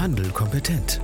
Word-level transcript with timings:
Handel 0.00 0.30
kompetent. 0.30 0.98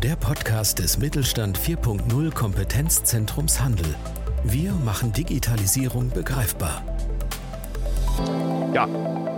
Der 0.00 0.14
Podcast 0.14 0.78
des 0.78 0.96
Mittelstand 0.96 1.58
4.0 1.58 2.32
Kompetenzzentrums 2.32 3.60
Handel. 3.60 3.96
Wir 4.44 4.70
machen 4.74 5.12
Digitalisierung 5.12 6.10
begreifbar. 6.10 6.84
Ja, 8.72 8.86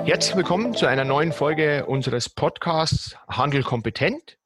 herzlich 0.05 0.37
willkommen 0.37 0.75
zu 0.75 0.85
einer 0.85 1.07
neuen 1.07 1.33
Folge 1.33 1.87
unseres 1.87 2.29
Podcasts 2.29 3.17
Handel 3.27 3.63
kompetent. 3.63 4.37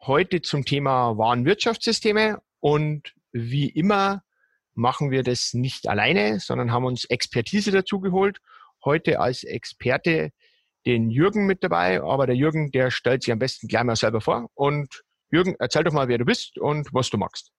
Heute 0.00 0.42
zum 0.42 0.64
Thema 0.64 1.16
Warenwirtschaftssysteme 1.16 2.42
und 2.58 3.14
wie 3.30 3.68
immer 3.68 4.24
machen 4.74 5.12
wir 5.12 5.22
das 5.22 5.54
nicht 5.54 5.86
alleine, 5.86 6.40
sondern 6.40 6.72
haben 6.72 6.86
uns 6.86 7.04
Expertise 7.04 7.70
dazu 7.70 8.00
geholt. 8.00 8.38
Heute 8.84 9.20
als 9.20 9.44
Experte 9.44 10.32
den 10.86 11.10
Jürgen 11.10 11.46
mit 11.46 11.64
dabei, 11.64 12.00
aber 12.00 12.26
der 12.26 12.36
Jürgen, 12.36 12.70
der 12.70 12.90
stellt 12.90 13.24
sich 13.24 13.32
am 13.32 13.40
besten 13.40 13.66
gleich 13.66 13.84
mal 13.84 13.96
selber 13.96 14.20
vor. 14.20 14.48
Und 14.54 15.02
Jürgen, 15.30 15.56
erzähl 15.58 15.82
doch 15.84 15.92
mal, 15.92 16.08
wer 16.08 16.18
du 16.18 16.24
bist 16.24 16.58
und 16.58 16.88
was 16.92 17.10
du 17.10 17.18
magst. 17.18 17.50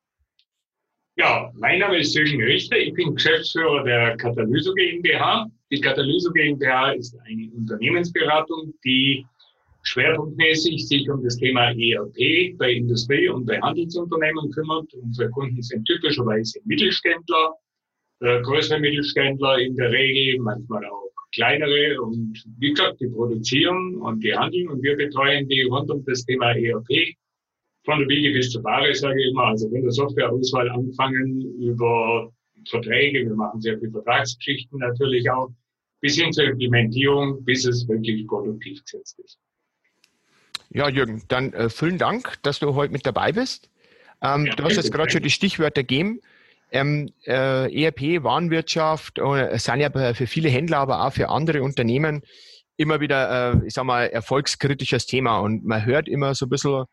Ja, 1.17 1.51
mein 1.55 1.79
Name 1.79 1.97
ist 1.97 2.15
Jürgen 2.15 2.41
Richter. 2.41 2.77
Ich 2.77 2.93
bin 2.93 3.15
Geschäftsführer 3.15 3.83
der 3.83 4.15
Katalyso 4.17 4.73
GmbH. 4.73 5.47
Die 5.71 5.81
Katalyso 5.81 6.31
GmbH 6.31 6.91
ist 6.91 7.17
eine 7.25 7.51
Unternehmensberatung, 7.55 8.73
die 8.85 9.25
schwerpunktmäßig 9.81 10.87
sich 10.87 11.09
um 11.09 11.23
das 11.23 11.37
Thema 11.37 11.71
ERP 11.71 12.57
bei 12.57 12.71
Industrie- 12.71 13.29
und 13.29 13.45
bei 13.45 13.59
Handelsunternehmen 13.59 14.51
kümmert. 14.51 14.93
Unsere 14.93 15.29
Kunden 15.31 15.61
sind 15.61 15.85
typischerweise 15.85 16.59
Mittelständler, 16.65 17.55
äh, 18.21 18.41
größere 18.41 18.79
Mittelständler 18.79 19.57
in 19.57 19.75
der 19.75 19.91
Regel, 19.91 20.39
manchmal 20.39 20.85
auch 20.85 21.06
kleinere 21.33 22.01
und 22.01 22.43
wie 22.59 22.71
gesagt, 22.71 22.99
die 22.99 23.07
produzieren 23.07 23.95
und 23.95 24.23
die 24.23 24.33
handeln 24.33 24.69
und 24.69 24.81
wir 24.81 24.95
betreuen 24.95 25.47
die 25.47 25.63
rund 25.63 25.89
um 25.91 26.03
das 26.05 26.25
Thema 26.25 26.51
ERP. 26.51 27.15
Von 27.85 27.99
der 27.99 28.07
Wiege 28.09 28.33
bis 28.33 28.51
zur 28.51 28.63
Ware, 28.63 28.93
sage 28.93 29.21
ich 29.21 29.29
immer, 29.29 29.45
also 29.45 29.69
von 29.69 29.81
der 29.81 29.91
Softwareauswahl 29.91 30.69
anfangen 30.69 31.41
über 31.59 32.31
Verträge, 32.69 33.25
wir 33.25 33.35
machen 33.35 33.61
sehr 33.61 33.79
viel 33.79 33.91
Vertragsgeschichten 33.91 34.79
natürlich 34.79 35.29
auch, 35.29 35.49
bis 36.01 36.17
hin 36.17 36.31
zur 36.33 36.45
Implementierung, 36.45 37.43
bis 37.43 37.65
es 37.65 37.87
wirklich 37.87 38.27
produktiv 38.27 38.83
gesetzt 38.83 39.19
ist. 39.23 39.39
Ja, 40.69 40.89
Jürgen, 40.89 41.23
dann 41.29 41.53
äh, 41.53 41.69
vielen 41.69 41.97
Dank, 41.97 42.41
dass 42.43 42.59
du 42.59 42.75
heute 42.75 42.91
mit 42.91 43.05
dabei 43.05 43.31
bist. 43.31 43.69
Ähm, 44.21 44.47
ja, 44.47 44.55
du 44.55 44.63
hast 44.63 44.75
jetzt 44.75 44.91
gerade 44.91 45.09
schon 45.09 45.23
die 45.23 45.29
Stichwörter 45.29 45.83
gegeben. 45.83 46.19
Ähm, 46.71 47.11
äh, 47.25 47.83
ERP, 47.83 48.23
Warenwirtschaft, 48.23 49.19
äh, 49.19 49.57
sind 49.57 49.79
ja 49.79 50.13
für 50.13 50.27
viele 50.27 50.49
Händler, 50.49 50.79
aber 50.79 51.05
auch 51.05 51.13
für 51.13 51.29
andere 51.29 51.63
Unternehmen 51.63 52.23
immer 52.75 52.99
wieder, 52.99 53.53
äh, 53.53 53.67
ich 53.67 53.73
sag 53.73 53.85
mal, 53.85 54.07
erfolgskritisches 54.07 55.05
Thema. 55.05 55.39
Und 55.39 55.65
man 55.65 55.85
hört 55.85 56.07
immer 56.07 56.35
so 56.35 56.45
ein 56.45 56.49
bisschen, 56.49 56.85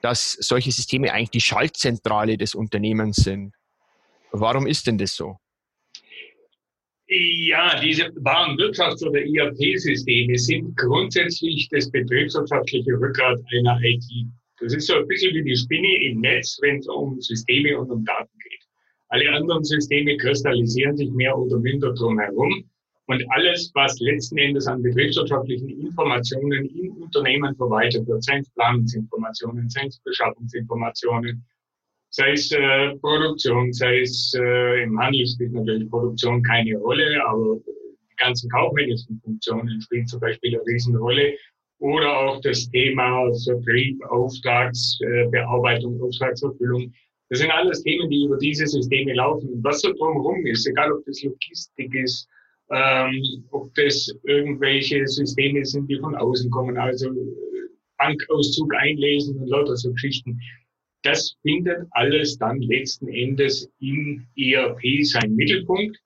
dass 0.00 0.32
solche 0.32 0.72
Systeme 0.72 1.12
eigentlich 1.12 1.30
die 1.30 1.40
Schaltzentrale 1.40 2.38
des 2.38 2.54
Unternehmens 2.54 3.16
sind. 3.16 3.52
Warum 4.30 4.66
ist 4.66 4.86
denn 4.86 4.98
das 4.98 5.14
so? 5.14 5.36
Ja, 7.10 7.80
diese 7.80 8.04
Warenwirtschafts- 8.20 9.02
oder 9.02 9.20
ERP-Systeme 9.20 10.36
sind 10.36 10.76
grundsätzlich 10.76 11.66
das 11.70 11.90
betriebswirtschaftliche 11.90 12.92
Rückgrat 12.92 13.40
einer 13.56 13.80
IT. 13.82 14.04
Das 14.60 14.74
ist 14.74 14.88
so 14.88 14.96
ein 14.96 15.06
bisschen 15.06 15.34
wie 15.34 15.42
die 15.42 15.56
Spinne 15.56 16.02
im 16.04 16.20
Netz, 16.20 16.58
wenn 16.60 16.78
es 16.78 16.88
um 16.88 17.18
Systeme 17.20 17.78
und 17.78 17.90
um 17.90 18.04
Daten 18.04 18.38
geht. 18.40 18.57
Alle 19.08 19.30
anderen 19.32 19.64
Systeme 19.64 20.16
kristallisieren 20.18 20.96
sich 20.96 21.10
mehr 21.10 21.36
oder 21.36 21.58
minder 21.58 21.92
drumherum. 21.94 22.64
Und 23.06 23.24
alles, 23.30 23.70
was 23.74 23.98
letzten 24.00 24.36
Endes 24.36 24.66
an 24.66 24.82
betriebswirtschaftlichen 24.82 25.70
Informationen 25.80 26.66
im 26.66 26.92
Unternehmen 27.02 27.56
verwaltet 27.56 28.06
wird, 28.06 28.22
seien 28.22 28.42
es 28.42 28.50
Planungsinformationen, 28.50 29.70
seien 29.70 29.88
es 29.88 29.98
Beschaffungsinformationen, 30.00 31.42
sei 32.10 32.32
es 32.32 32.52
äh, 32.52 32.94
Produktion, 32.96 33.72
sei 33.72 34.00
es 34.00 34.34
äh, 34.38 34.82
im 34.82 35.00
Handel 35.00 35.26
spielt 35.26 35.52
natürlich 35.52 35.88
Produktion 35.88 36.42
keine 36.42 36.76
Rolle, 36.76 37.18
aber 37.26 37.56
die 37.66 38.16
ganzen 38.16 38.50
kaufmännischen 38.50 39.18
Funktionen 39.24 39.80
spielen 39.80 40.06
zum 40.06 40.20
Beispiel 40.20 40.54
eine 40.54 40.66
Riesenrolle. 40.66 41.34
Oder 41.80 42.14
auch 42.14 42.40
das 42.42 42.68
Thema 42.70 43.30
Vertrieb, 43.44 44.04
Auftragsbearbeitung, 44.10 45.98
äh, 45.98 46.02
Auftragserfüllung. 46.02 46.92
Das 47.30 47.40
sind 47.40 47.50
alles 47.50 47.82
Themen, 47.82 48.08
die 48.08 48.24
über 48.24 48.38
diese 48.38 48.66
Systeme 48.66 49.14
laufen. 49.14 49.48
Und 49.50 49.64
was 49.64 49.82
so 49.82 49.92
drumherum 49.92 50.46
ist, 50.46 50.66
egal 50.66 50.92
ob 50.92 51.04
das 51.04 51.22
Logistik 51.22 51.94
ist, 51.94 52.28
ähm, 52.70 53.44
ob 53.50 53.74
das 53.74 54.14
irgendwelche 54.24 55.06
Systeme 55.06 55.64
sind, 55.64 55.88
die 55.88 55.98
von 55.98 56.14
außen 56.14 56.50
kommen, 56.50 56.76
also 56.78 57.10
äh, 57.10 57.14
Bankauszug 57.98 58.74
einlesen 58.74 59.38
und 59.38 59.48
lauter 59.48 59.76
so 59.76 59.92
Geschichten. 59.92 60.40
Das 61.02 61.36
findet 61.42 61.86
alles 61.92 62.38
dann 62.38 62.60
letzten 62.60 63.08
Endes 63.08 63.70
im 63.80 64.26
ERP 64.36 64.80
seinen 65.02 65.36
Mittelpunkt. 65.36 65.98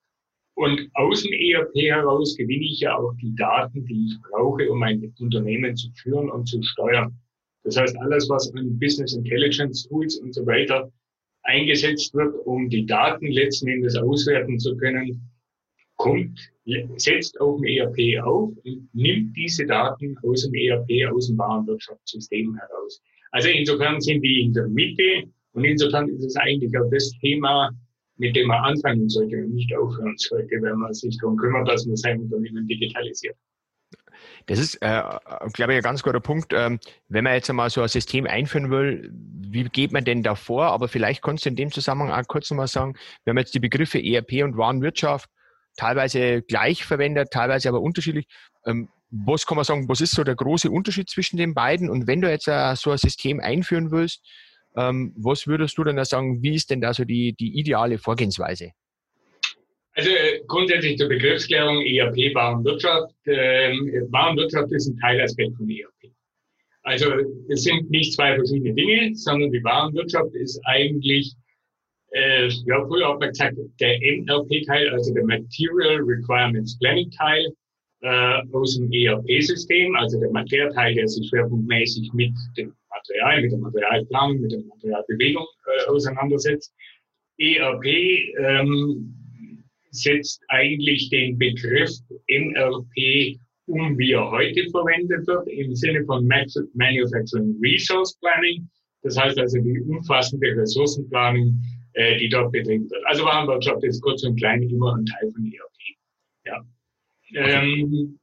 Und 0.55 0.89
aus 0.95 1.23
dem 1.23 1.33
ERP 1.33 1.75
heraus 1.75 2.37
gewinne 2.37 2.65
ich 2.65 2.81
ja 2.81 2.97
auch 2.97 3.15
die 3.21 3.35
Daten, 3.37 3.87
die 3.87 4.07
ich 4.07 4.19
brauche, 4.31 4.71
um 4.71 4.81
mein 4.81 5.13
Unternehmen 5.19 5.75
zu 5.77 5.89
führen 5.95 6.31
und 6.31 6.47
zu 6.47 6.63
steuern. 6.63 7.17
Das 7.65 7.77
heißt, 7.77 7.97
alles, 8.01 8.29
was 8.29 8.53
an 8.55 8.79
Business 8.79 9.15
Intelligence 9.15 9.89
Tools 9.89 10.17
und 10.19 10.35
so 10.35 10.45
weiter 10.47 10.93
eingesetzt 11.45 12.15
wird, 12.15 12.35
um 12.47 12.69
die 12.69 12.87
Daten 12.87 13.27
letzten 13.27 13.69
Endes 13.69 13.97
auswerten 13.97 14.59
zu 14.59 14.77
können, 14.77 15.21
kommt, 15.97 16.53
setzt 16.97 17.41
auf 17.41 17.61
dem 17.61 17.65
ERP 17.65 18.23
auf 18.25 18.53
und 18.65 18.89
nimmt 18.93 19.37
diese 19.37 19.67
Daten 19.67 20.17
aus 20.23 20.43
dem 20.43 20.55
ERP, 20.55 21.13
aus 21.13 21.29
dem 21.29 21.39
Warenwirtschaftssystem 21.39 22.57
heraus. 22.57 23.01
Also 23.31 23.49
insofern 23.49 24.01
sind 24.01 24.23
die 24.23 24.41
in 24.41 24.53
der 24.53 24.69
Mitte 24.69 25.25
und 25.53 25.65
insofern 25.65 26.09
ist 26.09 26.25
es 26.25 26.37
eigentlich 26.37 26.77
auch 26.77 26.91
das 26.91 27.13
Thema, 27.21 27.71
mit 28.17 28.37
dem 28.37 28.49
man 28.49 28.65
anfangen 28.65 29.09
sollte 29.09 29.37
und 29.37 29.55
nicht 29.55 29.75
aufhören 29.77 30.17
sollte, 30.17 30.57
wenn 30.61 30.79
man 30.79 30.93
sich 30.93 31.17
darum 31.19 31.37
kümmert, 31.37 31.69
dass 31.69 31.87
man 31.87 31.97
sein 31.97 32.21
Unternehmen 32.21 32.67
digitalisiert. 32.67 33.37
Das 34.47 34.59
ist, 34.59 34.77
äh, 34.77 35.03
glaube 35.53 35.73
ich, 35.73 35.77
ein 35.79 35.83
ganz 35.83 36.03
guter 36.03 36.21
Punkt. 36.21 36.53
Ähm, 36.53 36.81
wenn 37.09 37.25
man 37.25 37.35
jetzt 37.35 37.51
einmal 37.51 37.71
so 37.71 37.83
ein 37.83 37.89
System 37.89 38.27
einführen 38.27 38.71
will, 38.71 39.11
wie 39.13 39.65
geht 39.65 39.93
man 39.93 40.05
denn 40.05 40.23
da 40.23 40.35
vor? 40.35 40.67
Aber 40.67 40.89
vielleicht 40.89 41.23
kannst 41.23 41.45
du 41.45 41.51
in 41.51 41.57
dem 41.57 41.71
Zusammenhang 41.71 42.11
auch 42.11 42.27
kurz 42.27 42.51
nochmal 42.51 42.69
sagen, 42.69 42.95
wir 43.25 43.31
haben 43.33 43.39
jetzt 43.39 43.55
die 43.55 43.61
Begriffe 43.61 44.03
ERP 44.03 44.45
und 44.45 44.57
Warenwirtschaft 44.57 45.29
teilweise 45.77 46.43
gleich 46.43 46.85
verwendet, 46.85 47.31
teilweise 47.31 47.69
aber 47.69 47.81
unterschiedlich. 47.81 48.27
Ähm, 48.67 48.89
was 49.11 49.47
kann 49.47 49.57
man 49.57 49.65
sagen, 49.65 49.89
was 49.89 50.01
ist 50.01 50.15
so 50.15 50.25
der 50.25 50.35
große 50.35 50.71
Unterschied 50.71 51.11
zwischen 51.11 51.37
den 51.37 51.55
beiden? 51.55 51.91
Und 51.91 52.07
wenn 52.07 52.21
du 52.21 52.31
jetzt 52.31 52.49
uh, 52.49 52.75
so 52.75 52.91
ein 52.91 52.99
System 52.99 53.41
einführen 53.41 53.91
willst, 53.91 54.23
ähm, 54.75 55.15
was 55.17 55.47
würdest 55.47 55.77
du 55.77 55.85
denn 55.85 55.97
da 55.97 56.05
sagen, 56.05 56.43
wie 56.43 56.55
ist 56.55 56.71
denn 56.71 56.81
da 56.81 56.95
so 56.95 57.05
die, 57.05 57.35
die 57.35 57.59
ideale 57.59 57.99
Vorgehensweise? 57.99 58.71
Also 59.95 60.11
äh, 60.11 60.41
grundsätzlich 60.47 60.97
zur 60.97 61.09
Begriffsklärung 61.09 61.83
ERP 61.83 62.35
Warenwirtschaft. 62.35 63.15
Ähm, 63.27 64.07
Warenwirtschaft 64.11 64.73
ist 64.73 64.89
ein 64.89 64.99
Teilaspekt 64.99 65.55
von 65.57 65.69
ERP. 65.69 66.13
Also 66.85 67.13
es 67.49 67.63
sind 67.63 67.91
nicht 67.91 68.15
zwei 68.15 68.35
verschiedene 68.35 68.75
Dinge, 68.75 69.15
sondern 69.15 69.53
die 69.53 69.63
Warenwirtschaft 69.63 70.35
ist 70.35 70.61
eigentlich, 70.65 71.35
äh, 72.13 72.49
ja, 72.49 72.85
früher 72.87 73.09
hat 73.09 73.21
man 73.21 73.29
gesagt, 73.29 73.57
der 73.81 73.99
MRP-Teil, 74.01 74.89
also 74.91 75.13
der 75.13 75.25
Material 75.25 76.01
Requirements 76.01 76.79
Planning-Teil 76.79 77.53
äh, 78.01 78.43
aus 78.53 78.77
dem 78.77 78.91
ERP-System, 78.91 79.95
also 79.95 80.19
der 80.19 80.31
Materialteil, 80.31 80.95
der 80.95 81.07
sich 81.07 81.29
schwerpunktmäßig 81.29 82.13
mit 82.15 82.33
dem 82.57 82.75
Material, 82.91 83.43
mit 83.43 83.53
der 83.53 83.59
Materialplanung, 83.59 84.41
mit 84.41 84.53
der 84.53 84.61
Materialbewegung 84.61 85.47
äh, 85.67 85.91
auseinandersetzt. 85.91 86.75
ERP 87.39 87.87
ähm, 88.39 89.22
setzt 89.93 90.43
eigentlich 90.49 91.09
den 91.11 91.39
Begriff 91.39 91.91
MRP 92.29 93.39
um, 93.67 93.97
wie 93.97 94.13
er 94.13 94.31
heute 94.31 94.69
verwendet 94.71 95.27
wird, 95.27 95.49
im 95.49 95.75
Sinne 95.75 96.05
von 96.05 96.27
Manufacturing 96.27 97.57
Resource 97.63 98.19
Planning. 98.21 98.69
Das 99.03 99.17
heißt 99.17 99.39
also 99.39 99.59
die 99.61 99.81
umfassende 99.81 100.57
Ressourcenplanung, 100.57 101.61
äh, 101.95 102.19
die 102.19 102.29
dort 102.29 102.53
betrieben 102.53 102.91
wird. 102.91 103.07
Also 103.07 103.25
Warenwirtschaft 103.25 103.85
ist 103.85 104.03
kurz 104.03 104.25
und 104.25 104.37
klein 104.37 104.63
immer 104.63 104.97
ein 104.97 105.07
Teil 105.07 105.31
von 105.33 105.45
ERP. 105.45 105.97
Ja. 106.47 106.65
Ähm, 107.35 108.19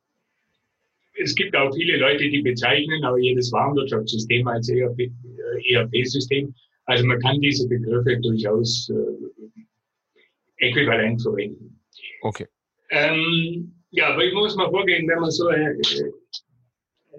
es 1.22 1.36
gibt 1.36 1.56
auch 1.56 1.74
viele 1.74 1.98
Leute, 1.98 2.30
die 2.30 2.42
bezeichnen 2.42 3.04
aber 3.04 3.19
jedes 3.19 3.51
Warenwirtschaftssystem 3.51 4.48
als 4.48 4.69
ERP-System. 4.69 6.48
Äh, 6.48 6.51
also 6.86 7.06
man 7.06 7.19
kann 7.19 7.39
diese 7.42 7.68
Begriffe 7.68 8.18
durchaus 8.22 8.89
äh, 8.89 8.95
äquivalent 10.59 11.21
verwenden. 11.21 11.79
Okay. 12.21 12.47
Ähm, 12.91 13.73
ja, 13.91 14.13
aber 14.13 14.25
ich 14.25 14.33
muss 14.33 14.56
mal 14.56 14.69
vorgehen, 14.69 15.07
wenn 15.07 15.19
man 15.19 15.31
so 15.31 15.47
ein 15.47 15.79
äh, 15.79 16.11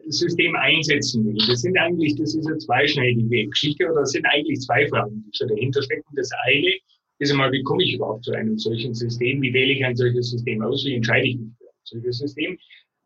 System 0.09 0.55
einsetzen 0.57 1.25
will. 1.27 1.37
Das 1.49 1.63
sind 1.63 1.77
eigentlich, 1.79 2.17
das 2.17 2.35
ist 2.35 2.47
eine 2.47 2.59
zweischneidige 2.59 3.47
Geschichte 3.49 3.87
oder 3.87 4.01
das 4.01 4.13
sind 4.13 4.25
eigentlich 4.27 4.61
zwei 4.61 4.87
Fragen, 4.89 5.25
die 5.27 5.37
schon 5.37 5.49
dahinter 5.49 5.83
stecken. 5.83 6.15
Das 6.15 6.31
eine 6.47 6.73
ist 7.19 7.31
einmal, 7.31 7.53
wie 7.53 7.63
komme 7.63 7.83
ich 7.83 7.95
überhaupt 7.95 8.25
zu 8.25 8.33
einem 8.33 8.59
solchen 8.59 8.95
System? 8.95 9.43
Wie 9.43 9.53
wähle 9.53 9.73
ich 9.73 9.85
ein 9.85 9.97
solches 9.97 10.31
System 10.31 10.63
aus? 10.63 10.85
Wie 10.85 10.95
entscheide 10.95 11.29
ich 11.29 11.37
mich 11.37 11.51
für 11.59 11.67
ein 11.67 11.85
solches 11.85 12.19
System? 12.19 12.59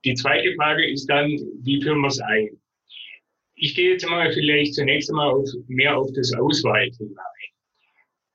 Die 0.05 0.15
zweite 0.15 0.55
Frage 0.55 0.87
ist 0.89 1.07
dann, 1.07 1.29
wie 1.63 1.83
führen 1.83 2.01
wir 2.01 2.09
es 2.09 2.21
ein? 2.21 2.51
ich 3.57 3.75
gehe 3.75 3.93
jetzt 3.93 4.09
mal 4.09 4.33
vielleicht 4.33 4.75
zunächst 4.75 5.11
einmal 5.11 5.31
auf, 5.31 5.49
mehr 5.69 5.97
auf 5.97 6.11
das 6.13 6.33
Auswahlthema 6.33 7.21
ein. 7.21 7.53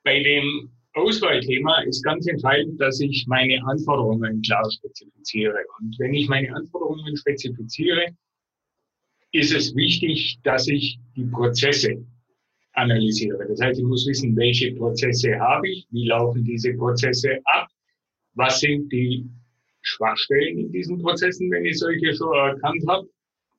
Bei 0.03 0.23
dem 0.23 0.71
Auswahlthema 0.99 1.81
ist 1.83 2.03
ganz 2.03 2.27
entscheidend, 2.27 2.79
dass 2.79 2.99
ich 2.99 3.25
meine 3.27 3.63
Anforderungen 3.65 4.41
klar 4.41 4.69
spezifiziere. 4.71 5.63
Und 5.79 5.95
wenn 5.99 6.13
ich 6.13 6.27
meine 6.27 6.53
Anforderungen 6.55 7.15
spezifiziere, 7.17 8.05
ist 9.31 9.53
es 9.53 9.75
wichtig, 9.75 10.39
dass 10.43 10.67
ich 10.67 10.99
die 11.15 11.25
Prozesse 11.25 12.05
analysiere. 12.73 13.45
Das 13.47 13.61
heißt, 13.61 13.79
ich 13.79 13.85
muss 13.85 14.07
wissen, 14.07 14.35
welche 14.35 14.73
Prozesse 14.75 15.39
habe 15.39 15.69
ich, 15.69 15.87
wie 15.91 16.07
laufen 16.07 16.43
diese 16.43 16.73
Prozesse 16.73 17.39
ab, 17.45 17.67
was 18.33 18.59
sind 18.59 18.91
die 18.91 19.25
Schwachstellen 19.81 20.59
in 20.59 20.71
diesen 20.71 20.99
Prozessen, 20.99 21.49
wenn 21.51 21.65
ich 21.65 21.79
solche 21.79 22.13
schon 22.13 22.35
erkannt 22.35 22.83
habe, 22.87 23.07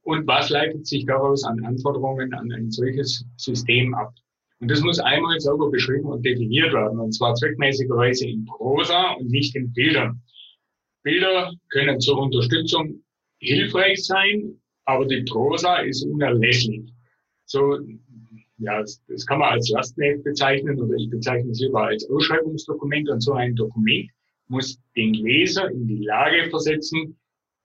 und 0.03 0.27
was 0.27 0.51
leitet 0.51 0.87
sich 0.87 1.05
daraus 1.05 1.45
an 1.45 1.63
Anforderungen 1.65 2.33
an 2.35 2.51
ein 2.53 2.71
solches 2.71 3.25
System 3.37 3.95
ab. 3.95 4.13
Und 4.61 4.71
das 4.71 4.81
muss 4.81 4.99
einmal 4.99 5.41
sauber 5.41 5.71
beschrieben 5.71 6.07
und 6.07 6.25
definiert 6.25 6.73
werden, 6.73 6.99
und 6.99 7.13
zwar 7.13 7.35
zweckmäßigerweise 7.35 8.29
in 8.29 8.45
Prosa 8.45 9.13
und 9.13 9.31
nicht 9.31 9.57
in 9.57 9.73
Bildern. 9.73 10.21
Bilder 11.03 11.53
können 11.71 11.99
zur 11.99 12.19
Unterstützung 12.19 13.03
hilfreich 13.39 14.05
sein, 14.05 14.61
aber 14.85 15.07
die 15.07 15.23
Prosa 15.23 15.79
ist 15.79 16.05
unerlässlich. 16.05 16.93
So, 17.47 17.79
ja, 18.59 18.83
das 18.83 19.27
kann 19.27 19.39
man 19.39 19.55
als 19.55 19.71
Lastenheft 19.71 20.25
bezeichnen 20.25 20.79
oder 20.79 20.95
ich 20.95 21.09
bezeichne 21.09 21.51
es 21.51 21.61
lieber 21.61 21.87
als 21.87 22.09
Ausschreibungsdokument 22.11 23.09
und 23.09 23.21
so 23.23 23.33
ein 23.33 23.57
Dokument 23.57 24.11
muss 24.51 24.79
den 24.97 25.15
Leser 25.15 25.71
in 25.71 25.87
die 25.87 26.05
Lage 26.05 26.51
versetzen, 26.51 27.17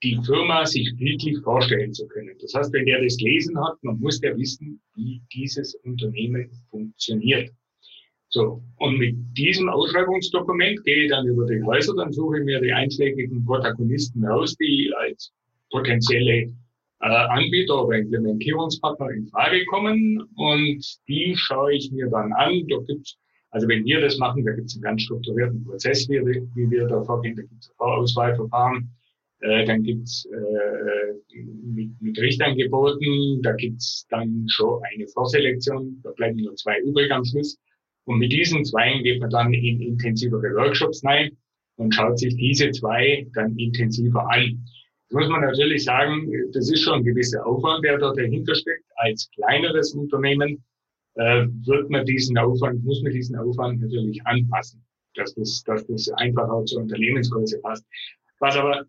die 0.05 0.19
Firma 0.23 0.65
sich 0.65 0.95
bildlich 0.97 1.39
vorstellen 1.39 1.91
zu 1.91 2.07
können. 2.07 2.35
Das 2.39 2.53
heißt, 2.53 2.71
wenn 2.73 2.85
der 2.85 3.01
das 3.01 3.17
gelesen 3.17 3.59
hat, 3.59 3.83
man 3.83 3.99
muss 3.99 4.21
der 4.21 4.37
wissen, 4.37 4.79
wie 4.93 5.19
dieses 5.33 5.73
Unternehmen 5.83 6.47
funktioniert. 6.69 7.49
So, 8.29 8.61
und 8.77 8.97
mit 8.99 9.15
diesem 9.35 9.67
Ausschreibungsdokument 9.67 10.83
gehe 10.83 11.05
ich 11.05 11.09
dann 11.09 11.25
über 11.25 11.45
die 11.47 11.63
Häuser, 11.63 11.95
dann 11.95 12.11
suche 12.11 12.39
ich 12.39 12.45
mir 12.45 12.61
die 12.61 12.71
einschlägigen 12.71 13.43
Protagonisten 13.45 14.23
raus, 14.25 14.55
die 14.57 14.93
als 14.95 15.33
potenzielle 15.71 16.53
äh, 17.01 17.07
Anbieter 17.07 17.85
oder 17.85 17.97
Implementierungspartner 17.97 19.09
in 19.09 19.27
Frage 19.27 19.65
kommen 19.65 20.21
und 20.35 20.85
die 21.07 21.33
schaue 21.35 21.73
ich 21.73 21.91
mir 21.91 22.09
dann 22.09 22.31
an. 22.33 22.67
Da 22.67 22.77
gibt's, 22.85 23.17
also 23.49 23.67
wenn 23.67 23.85
wir 23.85 24.01
das 24.01 24.17
machen, 24.19 24.45
da 24.45 24.51
gibt 24.51 24.67
es 24.67 24.75
einen 24.75 24.83
ganz 24.83 25.01
strukturierten 25.01 25.63
Prozess, 25.63 26.07
wie, 26.09 26.19
wie 26.19 26.69
wir 26.69 26.87
da 26.87 27.01
vorgehen. 27.03 27.35
Da 27.35 27.41
gibt 27.41 27.63
es 27.63 27.71
Vorauswahlverfahren, 27.77 28.89
äh, 29.41 29.65
dann 29.65 29.83
gibt's 29.83 30.25
äh, 30.25 31.37
mit, 31.63 31.89
mit 32.01 32.17
Richtangeboten, 32.17 33.41
da 33.41 33.53
gibt's 33.53 34.05
dann 34.09 34.45
schon 34.49 34.81
eine 34.83 35.07
Vorselektion, 35.07 35.99
da 36.03 36.11
bleiben 36.11 36.37
nur 36.37 36.55
zwei 36.55 36.79
übrig 36.79 37.11
am 37.11 37.25
Schluss. 37.25 37.57
Und 38.05 38.19
mit 38.19 38.31
diesen 38.31 38.63
zwei 38.65 38.99
geht 38.99 39.19
man 39.19 39.29
dann 39.29 39.53
in 39.53 39.81
intensivere 39.81 40.53
Workshops 40.55 41.03
rein 41.03 41.35
und 41.77 41.93
schaut 41.93 42.19
sich 42.19 42.35
diese 42.35 42.71
zwei 42.71 43.27
dann 43.33 43.57
intensiver 43.57 44.29
an 44.31 44.65
muss 45.11 45.29
man 45.29 45.41
natürlich 45.41 45.85
sagen, 45.85 46.29
das 46.51 46.69
ist 46.69 46.81
schon 46.81 46.95
ein 46.95 47.03
gewisser 47.03 47.45
Aufwand, 47.45 47.83
der 47.85 47.97
da 47.97 48.11
dahinter 48.13 48.55
steckt. 48.55 48.83
Als 48.97 49.29
kleineres 49.31 49.93
Unternehmen 49.93 50.63
äh, 51.15 51.45
wird 51.65 51.89
man 51.89 52.05
diesen 52.05 52.37
Aufwand, 52.37 52.83
muss 52.83 53.01
man 53.01 53.13
diesen 53.13 53.37
Aufwand 53.37 53.81
natürlich 53.81 54.25
anpassen, 54.25 54.85
dass 55.15 55.33
das, 55.35 55.63
dass 55.63 55.85
das 55.87 56.09
einfach 56.17 56.49
auch 56.49 56.65
zur 56.65 56.81
Unternehmensgröße 56.81 57.59
passt. 57.61 57.85
Was 58.39 58.57
aber 58.57 58.85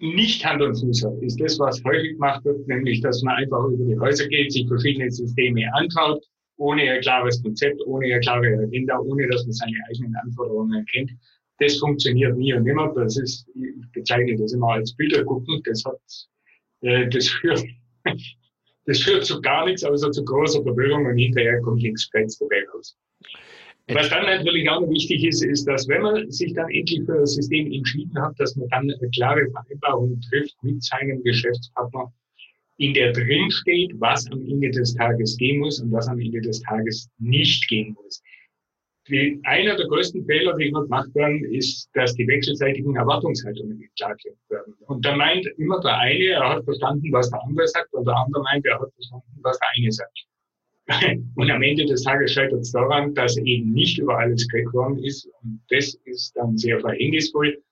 nicht 0.00 0.44
Hand 0.44 0.62
und 0.62 0.76
Fuß 0.76 1.04
hat, 1.04 1.20
ist 1.22 1.40
das, 1.40 1.58
was 1.58 1.82
häufig 1.84 2.12
gemacht 2.12 2.44
wird, 2.44 2.66
nämlich, 2.68 3.00
dass 3.00 3.22
man 3.22 3.36
einfach 3.36 3.64
über 3.64 3.84
die 3.84 3.98
Häuser 3.98 4.28
geht, 4.28 4.52
sich 4.52 4.66
verschiedene 4.68 5.10
Systeme 5.10 5.64
anschaut, 5.74 6.22
ohne 6.56 6.82
ein 6.82 7.00
klares 7.00 7.42
Konzept, 7.42 7.80
ohne 7.86 8.06
eine 8.06 8.20
klare 8.20 8.46
Agenda, 8.46 8.98
ohne 8.98 9.26
dass 9.28 9.44
man 9.44 9.52
seine 9.52 9.76
eigenen 9.88 10.14
Anforderungen 10.16 10.84
kennt 10.86 11.10
das 11.58 11.76
funktioniert 11.78 12.36
nie 12.36 12.54
und 12.54 12.64
nimmer. 12.64 12.92
Das 12.94 13.16
ist, 13.16 13.48
ich 13.54 13.92
bezeichne 13.92 14.36
das 14.36 14.52
immer 14.52 14.72
als 14.72 14.94
Bilder 14.94 15.24
gucken. 15.24 15.60
Das 15.64 15.84
hat, 15.84 16.00
äh, 16.82 17.08
das 17.08 17.28
führt, 17.28 17.64
das 18.86 19.00
führt 19.00 19.24
zu 19.24 19.40
gar 19.40 19.66
nichts 19.66 19.84
außer 19.84 20.10
zu 20.10 20.24
großer 20.24 20.62
Verwirrung 20.62 21.06
und 21.06 21.18
hinterher 21.18 21.60
kommt 21.60 21.82
nichts 21.82 22.10
Grenz 22.10 22.38
dabei 22.38 22.64
raus. 22.72 22.96
Was 23.90 24.10
dann 24.10 24.26
natürlich 24.26 24.68
auch 24.68 24.80
noch 24.80 24.90
wichtig 24.90 25.24
ist, 25.24 25.42
ist, 25.42 25.64
dass 25.66 25.88
wenn 25.88 26.02
man 26.02 26.30
sich 26.30 26.52
dann 26.52 26.68
endlich 26.70 27.04
für 27.06 27.20
das 27.20 27.34
System 27.34 27.72
entschieden 27.72 28.20
hat, 28.20 28.38
dass 28.38 28.54
man 28.56 28.68
dann 28.68 28.90
eine 28.90 29.10
klare 29.14 29.50
Vereinbarung 29.50 30.20
trifft 30.28 30.54
mit 30.62 30.82
seinem 30.82 31.22
Geschäftspartner, 31.22 32.12
in 32.76 32.94
der 32.94 33.12
drin 33.12 33.50
steht, 33.50 33.92
was 33.98 34.30
am 34.30 34.40
Ende 34.42 34.70
des 34.70 34.94
Tages 34.94 35.36
gehen 35.36 35.58
muss 35.58 35.80
und 35.80 35.90
was 35.90 36.06
am 36.06 36.20
Ende 36.20 36.40
des 36.40 36.60
Tages 36.62 37.08
nicht 37.18 37.66
gehen 37.68 37.94
muss. 37.94 38.22
Die, 39.08 39.40
einer 39.44 39.74
der 39.74 39.86
größten 39.86 40.26
Fehler, 40.26 40.54
die 40.56 40.70
dort 40.70 40.84
gemacht 40.84 41.14
werden, 41.14 41.42
ist, 41.46 41.88
dass 41.94 42.14
die 42.14 42.28
wechselseitigen 42.28 42.94
Erwartungshaltungen 42.94 43.78
nicht 43.78 43.96
klargelegt 43.96 44.50
werden. 44.50 44.74
Und 44.86 45.04
da 45.04 45.16
meint 45.16 45.46
immer 45.56 45.80
der 45.80 45.96
eine, 45.96 46.24
er 46.24 46.48
hat 46.50 46.64
verstanden, 46.64 47.10
was 47.10 47.30
der 47.30 47.42
andere 47.42 47.66
sagt, 47.66 47.92
und 47.94 48.04
der 48.06 48.14
andere 48.14 48.42
meint, 48.42 48.66
er 48.66 48.78
hat 48.78 48.92
verstanden, 48.92 49.38
was 49.42 49.58
der 49.58 49.68
eine 49.76 49.90
sagt. 49.90 50.27
Und 51.34 51.50
am 51.50 51.62
Ende 51.62 51.84
des 51.84 52.02
Tages 52.02 52.32
scheitert 52.32 52.60
es 52.60 52.72
daran, 52.72 53.14
dass 53.14 53.36
eben 53.36 53.72
nicht 53.72 53.98
über 53.98 54.18
alles 54.18 54.48
geredet 54.48 54.72
worden 54.72 54.98
ist. 55.04 55.28
Und 55.42 55.60
das 55.68 55.94
ist 56.04 56.34
dann 56.36 56.56
sehr 56.56 56.80
verhängnisvoll. 56.80 57.62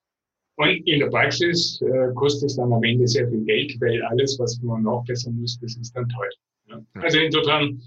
Und 0.57 0.69
in 0.87 1.01
der 1.01 1.09
Praxis 1.09 1.81
äh, 1.83 2.13
kostet 2.15 2.51
es 2.51 2.57
dann 2.57 2.73
am 2.73 2.83
Ende 2.83 3.07
sehr 3.07 3.29
viel 3.29 3.45
Geld, 3.45 3.79
weil 3.81 4.03
alles, 4.05 4.39
was 4.39 4.61
man 4.63 4.83
nachbessern 4.83 5.39
muss, 5.39 5.59
das 5.61 5.77
ist 5.77 5.95
dann 5.95 6.09
teuer. 6.09 6.31
Ja. 6.67 7.03
Also 7.03 7.19
insofern 7.19 7.81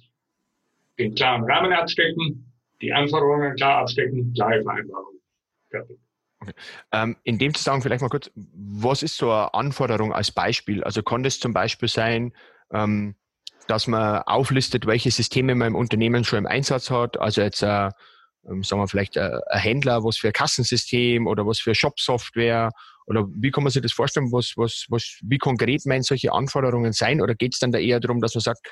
den 0.97 1.15
klaren 1.15 1.43
Rahmen 1.43 1.73
abstecken, 1.73 2.45
die 2.81 2.93
Anforderungen 2.93 3.55
klar 3.55 3.81
abstecken, 3.81 4.33
klare 4.33 4.61
Vereinbarung. 4.61 5.19
Fertig. 5.69 5.97
Okay. 6.41 6.53
Ähm, 6.91 7.17
in 7.23 7.37
dem 7.37 7.53
Zusammenhang 7.53 7.81
vielleicht 7.81 8.01
mal 8.01 8.09
kurz, 8.09 8.31
was 8.35 9.03
ist 9.03 9.17
so 9.17 9.31
eine 9.31 9.53
Anforderung 9.53 10.13
als 10.13 10.31
Beispiel? 10.31 10.83
Also 10.83 11.03
kann 11.03 11.23
das 11.23 11.39
zum 11.39 11.53
Beispiel 11.53 11.89
sein, 11.89 12.33
ähm, 12.71 13.15
dass 13.69 13.87
man 13.87 14.23
auflistet, 14.23 14.87
welche 14.87 15.11
Systeme 15.11 15.53
man 15.53 15.69
im 15.69 15.75
Unternehmen 15.75 16.23
schon 16.23 16.39
im 16.39 16.47
Einsatz 16.47 16.89
hat. 16.89 17.19
Also 17.19 17.41
jetzt, 17.41 17.61
äh, 17.61 17.89
ähm, 18.49 18.63
sagen 18.63 18.81
wir 18.81 18.87
vielleicht 18.87 19.15
äh, 19.15 19.29
ein 19.47 19.59
Händler, 19.59 20.03
was 20.03 20.17
für 20.17 20.27
ein 20.27 20.33
Kassensystem 20.33 21.27
oder 21.27 21.45
was 21.45 21.59
für 21.59 21.75
Shop-Software 21.75 22.71
oder 23.05 23.27
wie 23.35 23.51
kann 23.51 23.63
man 23.63 23.71
sich 23.71 23.81
das 23.81 23.91
vorstellen? 23.91 24.31
Was, 24.31 24.53
was, 24.55 24.85
was, 24.89 25.19
wie 25.23 25.37
konkret 25.37 25.85
meinen 25.85 26.01
solche 26.01 26.31
Anforderungen 26.31 26.93
sein? 26.93 27.21
Oder 27.21 27.35
geht 27.35 27.53
es 27.53 27.59
dann 27.59 27.71
da 27.71 27.77
eher 27.77 27.99
darum, 27.99 28.21
dass 28.21 28.33
man 28.33 28.41
sagt, 28.41 28.67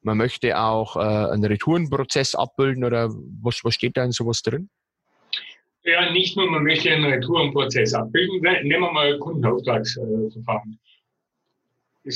man 0.00 0.16
möchte 0.16 0.58
auch 0.58 0.96
äh, 0.96 1.00
einen 1.00 1.44
Retourenprozess 1.44 2.34
abbilden 2.34 2.84
oder 2.84 3.10
was, 3.42 3.60
was 3.64 3.74
steht 3.74 3.96
da 3.96 4.04
in 4.04 4.12
sowas 4.12 4.42
drin? 4.42 4.70
Ja, 5.84 6.10
nicht 6.10 6.36
nur, 6.36 6.50
man 6.50 6.64
möchte 6.64 6.90
einen 6.90 7.04
Retourenprozess 7.04 7.92
abbilden. 7.94 8.40
Nehmen 8.40 8.82
wir 8.82 8.92
mal 8.92 9.18
Kundenauftragsverfahren. 9.18 10.78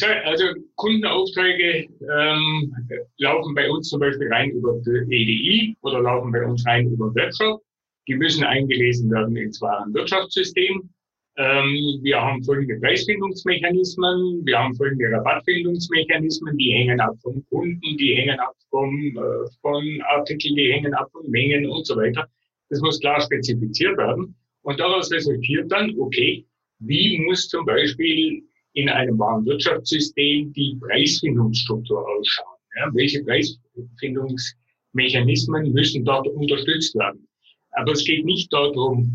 Also 0.00 0.44
Kundenaufträge 0.76 1.86
ähm, 2.16 2.74
laufen 3.18 3.54
bei 3.54 3.68
uns 3.68 3.88
zum 3.90 4.00
Beispiel 4.00 4.28
rein 4.32 4.50
über 4.50 4.80
EDI 4.86 5.76
oder 5.82 6.00
laufen 6.00 6.32
bei 6.32 6.44
uns 6.46 6.64
rein 6.66 6.90
über 6.90 7.14
Webshop. 7.14 7.62
Die 8.08 8.14
müssen 8.14 8.42
eingelesen 8.42 9.10
werden 9.10 9.36
ins 9.36 9.60
Warenwirtschaftssystem. 9.60 10.88
Ähm, 11.36 12.00
wir 12.02 12.20
haben 12.20 12.42
folgende 12.42 12.78
Preisfindungsmechanismen, 12.80 14.44
wir 14.44 14.58
haben 14.58 14.74
folgende 14.74 15.10
Rabattfindungsmechanismen, 15.10 16.56
die 16.56 16.72
hängen 16.72 17.00
ab 17.00 17.14
vom 17.22 17.44
Kunden, 17.48 17.96
die 17.96 18.14
hängen 18.14 18.38
ab 18.38 18.54
vom, 18.70 19.16
äh, 19.16 19.50
von 19.60 20.02
Artikeln, 20.08 20.56
die 20.56 20.72
hängen 20.72 20.94
ab 20.94 21.10
von 21.12 21.30
Mengen 21.30 21.66
und 21.66 21.86
so 21.86 21.96
weiter. 21.96 22.26
Das 22.70 22.80
muss 22.80 23.00
klar 23.00 23.20
spezifiziert 23.20 23.96
werden. 23.98 24.34
Und 24.62 24.80
daraus 24.80 25.12
resultiert 25.12 25.70
dann, 25.70 25.94
okay, 25.98 26.46
wie 26.78 27.18
muss 27.18 27.48
zum 27.48 27.64
Beispiel 27.64 28.42
in 28.74 28.88
einem 28.88 29.18
Warenwirtschaftssystem 29.18 30.52
die 30.52 30.78
Preisfindungsstruktur 30.80 32.08
ausschauen? 32.08 32.56
Ja, 32.76 32.88
welche 32.94 33.24
Preisfindungsmechanismen 33.24 35.72
müssen 35.72 36.04
dort 36.04 36.28
unterstützt 36.28 36.94
werden? 36.94 37.26
Aber 37.72 37.92
es 37.92 38.04
geht 38.04 38.24
nicht 38.24 38.52
darum, 38.52 39.12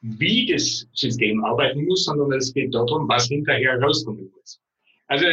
wie 0.00 0.46
das 0.46 0.86
System 0.92 1.44
arbeiten 1.44 1.84
muss, 1.84 2.04
sondern 2.04 2.32
es 2.32 2.52
geht 2.52 2.74
darum, 2.74 3.08
was 3.08 3.28
hinterher 3.28 3.80
rauskommen 3.80 4.28
muss. 4.36 4.60
Also 5.06 5.24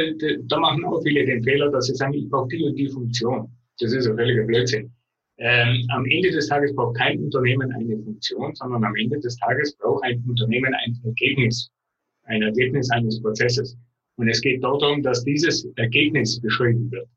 da 0.44 0.60
machen 0.60 0.86
auch 0.86 1.02
viele 1.02 1.26
den 1.26 1.44
Fehler, 1.44 1.72
dass 1.72 1.88
sie 1.88 1.96
sagen, 1.96 2.14
ich 2.14 2.30
brauche 2.30 2.50
die 2.50 2.64
und 2.64 2.76
die 2.76 2.90
Funktion. 2.90 3.50
Das 3.80 3.94
ist 3.94 4.08
ein 4.08 4.16
völliger 4.16 4.44
Blödsinn. 4.44 4.92
Ähm, 5.38 5.88
am 5.90 6.06
Ende 6.06 6.30
des 6.30 6.48
Tages 6.48 6.76
braucht 6.76 6.98
kein 6.98 7.20
Unternehmen 7.20 7.72
eine 7.72 7.98
Funktion, 8.04 8.54
sondern 8.56 8.84
am 8.84 8.96
Ende 8.96 9.20
des 9.20 9.38
Tages 9.38 9.76
braucht 9.78 10.04
ein 10.04 10.24
Unternehmen 10.28 10.74
ein 10.74 11.00
Ergebnis, 11.04 11.72
ein 12.32 12.42
Ergebnis 12.42 12.90
eines 12.92 13.22
Prozesses. 13.22 13.78
Und 14.16 14.30
es 14.30 14.42
geht 14.42 14.64
darum, 14.64 15.02
dass 15.02 15.24
dieses 15.24 15.66
Ergebnis 15.76 16.40
beschrieben 16.40 16.92
wird. 16.92 17.08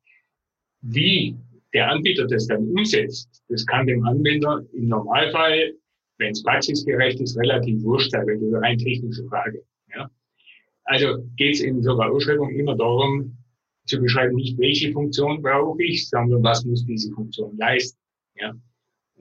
Wie 0.83 1.37
der 1.73 1.91
Anbieter 1.91 2.27
das 2.27 2.47
dann 2.47 2.69
umsetzt, 2.69 3.43
das 3.49 3.67
kann 3.67 3.87
dem 3.87 4.05
Anwender 4.05 4.65
im 4.73 4.89
Normalfall 4.89 5.73
wenn 6.19 6.33
es 6.33 6.43
praxisgerecht 6.43 7.21
ist, 7.21 7.37
relativ 7.39 7.83
wurscht 7.83 8.11
sein, 8.11 8.27
weil 8.27 8.35
das 8.35 8.43
ist 8.43 8.55
eine 8.55 8.63
rein 8.63 8.79
technische 8.79 9.25
Frage. 9.27 9.63
Ja? 9.95 10.11
Also 10.85 11.25
geht 11.37 11.55
es 11.55 11.61
in 11.61 11.83
so 11.83 11.99
einer 11.99 12.13
Ausschreibung 12.13 12.51
immer 12.51 12.77
darum, 12.77 13.37
zu 13.87 14.01
beschreiben, 14.01 14.37
nicht 14.37 14.59
welche 14.59 14.93
Funktion 14.93 15.43
brauche 15.43 15.83
ich, 15.83 16.09
sondern 16.09 16.43
was 16.43 16.65
muss 16.65 16.85
diese 16.87 17.13
Funktion 17.13 17.57
leisten. 17.59 17.99
Ja? 18.37 18.55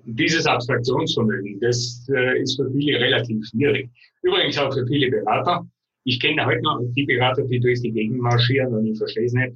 Dieses 0.05 0.45
Abstraktionsvermögen, 0.45 1.59
das 1.59 2.07
äh, 2.09 2.41
ist 2.41 2.55
für 2.55 2.71
viele 2.71 2.99
relativ 2.99 3.45
schwierig. 3.47 3.89
Übrigens 4.21 4.57
auch 4.57 4.73
für 4.73 4.85
viele 4.87 5.09
Berater. 5.09 5.67
Ich 6.05 6.19
kenne 6.19 6.45
heute 6.45 6.61
noch 6.61 6.81
die 6.95 7.05
Berater, 7.05 7.43
die 7.43 7.59
durch 7.59 7.81
die 7.81 7.91
Gegend 7.91 8.19
marschieren 8.19 8.73
und 8.73 8.85
ich 8.85 8.97
verstehe 8.97 9.25
es 9.25 9.33
nicht, 9.33 9.53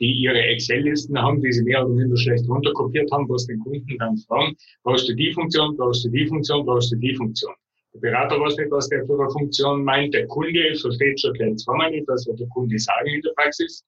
die 0.00 0.12
ihre 0.12 0.40
Excel-Listen 0.40 1.20
haben, 1.20 1.40
die 1.40 1.52
sie 1.52 1.64
mehr 1.64 1.84
oder 1.84 1.94
minder 1.94 2.16
schlecht 2.16 2.48
runterkopiert 2.48 3.10
haben, 3.10 3.28
was 3.28 3.46
den 3.46 3.58
Kunden 3.60 3.98
dann 3.98 4.16
fragen, 4.18 4.54
brauchst 4.84 5.08
du 5.08 5.14
die 5.14 5.32
Funktion, 5.32 5.76
brauchst 5.76 6.04
du 6.04 6.10
die 6.10 6.26
Funktion, 6.26 6.64
brauchst 6.64 6.92
du 6.92 6.96
die 6.96 7.14
Funktion. 7.14 7.52
Der 7.94 8.00
Berater 8.00 8.40
weiß 8.40 8.56
nicht, 8.58 8.70
was 8.70 8.88
der 8.88 9.04
für 9.06 9.18
eine 9.18 9.30
Funktion 9.30 9.82
meint. 9.82 10.14
Der 10.14 10.26
Kunde 10.28 10.74
versteht 10.76 11.20
schon 11.20 11.32
gleich 11.32 11.56
zweimal 11.56 11.90
nicht, 11.90 12.06
was 12.06 12.24
der 12.24 12.46
Kunde 12.48 12.78
sagen 12.78 13.08
in 13.08 13.22
der 13.22 13.32
Praxis. 13.36 13.84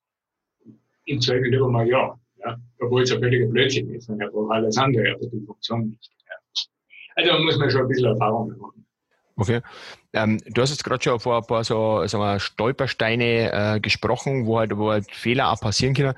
Im 1.05 1.21
Zweifel 1.21 1.49
lieber 1.49 1.69
mal 1.69 1.87
ja. 1.87 2.19
ja. 2.43 2.57
Obwohl 2.79 3.03
es 3.03 3.11
ein 3.11 3.19
völliger 3.19 3.47
Blödsinn 3.47 3.93
ist. 3.93 4.09
Und 4.09 4.19
er 4.19 4.29
braucht 4.29 4.51
alles 4.51 4.77
andere, 4.77 5.13
aber 5.13 5.27
die 5.27 5.45
Funktion 5.45 5.89
nicht. 5.89 6.11
Ja. 6.27 6.35
Also 7.15 7.43
muss 7.43 7.57
man 7.57 7.69
schon 7.69 7.81
ein 7.81 7.87
bisschen 7.87 8.07
Erfahrung 8.07 8.49
machen. 8.57 8.85
Okay. 9.35 9.61
Ähm, 10.13 10.39
du 10.45 10.61
hast 10.61 10.71
jetzt 10.71 10.83
gerade 10.83 11.03
schon 11.03 11.19
vor 11.19 11.37
ein 11.37 11.47
paar 11.47 11.63
so, 11.63 12.05
sagen 12.05 12.23
wir, 12.23 12.39
Stolpersteine 12.39 13.75
äh, 13.75 13.79
gesprochen, 13.79 14.45
wo 14.45 14.59
halt, 14.59 14.77
wo 14.77 14.91
halt 14.91 15.13
Fehler 15.13 15.51
auch 15.51 15.59
passieren 15.59 15.93
können. 15.93 16.13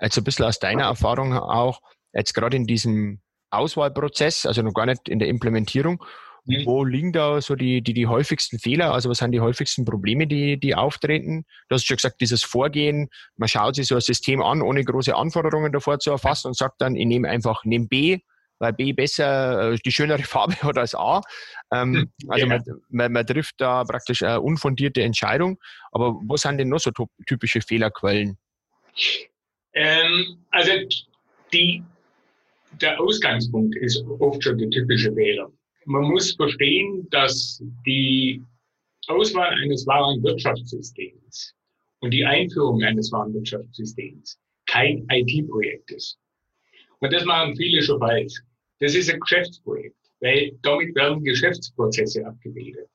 Jetzt 0.00 0.18
ein 0.18 0.24
bisschen 0.24 0.44
aus 0.44 0.58
deiner 0.58 0.84
Erfahrung 0.84 1.32
auch, 1.32 1.80
jetzt 2.12 2.34
gerade 2.34 2.56
in 2.56 2.66
diesem 2.66 3.20
Auswahlprozess, 3.50 4.46
also 4.46 4.62
noch 4.62 4.74
gar 4.74 4.86
nicht 4.86 5.08
in 5.08 5.18
der 5.18 5.28
Implementierung, 5.28 6.04
mhm. 6.44 6.66
wo 6.66 6.84
liegen 6.84 7.12
da 7.12 7.40
so 7.40 7.56
die, 7.56 7.82
die, 7.82 7.94
die 7.94 8.06
häufigsten 8.06 8.58
Fehler? 8.58 8.92
Also 8.92 9.08
was 9.08 9.18
sind 9.18 9.32
die 9.32 9.40
häufigsten 9.40 9.84
Probleme, 9.84 10.26
die, 10.26 10.60
die 10.60 10.74
auftreten? 10.74 11.44
Du 11.68 11.74
hast 11.74 11.86
schon 11.86 11.96
gesagt, 11.96 12.20
dieses 12.20 12.44
Vorgehen, 12.44 13.08
man 13.36 13.48
schaut 13.48 13.76
sich 13.76 13.86
so 13.86 13.94
ein 13.94 14.00
System 14.00 14.42
an, 14.42 14.62
ohne 14.62 14.84
große 14.84 15.14
Anforderungen 15.16 15.72
davor 15.72 15.98
zu 15.98 16.10
erfassen 16.10 16.48
und 16.48 16.56
sagt 16.56 16.80
dann, 16.80 16.96
ich 16.96 17.06
nehme 17.06 17.28
einfach, 17.28 17.64
nehme 17.64 17.86
B, 17.86 18.20
weil 18.58 18.72
B 18.72 18.92
besser 18.92 19.72
äh, 19.72 19.76
die 19.84 19.92
schönere 19.92 20.22
Farbe 20.24 20.54
hat 20.62 20.78
als 20.78 20.94
A. 20.94 21.20
Ähm, 21.72 21.94
hm, 21.94 22.30
also 22.30 22.46
ja. 22.46 22.52
man, 22.52 22.64
man, 22.90 23.12
man, 23.12 23.26
trifft 23.26 23.60
da 23.60 23.84
praktisch 23.84 24.22
eine 24.22 24.40
unfundierte 24.40 25.02
Entscheidung. 25.02 25.58
Aber 25.92 26.20
was 26.26 26.42
sind 26.42 26.58
denn 26.58 26.68
noch 26.68 26.80
so 26.80 26.90
typische 27.26 27.60
Fehlerquellen? 27.60 28.38
Ähm, 29.74 30.38
also 30.50 30.72
die, 31.52 31.82
der 32.80 33.00
Ausgangspunkt 33.00 33.76
ist 33.76 34.02
oft 34.18 34.42
schon 34.42 34.58
der 34.58 34.70
typische 34.70 35.12
Fehler. 35.12 35.50
Man 35.84 36.02
muss 36.02 36.32
verstehen, 36.32 37.06
dass 37.10 37.62
die 37.86 38.42
Auswahl 39.06 39.54
eines 39.62 39.86
wahren 39.86 40.22
Wirtschaftssystems 40.22 41.54
und 42.00 42.10
die 42.10 42.24
Einführung 42.24 42.82
eines 42.82 43.10
wahren 43.10 43.32
Wirtschaftssystems 43.32 44.38
kein 44.66 45.06
IT-Projekt 45.10 45.90
ist. 45.92 46.18
Und 47.00 47.12
das 47.12 47.24
machen 47.24 47.56
viele 47.56 47.82
schon 47.82 47.98
falsch. 48.00 48.42
Das 48.80 48.94
ist 48.94 49.10
ein 49.10 49.20
Geschäftsprojekt, 49.20 49.96
weil 50.20 50.52
damit 50.62 50.94
werden 50.94 51.24
Geschäftsprozesse 51.24 52.24
abgebildet. 52.26 52.88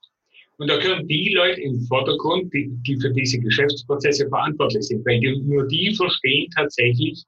Und 0.58 0.70
da 0.70 0.78
können 0.78 1.08
die 1.08 1.34
Leute 1.34 1.62
im 1.62 1.82
Vordergrund, 1.82 2.54
die, 2.54 2.70
die 2.88 3.00
für 3.00 3.12
diese 3.12 3.40
Geschäftsprozesse 3.40 4.28
verantwortlich 4.30 4.84
sind, 4.84 5.06
weil 5.06 5.20
die, 5.20 5.42
nur 5.42 5.68
die 5.68 5.94
verstehen 5.96 6.50
tatsächlich, 6.56 7.24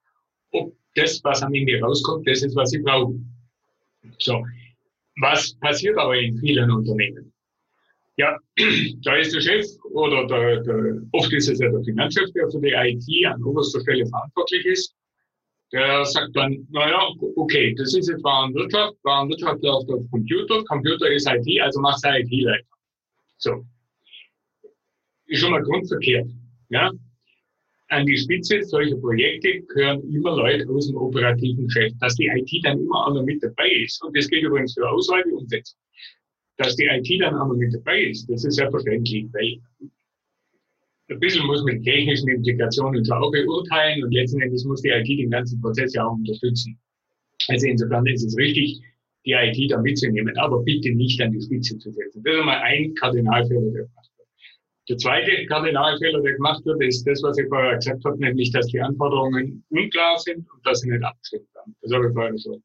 ob 0.51 0.74
das, 0.95 1.21
was 1.24 1.41
am 1.41 1.53
Ende 1.53 1.79
rauskommt, 1.81 2.27
das 2.27 2.43
ist, 2.43 2.55
was 2.55 2.69
sie 2.69 2.79
brauchen. 2.79 3.29
So. 4.19 4.45
Was 5.19 5.53
passiert 5.59 5.97
aber 5.97 6.17
in 6.17 6.38
vielen 6.38 6.69
Unternehmen? 6.71 7.33
Ja, 8.17 8.38
da 9.03 9.15
ist 9.17 9.33
der 9.33 9.41
Chef 9.41 9.65
oder 9.91 10.25
der, 10.27 10.62
der, 10.63 11.01
oft 11.12 11.33
ist 11.33 11.50
es 11.50 11.59
ja 11.59 11.69
der 11.69 11.83
Finanzchef, 11.83 12.31
der 12.33 12.50
für 12.50 12.62
die 12.62 12.71
IT 12.71 13.25
an 13.25 13.43
oberster 13.43 13.81
Stelle 13.81 14.05
verantwortlich 14.07 14.65
ist. 14.65 14.94
Der 15.72 16.05
sagt 16.05 16.36
dann, 16.36 16.67
naja, 16.69 17.10
okay, 17.36 17.74
das 17.75 17.93
ist 17.95 18.07
jetzt 18.07 18.24
Warenwirtschaft, 18.24 18.95
Warenwirtschaft 19.03 19.63
läuft 19.63 19.89
auf 19.89 20.10
Computer, 20.12 20.63
Computer 20.65 21.12
ist 21.12 21.27
IT, 21.27 21.62
also 21.62 21.81
machst 21.81 22.05
du 22.05 22.10
IT-Leiter. 22.10 22.67
So. 23.38 23.65
Ist 25.25 25.41
schon 25.41 25.51
mal 25.51 25.63
grundverkehrt. 25.63 26.29
Ja? 26.69 26.91
An 27.89 28.05
die 28.05 28.17
Spitze 28.17 28.63
solcher 28.63 28.95
Projekte 28.98 29.62
gehören 29.62 30.01
immer 30.13 30.36
Leute 30.36 30.67
aus 30.69 30.88
dem 30.88 30.98
operativen 30.98 31.65
Geschäft. 31.65 31.95
Dass 32.00 32.15
die 32.15 32.27
IT 32.27 32.65
dann 32.65 32.79
immer 32.79 33.07
auch 33.07 33.13
noch 33.13 33.24
mit 33.24 33.43
dabei 33.43 33.69
ist, 33.69 34.03
und 34.03 34.15
das 34.15 34.27
gilt 34.27 34.43
übrigens 34.43 34.74
für 34.74 34.89
Auswahl 34.89 35.24
und 35.24 35.41
Umsetzung, 35.41 35.79
dass 36.57 36.75
die 36.75 36.86
IT 36.86 37.22
dann 37.22 37.36
auch 37.36 37.48
noch 37.48 37.55
mit 37.55 37.74
dabei 37.74 38.03
ist, 38.05 38.29
das 38.29 38.45
ist 38.45 38.55
selbstverständlich, 38.55 39.25
weil 39.34 39.60
ein 41.09 41.19
bisschen 41.19 41.45
muss 41.45 41.63
mit 41.63 41.83
technischen 41.83 42.29
Implikationen 42.29 43.05
schon 43.05 43.17
auch 43.17 43.31
beurteilen 43.31 44.03
und 44.03 44.12
letzten 44.12 44.41
Endes 44.41 44.65
muss 44.65 44.81
die 44.81 44.89
IT 44.89 45.07
den 45.07 45.29
ganzen 45.29 45.62
Prozess 45.62 45.93
ja 45.93 46.05
auch 46.05 46.13
unterstützen. 46.13 46.79
Also 47.47 47.67
insofern 47.67 48.05
ist 48.07 48.24
es 48.24 48.38
richtig, 48.38 48.81
die 49.25 49.33
IT 49.33 49.71
da 49.71 49.79
mitzunehmen, 49.81 50.35
aber 50.38 50.62
bitte 50.63 50.93
nicht 50.93 51.21
an 51.21 51.31
die 51.31 51.41
Spitze 51.41 51.77
zu 51.77 51.91
setzen. 51.91 52.24
Das 52.24 52.33
ist 52.33 52.39
einmal 52.39 52.62
ein 52.63 52.93
Kardinalfehler, 52.95 53.71
der 53.71 53.83
gemacht 53.83 54.09
wird. 54.17 54.27
Der 54.89 54.97
zweite 54.97 55.45
Kardinalfehler, 55.47 56.21
der 56.21 56.33
gemacht 56.33 56.65
wird, 56.65 56.81
ist 56.83 57.05
das, 57.05 57.21
was 57.24 57.38
ich 57.38 57.47
vorher 57.50 57.75
gesagt 57.75 58.03
habe, 58.03 58.17
nämlich, 58.19 58.51
dass 58.51 58.67
die 58.67 58.79
Anforderungen 58.79 59.63
unklar 59.69 60.17
sind 60.19 60.38
und 60.38 60.65
dass 60.65 60.81
sie 60.81 60.89
nicht 60.89 61.03
abgestimmt 61.03 61.47
werden. 61.53 61.75
Das 61.81 61.91
habe 61.91 62.07
ich 62.07 62.13
vorher 62.13 62.38
schon, 62.38 62.63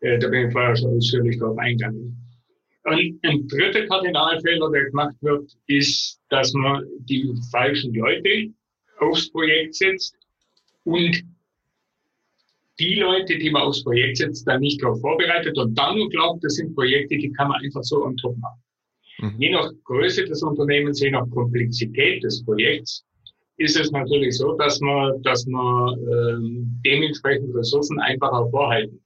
äh, 0.00 0.18
da 0.18 0.28
bin 0.28 0.46
ich 0.46 0.52
vorher 0.52 0.76
schon 0.76 0.96
ausführlich 0.96 1.38
darauf 1.38 1.58
eingegangen. 1.58 2.31
Und 2.84 3.20
ein 3.22 3.46
dritter 3.46 3.86
Kardinalfehler, 3.86 4.70
der 4.70 4.84
gemacht 4.86 5.14
wird, 5.20 5.52
ist, 5.66 6.20
dass 6.30 6.52
man 6.52 6.84
die 7.00 7.32
falschen 7.50 7.94
Leute 7.94 8.52
aufs 8.98 9.30
Projekt 9.30 9.76
setzt 9.76 10.16
und 10.84 11.22
die 12.80 12.94
Leute, 12.96 13.38
die 13.38 13.50
man 13.50 13.62
aufs 13.62 13.84
Projekt 13.84 14.16
setzt, 14.16 14.48
dann 14.48 14.60
nicht 14.60 14.82
darauf 14.82 15.00
vorbereitet 15.00 15.56
und 15.58 15.74
dann 15.78 15.96
nur 15.96 16.08
glaubt, 16.08 16.42
das 16.42 16.54
sind 16.54 16.74
Projekte, 16.74 17.16
die 17.16 17.30
kann 17.32 17.48
man 17.48 17.60
einfach 17.62 17.82
so 17.82 18.04
on 18.04 18.16
top 18.16 18.36
machen. 18.38 18.62
Mhm. 19.18 19.34
Je 19.38 19.50
nach 19.50 19.70
Größe 19.84 20.24
des 20.24 20.42
Unternehmens, 20.42 21.00
je 21.00 21.10
nach 21.10 21.28
Komplexität 21.30 22.24
des 22.24 22.44
Projekts, 22.44 23.04
ist 23.58 23.78
es 23.78 23.92
natürlich 23.92 24.36
so, 24.38 24.56
dass 24.56 24.80
man, 24.80 25.22
dass 25.22 25.46
man 25.46 25.96
ähm, 26.00 26.80
dementsprechend 26.84 27.54
Ressourcen 27.54 28.00
einfach 28.00 28.32
auch 28.32 28.50
vorhalten 28.50 29.01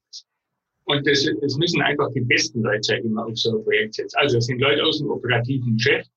und 0.87 1.05
das, 1.07 1.28
das 1.40 1.57
müssen 1.57 1.83
einfach 1.83 2.12
die 2.12 2.21
besten 2.21 2.62
Leute 2.62 2.83
sein, 2.83 3.02
die 3.02 3.09
man 3.09 3.25
auf 3.25 3.37
so 3.37 3.59
ein 3.59 3.64
Projekt 3.64 3.95
setzt. 3.95 4.16
Also 4.16 4.38
es 4.38 4.47
sind 4.47 4.61
Leute 4.61 4.85
aus 4.85 4.99
dem 4.99 5.11
operativen 5.11 5.76
Geschäft, 5.76 6.09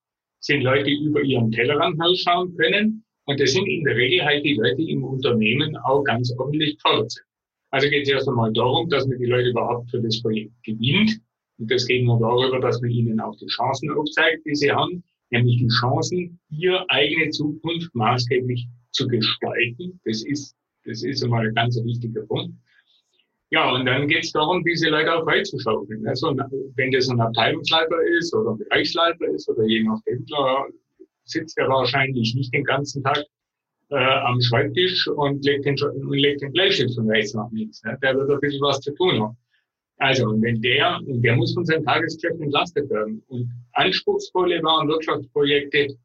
sind 0.41 0.61
Leute, 0.61 0.85
die 0.85 1.03
über 1.03 1.21
ihren 1.21 1.51
Tellerrand 1.51 1.99
ausschauen 1.99 2.55
können. 2.55 3.03
Und 3.25 3.39
das 3.39 3.51
sind 3.53 3.67
in 3.67 3.83
der 3.83 3.95
Regel 3.95 4.23
halt 4.23 4.45
die 4.45 4.53
Leute, 4.53 4.75
die 4.77 4.91
im 4.91 5.03
Unternehmen 5.03 5.75
auch 5.77 6.03
ganz 6.03 6.31
ordentlich 6.37 6.75
gefordert 6.75 7.11
sind. 7.11 7.25
Also 7.71 7.89
geht 7.89 8.03
es 8.03 8.09
erst 8.09 8.29
einmal 8.29 8.53
darum, 8.53 8.89
dass 8.89 9.07
man 9.07 9.17
die 9.17 9.25
Leute 9.25 9.49
überhaupt 9.49 9.89
für 9.89 10.01
das 10.01 10.21
Projekt 10.21 10.53
gewinnt. 10.63 11.19
Und 11.57 11.71
das 11.71 11.85
geht 11.87 12.03
nur 12.03 12.19
darüber, 12.19 12.59
dass 12.59 12.79
man 12.81 12.91
ihnen 12.91 13.19
auch 13.19 13.35
die 13.37 13.47
Chancen 13.47 13.91
aufzeigt, 13.91 14.45
die 14.45 14.55
sie 14.55 14.71
haben, 14.71 15.03
nämlich 15.31 15.57
die 15.57 15.67
Chancen, 15.79 16.39
ihre 16.49 16.87
eigene 16.89 17.29
Zukunft 17.31 17.93
maßgeblich 17.93 18.67
zu 18.91 19.07
gestalten. 19.07 19.99
Das 20.05 20.23
ist, 20.23 20.55
das 20.85 21.03
ist 21.03 21.23
einmal 21.23 21.47
ein 21.47 21.55
ganz 21.55 21.75
wichtiger 21.83 22.21
Punkt. 22.27 22.53
Ja, 23.51 23.71
und 23.71 23.85
dann 23.85 24.07
geht 24.07 24.25
es 24.25 24.31
darum, 24.31 24.63
diese 24.63 24.89
Leute 24.89 25.13
auch 25.13 25.23
freizuschaufeln. 25.23 26.07
Also, 26.07 26.35
wenn 26.75 26.91
das 26.91 27.09
ein 27.09 27.19
Abteilungsleiter 27.19 28.01
ist 28.19 28.33
oder 28.33 28.51
ein 28.51 28.57
Bereichsleiter 28.59 29.25
ist 29.25 29.49
oder 29.49 29.63
je 29.65 29.83
nachdem, 29.83 30.25
da 30.27 30.65
sitzt 31.25 31.57
er 31.57 31.67
wahrscheinlich 31.67 32.35
nicht 32.35 32.53
den 32.53 32.63
ganzen 32.63 33.03
Tag 33.03 33.25
äh, 33.89 33.95
am 33.95 34.39
Schreibtisch 34.39 35.07
und 35.07 35.43
legt 35.43 35.65
den, 35.65 35.75
und 35.81 36.11
legt 36.11 36.41
den 36.41 36.51
Bleistift 36.51 36.93
von 36.93 37.09
rechts 37.09 37.33
nach 37.33 37.49
links. 37.51 37.81
Ne? 37.83 37.97
Der 38.03 38.15
wird 38.15 38.29
ein 38.29 38.39
bisschen 38.39 38.61
was 38.61 38.81
zu 38.81 38.93
tun 38.93 39.19
haben. 39.19 39.37
Also, 39.97 40.29
und 40.29 40.41
wenn 40.43 40.61
der, 40.61 40.99
und 41.07 41.21
der 41.23 41.35
muss 41.35 41.53
von 41.53 41.65
seinem 41.65 41.83
Tagesgeschäft 41.83 42.39
entlastet 42.39 42.89
werden. 42.89 43.21
Und 43.27 43.49
anspruchsvolle 43.73 44.61
Warenwirtschaftsprojekte, 44.63 45.97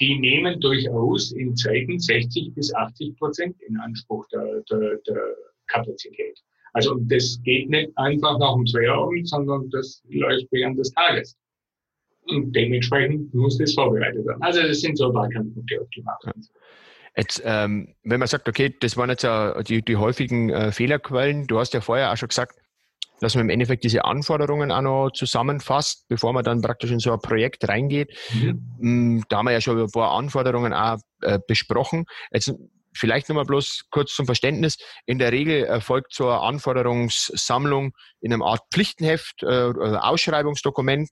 die 0.00 0.18
nehmen 0.18 0.60
durchaus 0.60 1.32
in 1.32 1.54
Zeiten 1.56 1.98
60 1.98 2.54
bis 2.54 2.74
80 2.74 3.16
Prozent 3.18 3.60
in 3.62 3.76
Anspruch 3.78 4.26
der, 4.28 4.62
der, 4.70 4.96
der 5.06 5.22
Kapazität. 5.66 6.38
Also 6.74 6.96
das 7.02 7.40
geht 7.44 7.70
nicht 7.70 7.90
einfach 7.96 8.38
nach 8.38 8.54
dem 8.54 8.66
Feierabend, 8.66 9.28
sondern 9.28 9.70
das 9.70 10.02
läuft 10.08 10.46
während 10.50 10.78
des 10.78 10.92
Tages. 10.92 11.36
Und 12.26 12.54
dementsprechend 12.54 13.32
muss 13.34 13.58
das 13.58 13.74
vorbereitet 13.74 14.26
werden. 14.26 14.42
Also 14.42 14.62
das 14.62 14.80
sind 14.80 14.98
so 14.98 15.06
ein 15.06 15.12
paar 15.12 15.28
Kernpunkte 15.28 15.86
die 15.94 16.02
Marke. 16.02 16.32
Jetzt, 17.16 17.42
ähm, 17.44 17.94
wenn 18.02 18.18
man 18.18 18.26
sagt, 18.26 18.48
okay, 18.48 18.74
das 18.80 18.96
waren 18.96 19.08
jetzt 19.08 19.24
äh, 19.24 19.62
die, 19.62 19.82
die 19.82 19.96
häufigen 19.96 20.50
äh, 20.50 20.72
Fehlerquellen, 20.72 21.46
du 21.46 21.58
hast 21.60 21.72
ja 21.74 21.80
vorher 21.80 22.12
auch 22.12 22.16
schon 22.16 22.28
gesagt, 22.28 22.56
dass 23.20 23.36
man 23.36 23.44
im 23.44 23.50
Endeffekt 23.50 23.84
diese 23.84 24.04
Anforderungen 24.04 24.72
auch 24.72 24.82
noch 24.82 25.10
zusammenfasst, 25.10 26.08
bevor 26.08 26.32
man 26.32 26.42
dann 26.42 26.60
praktisch 26.60 26.90
in 26.90 26.98
so 26.98 27.12
ein 27.12 27.20
Projekt 27.20 27.68
reingeht. 27.68 28.12
Mhm. 28.32 28.62
Mm, 28.78 29.22
da 29.28 29.38
haben 29.38 29.46
wir 29.46 29.52
ja 29.52 29.60
schon 29.60 29.80
ein 29.80 29.90
paar 29.90 30.10
Anforderungen 30.10 30.72
auch 30.72 30.98
äh, 31.20 31.38
besprochen. 31.46 32.04
Jetzt 32.32 32.52
vielleicht 32.94 33.28
nochmal 33.28 33.44
bloß 33.44 33.84
kurz 33.90 34.14
zum 34.14 34.26
Verständnis. 34.26 34.78
In 35.06 35.18
der 35.18 35.32
Regel 35.32 35.64
erfolgt 35.64 36.14
so 36.14 36.28
eine 36.28 36.40
Anforderungssammlung 36.40 37.92
in 38.20 38.32
einem 38.32 38.42
Art 38.42 38.62
Pflichtenheft, 38.72 39.42
äh, 39.42 39.72
Ausschreibungsdokument. 39.72 41.08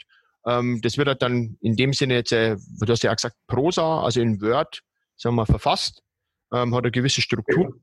Ähm, 0.46 0.80
das 0.82 0.96
wird 0.96 1.08
halt 1.08 1.22
dann 1.22 1.56
in 1.60 1.76
dem 1.76 1.92
Sinne 1.92 2.14
jetzt, 2.14 2.32
äh, 2.32 2.56
du 2.80 2.92
hast 2.92 3.02
ja 3.02 3.10
auch 3.10 3.16
gesagt, 3.16 3.36
Prosa, 3.46 4.02
also 4.02 4.20
in 4.20 4.40
Word, 4.40 4.80
sagen 5.16 5.36
wir, 5.36 5.46
verfasst. 5.46 6.02
ähm, 6.52 6.74
hat 6.74 6.84
eine 6.84 6.90
gewisse 6.90 7.22
Struktur 7.22 7.74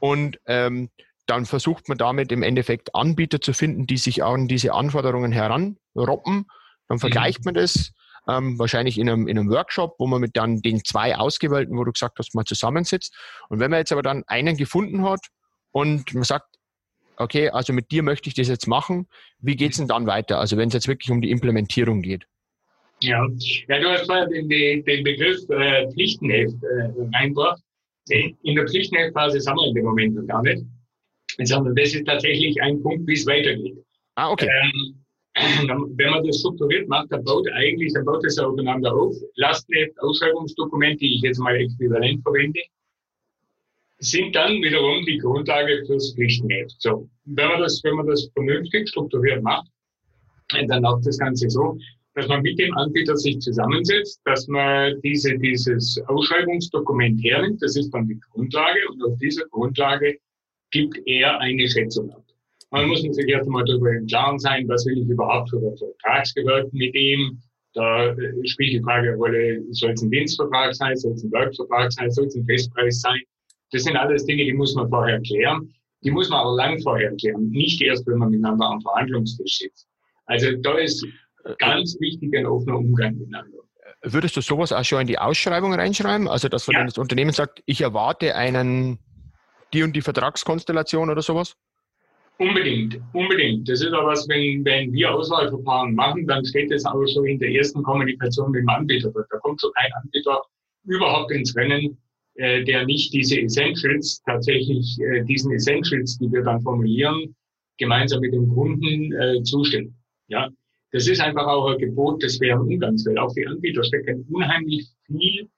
und 0.00 0.38
ähm, 0.46 0.90
dann 1.26 1.46
versucht 1.46 1.88
man 1.88 1.98
damit 1.98 2.32
im 2.32 2.42
Endeffekt 2.42 2.94
Anbieter 2.94 3.40
zu 3.40 3.52
finden, 3.52 3.86
die 3.86 3.96
sich 3.96 4.22
an 4.22 4.46
diese 4.46 4.74
Anforderungen 4.74 5.32
heranroppen. 5.32 6.46
Dann 6.88 6.98
vergleicht 6.98 7.40
mhm. 7.40 7.44
man 7.46 7.54
das 7.54 7.92
ähm, 8.28 8.58
wahrscheinlich 8.58 8.98
in 8.98 9.08
einem, 9.08 9.28
in 9.28 9.38
einem 9.38 9.50
Workshop, 9.50 9.96
wo 9.98 10.06
man 10.06 10.20
mit 10.20 10.36
dann 10.36 10.62
den 10.62 10.84
zwei 10.84 11.16
Ausgewählten, 11.16 11.76
wo 11.76 11.84
du 11.84 11.92
gesagt 11.92 12.18
hast, 12.18 12.34
mal 12.34 12.44
zusammensitzt. 12.44 13.14
Und 13.48 13.60
wenn 13.60 13.70
man 13.70 13.80
jetzt 13.80 13.92
aber 13.92 14.02
dann 14.02 14.24
einen 14.26 14.56
gefunden 14.56 15.04
hat 15.04 15.20
und 15.72 16.14
man 16.14 16.24
sagt, 16.24 16.46
okay, 17.16 17.50
also 17.50 17.72
mit 17.72 17.90
dir 17.90 18.02
möchte 18.02 18.28
ich 18.28 18.34
das 18.34 18.48
jetzt 18.48 18.66
machen, 18.66 19.06
wie 19.38 19.56
geht's 19.56 19.76
denn 19.76 19.88
dann 19.88 20.06
weiter? 20.06 20.38
Also 20.38 20.56
wenn 20.56 20.68
es 20.68 20.74
jetzt 20.74 20.88
wirklich 20.88 21.10
um 21.10 21.20
die 21.20 21.30
Implementierung 21.30 22.02
geht. 22.02 22.26
Ja, 23.02 23.26
ja 23.68 23.80
du 23.80 23.88
hast 23.88 24.06
vorher 24.06 24.26
den, 24.26 24.48
den 24.48 25.04
Begriff 25.04 25.38
äh, 25.50 25.90
Pflichtenheft 25.92 26.56
äh, 26.62 27.16
reingebracht. 27.16 27.60
In 28.08 28.54
der 28.54 28.66
Pflichtenheftphase 28.66 29.40
sind 29.40 29.54
wir 29.54 29.68
in 29.68 29.74
dem 29.74 29.84
Moment 29.84 30.14
noch 30.14 30.26
gar 30.26 30.42
nicht. 30.42 30.62
Sondern 31.42 31.74
das 31.74 31.94
ist 31.94 32.06
tatsächlich 32.06 32.60
ein 32.62 32.82
Punkt, 32.82 33.06
wie 33.06 33.14
es 33.14 33.26
weitergeht. 33.26 33.76
Ah, 34.14 34.30
okay. 34.30 34.46
Ähm, 34.46 35.03
wenn 35.34 36.10
man 36.10 36.24
das 36.24 36.38
strukturiert 36.38 36.88
macht, 36.88 37.10
dann 37.10 37.24
baut 37.24 37.48
eigentlich, 37.52 37.92
dann 37.92 38.04
baut 38.04 38.24
es 38.24 38.38
aufeinander 38.38 38.94
auf. 38.94 39.16
Lastenheft, 39.36 39.98
Ausschreibungsdokumente, 40.00 40.98
die 40.98 41.16
ich 41.16 41.22
jetzt 41.22 41.38
mal 41.38 41.56
äquivalent 41.56 42.22
verwende, 42.22 42.60
sind 43.98 44.34
dann 44.34 44.62
wiederum 44.62 45.04
die 45.06 45.18
Grundlage 45.18 45.84
fürs 45.86 46.14
Pflichtenheft. 46.14 46.80
So. 46.80 47.08
Wenn 47.24 47.48
man 47.48 47.60
das, 47.60 47.82
wenn 47.82 47.96
man 47.96 48.06
das 48.06 48.30
vernünftig 48.34 48.88
strukturiert 48.88 49.42
macht, 49.42 49.66
dann 50.68 50.82
läuft 50.82 51.06
das 51.06 51.18
Ganze 51.18 51.48
so, 51.48 51.78
dass 52.14 52.28
man 52.28 52.42
mit 52.42 52.58
dem 52.58 52.72
Anbieter 52.76 53.16
sich 53.16 53.40
zusammensetzt, 53.40 54.20
dass 54.24 54.46
man 54.46 55.00
diese, 55.02 55.36
dieses 55.38 56.00
Ausschreibungsdokument 56.06 57.22
hernimmt, 57.24 57.60
das 57.62 57.76
ist 57.76 57.90
dann 57.90 58.06
die 58.06 58.20
Grundlage 58.20 58.78
und 58.90 59.02
auf 59.04 59.18
dieser 59.18 59.46
Grundlage 59.46 60.18
gibt 60.70 60.98
er 61.06 61.40
eine 61.40 61.68
Schätzung 61.68 62.10
ab. 62.12 62.23
Man 62.70 62.88
muss 62.88 63.02
sich 63.02 63.28
erst 63.28 63.46
einmal 63.46 63.64
darüber 63.64 63.92
im 63.92 64.06
Klaren 64.06 64.38
sein, 64.38 64.66
was 64.68 64.84
will 64.86 64.98
ich 64.98 65.08
überhaupt 65.08 65.50
für 65.50 65.58
einen 65.58 65.76
Vertragsgehörten 65.76 66.76
mit 66.76 66.94
ihm. 66.94 67.40
Da 67.74 68.14
spielt 68.44 68.72
die 68.72 68.82
Frage 68.82 69.08
eine 69.08 69.16
Rolle, 69.16 69.62
soll 69.70 69.90
es 69.90 70.02
ein 70.02 70.10
Dienstvertrag 70.10 70.74
sein, 70.74 70.96
soll 70.96 71.12
es 71.12 71.24
ein 71.24 71.32
Werkvertrag 71.32 71.92
sein, 71.92 72.10
soll 72.10 72.26
es 72.26 72.36
ein 72.36 72.44
Festpreis 72.44 73.00
sein. 73.00 73.20
Das 73.72 73.82
sind 73.84 73.96
alles 73.96 74.24
Dinge, 74.26 74.44
die 74.44 74.52
muss 74.52 74.74
man 74.74 74.88
vorher 74.88 75.20
klären. 75.22 75.72
Die 76.04 76.10
muss 76.10 76.28
man 76.28 76.40
aber 76.40 76.54
lang 76.54 76.80
vorher 76.82 77.14
klären, 77.16 77.48
nicht 77.50 77.80
erst, 77.80 78.06
wenn 78.06 78.18
man 78.18 78.30
miteinander 78.30 78.66
am 78.66 78.80
Verhandlungstisch 78.82 79.58
sitzt. 79.58 79.88
Also 80.26 80.52
da 80.62 80.78
ist 80.78 81.04
ganz 81.58 81.96
wichtig 81.98 82.36
ein 82.36 82.46
offener 82.46 82.78
Umgang 82.78 83.16
miteinander. 83.16 83.58
Würdest 84.02 84.36
du 84.36 84.42
sowas 84.42 84.72
auch 84.72 84.84
schon 84.84 85.00
in 85.00 85.06
die 85.06 85.18
Ausschreibung 85.18 85.72
reinschreiben? 85.72 86.28
Also, 86.28 86.48
dass 86.48 86.66
ja. 86.66 86.84
das 86.84 86.98
Unternehmen 86.98 87.32
sagt, 87.32 87.62
ich 87.64 87.80
erwarte 87.80 88.34
einen, 88.34 88.98
die 89.72 89.82
und 89.82 89.96
die 89.96 90.02
Vertragskonstellation 90.02 91.10
oder 91.10 91.22
sowas? 91.22 91.56
Unbedingt, 92.38 93.00
unbedingt. 93.12 93.68
Das 93.68 93.80
ist 93.80 93.92
aber 93.92 94.08
was, 94.08 94.28
wenn, 94.28 94.64
wenn 94.64 94.92
wir 94.92 95.14
Auswahlverfahren 95.14 95.94
machen, 95.94 96.26
dann 96.26 96.44
steht 96.44 96.70
das 96.70 96.84
auch 96.84 97.06
schon 97.06 97.26
in 97.26 97.38
der 97.38 97.50
ersten 97.50 97.82
Kommunikation 97.82 98.50
mit 98.50 98.62
dem 98.62 98.68
Anbieter. 98.68 99.12
Da 99.12 99.38
kommt 99.38 99.60
schon 99.60 99.70
kein 99.74 99.92
Anbieter 100.02 100.42
überhaupt 100.84 101.30
ins 101.30 101.54
Rennen, 101.54 101.96
äh, 102.34 102.64
der 102.64 102.84
nicht 102.86 103.12
diese 103.12 103.40
Essentials, 103.40 104.20
tatsächlich 104.26 104.98
äh, 105.00 105.22
diesen 105.24 105.52
Essentials, 105.52 106.18
die 106.18 106.30
wir 106.32 106.42
dann 106.42 106.60
formulieren, 106.60 107.36
gemeinsam 107.78 108.20
mit 108.20 108.34
dem 108.34 108.48
Kunden 108.48 109.12
äh, 109.12 109.42
zustimmt. 109.44 109.94
Ja, 110.26 110.48
das 110.90 111.06
ist 111.06 111.20
einfach 111.20 111.46
auch 111.46 111.70
ein 111.70 111.78
Gebot 111.78 112.22
des 112.22 112.38
fairen 112.38 112.62
Umgangs, 112.62 113.06
weil 113.06 113.18
auch 113.18 113.32
die 113.34 113.46
Anbieter 113.46 113.84
stecken 113.84 114.26
unheimlich 114.30 114.88
viel 115.06 115.48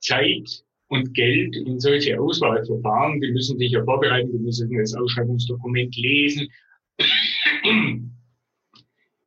Zeit 0.00 0.64
und 0.88 1.14
Geld 1.14 1.56
in 1.56 1.78
solche 1.78 2.18
Auswahlverfahren. 2.18 3.20
Die 3.20 3.32
müssen 3.32 3.58
sich 3.58 3.72
ja 3.72 3.84
vorbereiten, 3.84 4.32
die 4.32 4.38
müssen 4.38 4.70
das 4.76 4.94
Ausschreibungsdokument 4.94 5.94
lesen. 5.96 6.48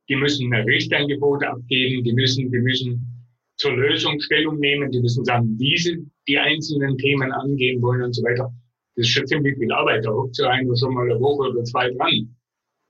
Die 0.08 0.16
müssen 0.16 0.52
ein 0.52 0.68
Rechtsangebot 0.68 1.44
abgeben, 1.44 2.04
die 2.04 2.12
müssen, 2.12 2.50
die 2.50 2.58
müssen 2.58 3.08
zur 3.56 3.76
Lösung 3.76 4.20
Stellung 4.20 4.58
nehmen, 4.58 4.90
die 4.90 5.00
müssen 5.00 5.24
sagen, 5.24 5.56
wie 5.58 5.76
sie 5.76 6.04
die 6.26 6.38
einzelnen 6.38 6.98
Themen 6.98 7.30
angehen 7.32 7.80
wollen 7.80 8.02
und 8.02 8.12
so 8.12 8.22
weiter. 8.22 8.52
Das 8.96 9.06
ist 9.06 9.12
schon 9.12 9.26
ziemlich 9.26 9.56
viel 9.56 9.72
Arbeit. 9.72 10.04
Da 10.04 10.10
hockt 10.10 10.36
so 10.36 10.44
einer 10.44 10.76
schon 10.76 10.94
mal 10.94 11.08
eine 11.08 11.18
Woche 11.20 11.50
oder 11.50 11.64
zwei 11.64 11.90
dran. 11.90 12.36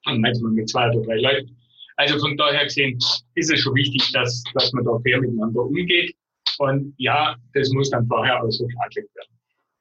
Und 0.07 0.21
manchmal 0.21 0.53
mit 0.53 0.69
zwei 0.69 0.91
oder 0.91 1.03
drei 1.03 1.21
Leuten. 1.21 1.57
Also 1.97 2.19
von 2.19 2.37
daher 2.37 2.65
gesehen 2.65 2.99
ist 3.35 3.53
es 3.53 3.61
schon 3.61 3.75
wichtig, 3.75 4.11
dass, 4.13 4.43
dass 4.55 4.73
man 4.73 4.85
da 4.85 4.99
fair 5.01 5.21
miteinander 5.21 5.65
umgeht. 5.65 6.15
Und 6.59 6.95
ja, 6.99 7.37
das 7.55 7.71
muss 7.71 7.91
dann 7.91 8.07
vorher 8.07 8.43
auch 8.43 8.51
so 8.51 8.67
klargelegt 8.67 9.15
werden. 9.15 9.33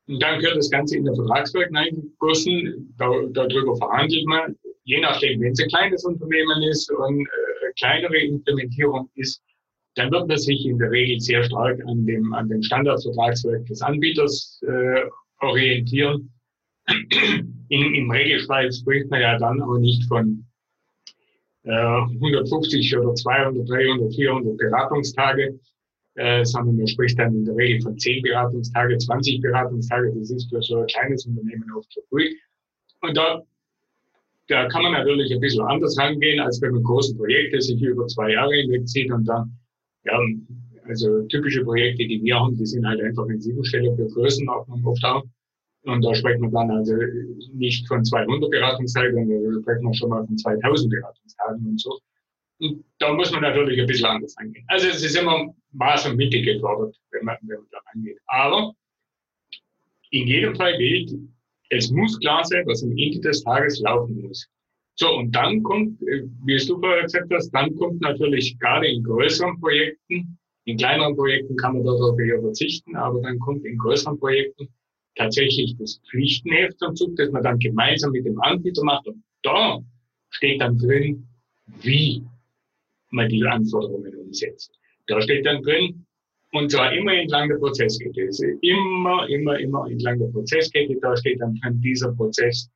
Und 0.08 0.22
dann 0.22 0.40
gehört 0.40 0.58
das 0.58 0.70
Ganze 0.70 0.98
in 0.98 1.06
der 1.06 1.16
Vertragswerk 1.16 1.68
hineingegossen. 1.68 2.94
Da, 2.98 3.10
darüber 3.32 3.76
verhandelt 3.78 4.26
man. 4.26 4.56
Je 4.84 5.00
nachdem, 5.00 5.40
wenn 5.42 5.52
es 5.52 5.62
ein 5.62 5.70
kleines 5.70 6.04
Unternehmen 6.04 6.64
ist 6.64 6.92
und 6.92 7.22
äh, 7.22 7.72
kleinere 7.78 8.18
Implementierung 8.18 9.10
ist, 9.16 9.42
dann 9.96 10.12
wird 10.12 10.28
man 10.28 10.38
sich 10.38 10.66
in 10.66 10.80
der 10.80 10.92
Regel 10.92 11.20
sehr 11.20 11.44
stark 11.44 11.80
an 11.86 12.06
dem, 12.06 12.34
an 12.34 12.50
dem 12.50 12.64
Standardvertragswerk 12.64 13.66
des 13.66 13.82
Anbieters 13.82 14.62
äh, 14.68 15.04
orientieren. 15.40 16.32
In, 17.70 17.96
Im 17.96 18.10
Regelfall 18.10 18.72
spricht 18.72 19.10
man 19.10 19.22
ja 19.22 19.38
dann 19.38 19.62
auch 19.62 19.78
nicht 19.78 20.04
von 20.08 20.46
äh, 21.64 21.72
150 21.72 22.98
oder 22.98 23.14
200, 23.14 23.70
300, 23.70 24.16
400 24.16 24.58
Beratungstage, 24.58 25.60
äh, 26.16 26.44
sondern 26.44 26.78
man 26.78 26.88
spricht 26.88 27.18
dann 27.20 27.34
in 27.36 27.46
der 27.46 27.56
Regel 27.56 27.82
von 27.82 27.98
10 27.98 28.22
Beratungstage, 28.24 28.98
20 28.98 29.42
Beratungstage. 29.42 30.14
Das 30.18 30.30
ist 30.30 30.50
für 30.50 30.62
so 30.62 30.80
ein 30.80 30.88
kleines 30.88 31.26
Unternehmen 31.26 31.66
oft 31.76 31.92
zu 31.92 32.02
früh. 32.10 32.30
Und 33.02 33.16
da, 33.16 33.42
da 34.48 34.68
kann 34.68 34.84
man 34.84 34.92
natürlich 34.92 35.32
ein 35.34 35.40
bisschen 35.40 35.64
anders 35.66 35.98
rangehen, 35.98 36.40
als 36.40 36.62
wenn 36.62 36.74
man 36.74 36.84
große 36.84 37.16
Projekte 37.16 37.62
sich 37.62 37.82
über 37.82 38.08
zwei 38.08 38.32
Jahre 38.34 38.54
hinwegzieht 38.54 39.12
und 39.12 39.26
dann, 39.26 39.58
ja, 40.04 40.20
also 40.88 41.22
typische 41.28 41.64
Projekte, 41.64 42.06
die 42.06 42.22
wir 42.24 42.36
haben, 42.36 42.58
die 42.58 42.66
sind 42.66 42.86
halt 42.86 43.02
einfach 43.02 43.28
in 43.28 43.40
Siebensteller 43.40 43.96
für 43.96 44.08
Größenordnung 44.08 44.86
oft 44.86 45.04
auch. 45.06 45.24
Und 45.84 46.04
da 46.04 46.14
sprechen 46.14 46.42
wir 46.42 46.52
dann 46.52 46.70
also 46.70 46.94
nicht 47.54 47.88
von 47.88 48.04
200 48.04 48.52
Beratungstagen, 48.52 49.16
sondern 49.16 49.54
da 49.54 49.62
sprechen 49.62 49.84
wir 49.84 49.94
schon 49.94 50.10
mal 50.10 50.26
von 50.26 50.38
2000 50.38 50.92
Beratungstagen 50.92 51.66
und 51.66 51.80
so. 51.80 51.98
Und 52.62 52.86
da 53.00 53.12
muss 53.12 53.32
man 53.32 53.42
natürlich 53.42 53.80
ein 53.80 53.88
bisschen 53.88 54.06
anders 54.06 54.38
angehen. 54.38 54.64
Also 54.68 54.88
es 54.88 55.04
ist 55.04 55.18
immer 55.18 55.54
Maß 55.72 56.08
und 56.08 56.18
Mitte 56.18 56.42
gefordert, 56.42 56.96
wenn 57.10 57.26
man, 57.26 57.36
wenn 57.42 57.58
man 57.58 57.68
da 57.72 57.80
angeht. 57.94 58.18
Aber 58.28 58.74
in 60.12 60.28
jedem 60.28 60.56
Fall 60.56 60.78
gilt, 60.78 61.12
es 61.70 61.90
muss 61.90 62.20
klar 62.20 62.44
sein, 62.44 62.64
was 62.68 62.84
am 62.84 62.92
Ende 62.92 63.20
des 63.20 63.44
Tages 63.44 63.80
laufen 63.80 64.22
muss. 64.22 64.48
So, 64.96 65.12
und 65.18 65.32
dann 65.32 65.64
kommt, 65.64 66.00
äh, 66.04 66.24
wie 66.46 66.54
es 66.54 66.68
du 66.68 66.80
vorher 66.80 67.04
gesagt 67.04 67.34
hast, 67.34 67.50
dann 67.52 67.76
kommt 67.78 68.02
natürlich 68.02 68.60
gerade 68.60 68.88
in 68.88 69.04
größeren 69.04 69.60
Projekten, 69.60 70.38
in 70.66 70.78
kleineren 70.78 71.16
Projekten 71.16 71.56
kann 71.56 71.74
man 71.74 71.86
darauf 71.86 72.20
eher 72.20 72.40
verzichten, 72.40 72.96
aber 72.96 73.22
dann 73.22 73.40
kommt 73.40 73.66
in 73.66 73.78
größeren 73.80 74.20
Projekten 74.20 74.68
tatsächlich 75.16 75.76
das 75.78 76.00
Pflichtenheft 76.10 76.78
zum 76.78 76.96
Zug, 76.96 77.16
das 77.16 77.32
man 77.32 77.42
dann 77.42 77.58
gemeinsam 77.58 78.12
mit 78.12 78.26
dem 78.26 78.40
Anbieter 78.42 78.84
macht. 78.84 79.08
Und 79.08 79.24
da 79.42 79.80
steht 80.30 80.62
dann 80.62 80.78
drin, 80.78 81.28
wie 81.82 82.24
man 83.12 83.30
die 83.30 83.44
Anforderungen 83.46 84.16
umsetzt. 84.16 84.72
Da 85.08 85.22
steht 85.22 85.46
dann 85.46 85.62
drin, 85.62 86.06
und 86.54 86.72
zwar 86.72 86.94
immer 86.94 87.14
entlang 87.14 87.50
der 87.50 87.58
Prozesskette. 87.58 88.24
Also 88.24 88.46
immer, 88.62 89.28
immer, 89.30 89.58
immer 89.60 89.90
entlang 89.90 90.20
der 90.20 90.28
Prozesskette. 90.28 90.98
Da 91.02 91.16
steht 91.16 91.40
dann 91.40 91.56
drin, 91.62 91.82
dieser 91.82 92.12
Prozess 92.14 92.70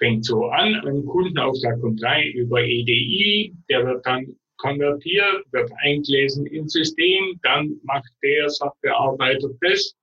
fängt 0.00 0.24
so 0.24 0.46
an, 0.46 0.74
ein 0.86 1.04
Kundenauftrag 1.04 1.80
kommt 1.80 2.02
rein 2.02 2.32
über 2.32 2.62
EDI, 2.62 3.54
der 3.68 3.86
wird 3.86 4.04
dann 4.06 4.34
konvertiert, 4.56 5.44
wird 5.52 5.70
eingelesen 5.82 6.46
ins 6.46 6.72
System, 6.72 7.38
dann 7.42 7.76
macht 7.84 8.10
der 8.22 8.48
Sachbearbeiter 8.48 9.50
das, 9.60 9.94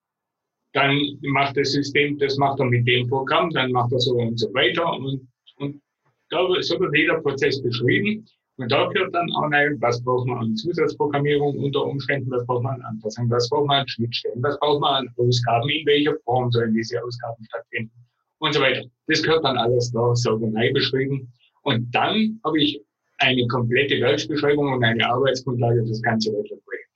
dann 0.73 0.99
macht 1.21 1.57
das 1.57 1.71
System, 1.71 2.17
das 2.19 2.37
macht 2.37 2.59
er 2.59 2.65
mit 2.65 2.87
dem 2.87 3.07
Programm, 3.07 3.49
dann 3.51 3.71
macht 3.71 3.91
er 3.91 3.99
so 3.99 4.13
und 4.15 4.39
so 4.39 4.53
weiter 4.53 4.93
und, 4.93 5.27
und 5.57 5.81
da 6.29 6.47
so 6.61 6.79
wird 6.79 6.95
jeder 6.95 7.19
Prozess 7.21 7.61
beschrieben. 7.61 8.25
Und 8.57 8.71
da 8.71 8.87
gehört 8.87 9.13
dann 9.13 9.31
auch 9.33 9.51
rein, 9.51 9.77
was 9.81 10.03
braucht 10.03 10.27
man 10.27 10.39
an 10.39 10.55
Zusatzprogrammierung 10.55 11.57
unter 11.57 11.85
Umständen, 11.85 12.31
was 12.31 12.45
braucht 12.47 12.63
man 12.63 12.75
an 12.75 12.81
Anpassungen, 12.81 13.29
was 13.29 13.47
braucht 13.49 13.67
man 13.67 13.81
an 13.81 13.87
Schnittstellen, 13.87 14.41
was 14.41 14.59
braucht 14.59 14.81
man 14.81 15.07
an 15.07 15.13
Ausgaben, 15.17 15.69
in 15.69 15.85
welcher 15.85 16.15
Form 16.25 16.51
sollen 16.51 16.73
diese 16.73 17.03
Ausgaben 17.03 17.43
stattfinden 17.45 17.91
und 18.39 18.53
so 18.53 18.61
weiter. 18.61 18.83
Das 19.05 19.21
gehört 19.21 19.45
dann 19.45 19.57
alles 19.57 19.91
da 19.91 20.15
sauberei 20.15 20.71
beschrieben. 20.73 21.31
Und 21.61 21.93
dann 21.93 22.39
habe 22.43 22.59
ich 22.59 22.81
eine 23.19 23.45
komplette 23.47 23.99
Werksbeschreibung 24.01 24.73
und 24.73 24.83
eine 24.83 25.07
Arbeitsgrundlage 25.07 25.83
für 25.83 25.89
das 25.89 26.01
ganze 26.01 26.31
weitere 26.31 26.57
Projekt. 26.57 26.89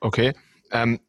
Okay. 0.00 0.32
Ähm, 0.70 1.00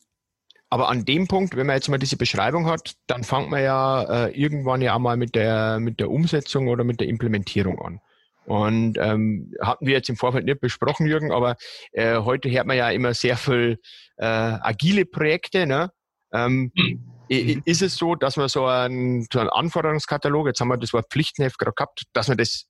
aber 0.70 0.90
an 0.90 1.06
dem 1.06 1.28
Punkt, 1.28 1.56
wenn 1.56 1.68
man 1.68 1.76
jetzt 1.76 1.88
mal 1.88 1.98
diese 1.98 2.18
Beschreibung 2.18 2.66
hat, 2.66 2.96
dann 3.08 3.24
fängt 3.24 3.50
man 3.50 3.64
ja 3.64 4.26
äh, 4.28 4.32
irgendwann 4.32 4.82
ja 4.82 4.96
auch 4.96 5.00
mal 5.00 5.18
mit 5.18 5.36
der, 5.36 5.80
mit 5.80 6.00
der 6.00 6.10
Umsetzung 6.10 6.68
oder 6.68 6.84
mit 6.84 7.00
der 7.00 7.08
Implementierung 7.08 7.80
an. 7.80 8.02
Und 8.48 8.98
ähm, 8.98 9.54
hatten 9.62 9.86
wir 9.86 9.94
jetzt 9.94 10.10
im 10.10 10.16
Vorfeld 10.16 10.46
nicht 10.46 10.62
besprochen, 10.62 11.06
Jürgen, 11.06 11.32
aber 11.32 11.58
äh, 11.92 12.18
heute 12.20 12.50
hört 12.50 12.66
man 12.66 12.78
ja 12.78 12.90
immer 12.90 13.14
sehr 13.14 13.36
viel 13.36 13.78
äh, 14.16 14.26
agile 14.26 15.06
Projekte. 15.06 15.68
Ne? 15.68 15.92
Ähm, 16.32 16.72
Mhm. 17.30 17.62
Ist 17.66 17.82
es 17.82 17.96
so, 17.96 18.16
dass 18.16 18.38
man 18.38 18.48
so 18.48 18.66
einen, 18.66 19.28
so 19.32 19.40
einen 19.40 19.50
Anforderungskatalog, 19.50 20.48
jetzt 20.48 20.62
haben 20.62 20.70
wir 20.70 20.78
das 20.78 20.94
Wort 20.94 21.08
Pflichtenheft 21.10 21.58
gerade 21.58 21.74
gehabt, 21.76 22.04
dass 22.14 22.28
man 22.28 22.38
das 22.38 22.66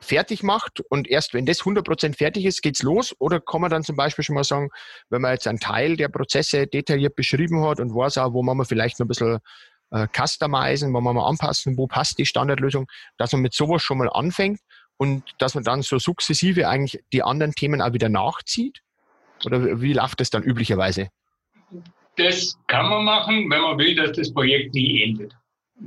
fertig 0.00 0.42
macht 0.42 0.80
und 0.90 1.08
erst 1.08 1.32
wenn 1.32 1.46
das 1.46 1.60
100% 1.60 2.16
fertig 2.16 2.44
ist, 2.44 2.60
geht's 2.60 2.82
los? 2.82 3.14
Oder 3.20 3.40
kann 3.40 3.60
man 3.60 3.70
dann 3.70 3.84
zum 3.84 3.96
Beispiel 3.96 4.24
schon 4.24 4.34
mal 4.34 4.44
sagen, 4.44 4.68
wenn 5.10 5.22
man 5.22 5.32
jetzt 5.32 5.46
einen 5.46 5.60
Teil 5.60 5.96
der 5.96 6.08
Prozesse 6.08 6.66
detailliert 6.66 7.14
beschrieben 7.14 7.64
hat 7.64 7.80
und 7.80 7.94
weiß 7.94 8.18
auch, 8.18 8.32
wo 8.32 8.42
man 8.42 8.64
vielleicht 8.66 8.98
noch 8.98 9.06
ein 9.06 9.08
bisschen 9.08 9.38
äh, 9.92 10.08
customizen, 10.14 10.92
wo 10.92 11.00
man 11.00 11.14
mal 11.14 11.26
anpassen, 11.26 11.78
wo 11.78 11.86
passt 11.86 12.18
die 12.18 12.26
Standardlösung, 12.26 12.86
dass 13.16 13.32
man 13.32 13.42
mit 13.42 13.54
sowas 13.54 13.82
schon 13.82 13.98
mal 13.98 14.10
anfängt 14.10 14.60
und 14.96 15.24
dass 15.38 15.54
man 15.54 15.64
dann 15.64 15.82
so 15.82 15.98
sukzessive 15.98 16.68
eigentlich 16.68 17.02
die 17.12 17.22
anderen 17.22 17.52
Themen 17.52 17.80
auch 17.80 17.92
wieder 17.92 18.08
nachzieht? 18.08 18.80
Oder 19.44 19.80
wie 19.80 19.92
läuft 19.92 20.20
das 20.20 20.30
dann 20.30 20.42
üblicherweise? 20.42 21.08
Das 22.16 22.56
kann 22.66 22.88
man 22.88 23.04
machen, 23.04 23.50
wenn 23.50 23.60
man 23.60 23.78
will, 23.78 23.94
dass 23.96 24.12
das 24.12 24.32
Projekt 24.32 24.74
nie 24.74 25.02
endet 25.02 25.34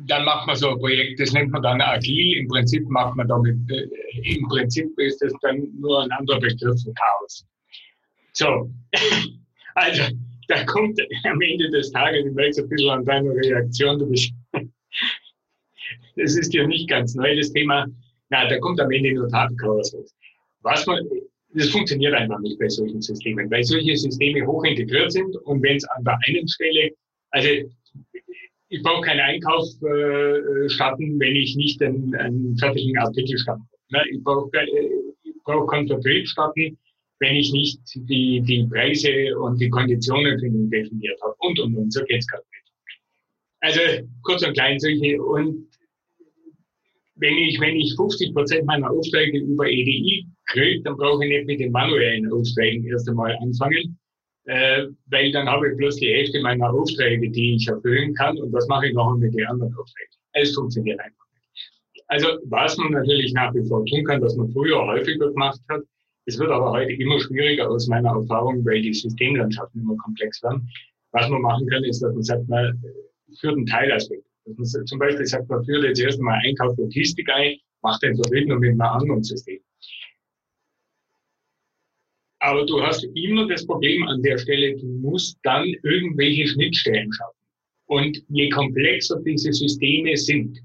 dann 0.07 0.25
macht 0.25 0.47
man 0.47 0.55
so 0.55 0.71
ein 0.71 0.79
Projekt, 0.79 1.19
das 1.19 1.31
nennt 1.33 1.51
man 1.51 1.61
dann 1.61 1.81
agil. 1.81 2.37
Im 2.37 2.47
Prinzip 2.47 2.87
macht 2.89 3.15
man 3.15 3.27
damit, 3.27 3.55
äh, 3.71 3.87
im 4.23 4.47
Prinzip 4.47 4.87
ist 4.99 5.21
das 5.21 5.33
dann 5.41 5.67
nur 5.79 6.03
ein 6.03 6.11
anderer 6.11 6.39
Begriff 6.39 6.81
für 6.83 6.93
Chaos. 6.93 7.45
So, 8.33 8.69
also 9.75 10.03
da 10.47 10.63
kommt 10.65 10.99
am 11.23 11.41
Ende 11.41 11.69
des 11.71 11.91
Tages, 11.91 12.25
ich 12.25 12.33
merke 12.33 12.61
ein 12.61 12.69
bisschen 12.69 12.89
an 12.89 13.05
deiner 13.05 13.31
Reaktion, 13.31 13.99
du 13.99 14.09
bist, 14.09 14.33
das 16.15 16.35
ist 16.35 16.53
ja 16.53 16.67
nicht 16.67 16.89
ganz 16.89 17.15
neu, 17.15 17.35
das 17.35 17.51
Thema. 17.51 17.85
Na, 18.35 18.49
da 18.49 18.57
kommt 18.59 18.81
am 18.81 18.91
Ende 18.91 19.13
nur 19.13 19.29
Tatenchaos 19.29 19.93
raus. 19.93 20.13
Was 20.61 20.85
man, 20.85 20.99
das 21.53 21.69
funktioniert 21.69 22.13
einfach 22.13 22.39
nicht 22.39 22.59
bei 22.59 22.67
solchen 22.67 23.01
Systemen, 23.01 23.49
weil 23.49 23.63
solche 23.63 23.95
Systeme 23.95 24.45
hoch 24.45 24.63
integriert 24.65 25.11
sind 25.13 25.37
und 25.45 25.63
wenn 25.63 25.77
es 25.77 25.85
an 25.85 26.03
der 26.03 26.17
einen 26.27 26.47
Stelle, 26.47 26.91
also 27.29 27.49
ich 28.69 28.83
brauche 28.83 29.01
keinen 29.01 29.21
Einkauf 29.21 29.65
äh, 29.83 30.67
starten, 30.67 31.17
wenn 31.17 31.35
ich 31.35 31.55
nicht 31.55 31.81
einen, 31.81 32.13
einen 32.15 32.57
fertigen 32.57 32.97
Artikel 32.97 33.37
starte. 33.37 33.63
Ne? 33.89 34.03
Ich 34.11 34.21
brauche 34.21 34.49
ich 35.23 35.43
brauch 35.45 35.67
keinen 35.67 35.87
Vertrieb 35.87 36.27
starten, 36.27 36.77
wenn 37.19 37.35
ich 37.35 37.53
nicht 37.53 37.79
die, 37.95 38.41
die 38.41 38.67
Preise 38.69 39.37
und 39.39 39.61
die 39.61 39.69
Konditionen 39.69 40.37
für 40.39 40.47
ihn 40.47 40.69
definiert 40.69 41.17
habe. 41.21 41.35
Und, 41.39 41.57
und, 41.59 41.77
und. 41.77 41.93
So 41.93 42.03
geht's 42.03 42.27
gerade 42.27 42.43
nicht. 42.51 42.65
Also 43.61 44.07
kurz 44.23 44.45
und 44.45 44.53
klein 44.53 44.77
solche. 44.79 45.21
Und 45.21 45.69
wenn 47.15 47.37
ich, 47.37 47.59
wenn 47.59 47.75
ich 47.75 47.95
50 47.95 48.33
Prozent 48.33 48.65
meiner 48.65 48.91
Aufträge 48.91 49.39
über 49.39 49.67
EDI 49.67 50.27
kriege, 50.47 50.81
dann 50.83 50.97
brauche 50.97 51.23
ich 51.25 51.29
nicht 51.29 51.47
mit 51.47 51.59
den 51.59 51.71
manuellen 51.71 52.31
Aufträgen 52.31 52.85
erst 52.85 53.09
einmal 53.09 53.35
anfangen, 53.41 53.97
äh, 54.45 54.87
weil 55.07 55.31
dann 55.31 55.47
habe 55.47 55.69
ich 55.69 55.77
bloß 55.77 55.95
die 55.97 56.13
Hälfte 56.13 56.41
meiner 56.41 56.71
Aufträge, 56.71 57.29
die 57.29 57.55
ich 57.55 57.67
erfüllen 57.67 58.13
kann 58.15 58.37
und 58.37 58.51
was 58.53 58.67
mache 58.67 58.87
ich 58.87 58.93
noch 58.93 59.15
mit 59.17 59.33
den 59.33 59.45
anderen 59.47 59.73
Aufträgen? 59.75 60.13
Es 60.33 60.53
funktioniert 60.53 60.99
einfach 60.99 61.25
nicht. 61.33 62.03
Also 62.07 62.27
was 62.45 62.77
man 62.77 62.91
natürlich 62.91 63.33
nach 63.33 63.53
wie 63.55 63.67
vor 63.67 63.85
tun 63.85 64.03
kann, 64.03 64.21
was 64.21 64.35
man 64.35 64.49
früher 64.51 64.85
häufiger 64.85 65.29
gemacht 65.31 65.59
hat, 65.69 65.81
es 66.27 66.39
wird 66.39 66.49
aber 66.49 66.71
heute 66.71 66.91
immer 66.93 67.19
schwieriger 67.19 67.69
aus 67.69 67.87
meiner 67.87 68.09
Erfahrung, 68.09 68.65
weil 68.65 68.81
die 68.81 68.93
Systemlandschaften 68.93 69.81
immer 69.81 69.95
komplex 69.97 70.41
werden. 70.41 70.67
Was 71.11 71.29
man 71.29 71.41
machen 71.41 71.67
kann, 71.67 71.83
ist, 71.83 72.01
dass 72.01 72.13
man 72.13 72.23
sagt, 72.23 72.49
man 72.49 72.83
führt 73.39 73.55
einen 73.55 73.65
Teilaspekt. 73.67 74.24
Dass 74.45 74.73
man 74.73 74.85
zum 74.85 74.99
Beispiel 74.99 75.25
sagt, 75.25 75.49
man 75.49 75.63
führt 75.65 75.83
jetzt 75.83 75.99
erstmal 75.99 76.39
Einkauf 76.45 76.77
Logistik 76.77 77.27
ein, 77.29 77.57
macht 77.81 78.03
den 78.03 78.15
Verbindung 78.15 78.59
mit 78.59 78.71
einem 78.71 78.81
anderen 78.81 79.23
System. 79.23 79.59
Aber 82.39 82.65
du 82.65 82.81
hast 82.81 83.03
immer 83.15 83.47
das 83.47 83.65
Problem 83.65 84.03
an 84.07 84.21
der 84.21 84.37
Stelle, 84.37 84.75
du 84.77 84.85
musst 84.85 85.39
dann 85.43 85.65
irgendwelche 85.81 86.47
Schnittstellen 86.47 87.11
schaffen. 87.11 87.39
Und 87.87 88.23
je 88.29 88.49
komplexer 88.49 89.19
diese 89.25 89.51
Systeme 89.51 90.15
sind, 90.15 90.59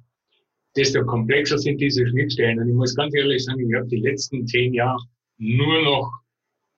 desto 0.77 1.05
komplexer 1.05 1.59
sind 1.59 1.81
diese 1.81 2.07
Schnittstellen. 2.07 2.59
Und 2.59 2.69
ich 2.69 2.75
muss 2.75 2.95
ganz 2.95 3.15
ehrlich 3.15 3.45
sagen, 3.45 3.67
ich 3.67 3.75
habe 3.75 3.89
die 3.89 4.01
letzten 4.01 4.47
zehn 4.47 4.75
Jahre 4.75 5.01
nur 5.39 5.83
noch 5.83 6.13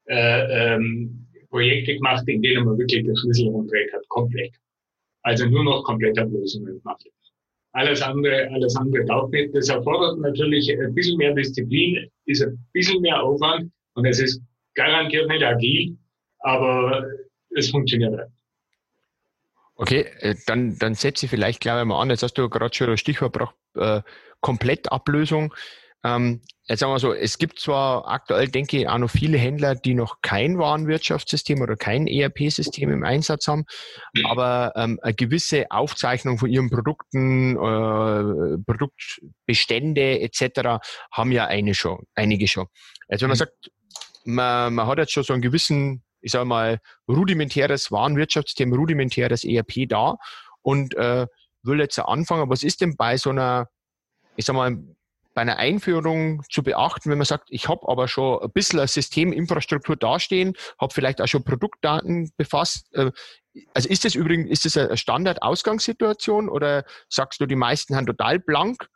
äh, 0.06 0.74
ähm, 0.74 1.26
Projekte 1.50 1.94
gemacht, 1.94 2.26
in 2.28 2.42
denen 2.42 2.64
man 2.64 2.78
wirklich 2.78 3.04
den 3.04 3.16
Schlüssel 3.16 3.48
umdreht 3.48 3.92
hat, 3.92 4.08
komplett. 4.08 4.54
Also 5.22 5.46
nur 5.46 5.64
noch 5.64 5.84
Komplettablösungen 5.84 6.78
gemacht. 6.78 7.04
Alles 7.72 8.02
andere, 8.02 8.50
alles 8.52 8.76
andere 8.76 9.04
taugt 9.06 9.32
nicht. 9.32 9.54
Das 9.54 9.68
erfordert 9.68 10.18
natürlich 10.18 10.70
ein 10.70 10.94
bisschen 10.94 11.16
mehr 11.16 11.34
Disziplin, 11.34 12.10
ist 12.26 12.42
ein 12.42 12.58
bisschen 12.72 13.00
mehr 13.00 13.22
Aufwand 13.22 13.72
und 13.94 14.04
es 14.04 14.20
ist 14.20 14.42
garantiert 14.74 15.28
nicht 15.28 15.42
agil, 15.42 15.96
aber 16.40 17.06
es 17.50 17.70
funktioniert 17.70 18.16
halt. 18.16 18.30
Okay, 19.74 20.06
äh, 20.20 20.34
dann, 20.46 20.78
dann 20.78 20.94
setze 20.94 21.26
ich 21.26 21.30
vielleicht 21.30 21.60
gleich 21.60 21.84
mal 21.84 22.00
an. 22.00 22.10
Jetzt 22.10 22.22
hast 22.22 22.34
du 22.34 22.48
gerade 22.48 22.74
schon 22.74 22.88
das 22.88 23.00
Stichwort 23.00 23.32
gebracht, 23.32 23.56
äh, 23.74 24.02
Komplettablösung. 24.40 25.54
Ähm, 26.04 26.40
jetzt 26.66 26.80
sagen 26.80 26.92
wir 26.92 26.98
so, 26.98 27.12
es 27.12 27.38
gibt 27.38 27.60
zwar 27.60 28.08
aktuell, 28.08 28.48
denke 28.48 28.78
ich, 28.78 28.88
auch 28.88 28.98
noch 28.98 29.10
viele 29.10 29.38
Händler, 29.38 29.74
die 29.74 29.94
noch 29.94 30.20
kein 30.20 30.58
Warenwirtschaftssystem 30.58 31.60
oder 31.60 31.76
kein 31.76 32.06
ERP-System 32.06 32.90
im 32.90 33.04
Einsatz 33.04 33.46
haben, 33.46 33.64
aber 34.24 34.72
ähm, 34.76 34.98
eine 35.02 35.14
gewisse 35.14 35.70
Aufzeichnung 35.70 36.38
von 36.38 36.50
ihren 36.50 36.70
Produkten, 36.70 37.56
äh, 37.56 38.58
Produktbestände 38.66 40.20
etc. 40.20 40.82
haben 41.12 41.30
ja 41.32 41.46
eine 41.46 41.74
schon, 41.74 42.04
einige 42.14 42.48
schon. 42.48 42.66
Also 43.08 43.22
wenn 43.22 43.30
man 43.30 43.36
mhm. 43.36 43.38
sagt, 43.38 43.70
man, 44.24 44.74
man 44.74 44.86
hat 44.86 44.98
jetzt 44.98 45.12
schon 45.12 45.24
so 45.24 45.32
einen 45.32 45.42
gewissen, 45.42 46.02
ich 46.20 46.32
sage 46.32 46.44
mal, 46.44 46.80
rudimentäres 47.08 47.92
Warenwirtschaftssystem, 47.92 48.72
rudimentäres 48.72 49.44
ERP 49.44 49.88
da 49.88 50.16
und 50.62 50.94
äh, 50.96 51.26
will 51.62 51.80
jetzt 51.80 51.98
anfangen. 51.98 52.50
Was 52.50 52.62
ist 52.62 52.80
denn 52.80 52.96
bei 52.96 53.16
so 53.16 53.30
einer, 53.30 53.68
ich 54.36 54.44
sag 54.44 54.54
mal, 54.54 54.76
bei 55.34 55.42
einer 55.42 55.58
Einführung 55.58 56.42
zu 56.50 56.62
beachten, 56.62 57.10
wenn 57.10 57.18
man 57.18 57.24
sagt, 57.24 57.48
ich 57.50 57.68
habe 57.68 57.88
aber 57.88 58.08
schon 58.08 58.42
ein 58.42 58.50
bisschen 58.50 58.78
eine 58.78 58.88
Systeminfrastruktur 58.88 59.96
dastehen, 59.96 60.54
habe 60.80 60.92
vielleicht 60.92 61.20
auch 61.20 61.26
schon 61.26 61.44
Produktdaten 61.44 62.30
befasst. 62.36 62.94
Äh, 62.94 63.10
also 63.74 63.88
ist 63.88 64.04
das 64.04 64.14
übrigens, 64.14 64.50
ist 64.50 64.64
das 64.64 64.76
eine 64.76 64.96
Standard-Ausgangssituation 64.96 66.48
oder 66.48 66.84
sagst 67.08 67.40
du, 67.40 67.46
die 67.46 67.56
meisten 67.56 67.96
haben 67.96 68.06
total 68.06 68.38
blank 68.38 68.88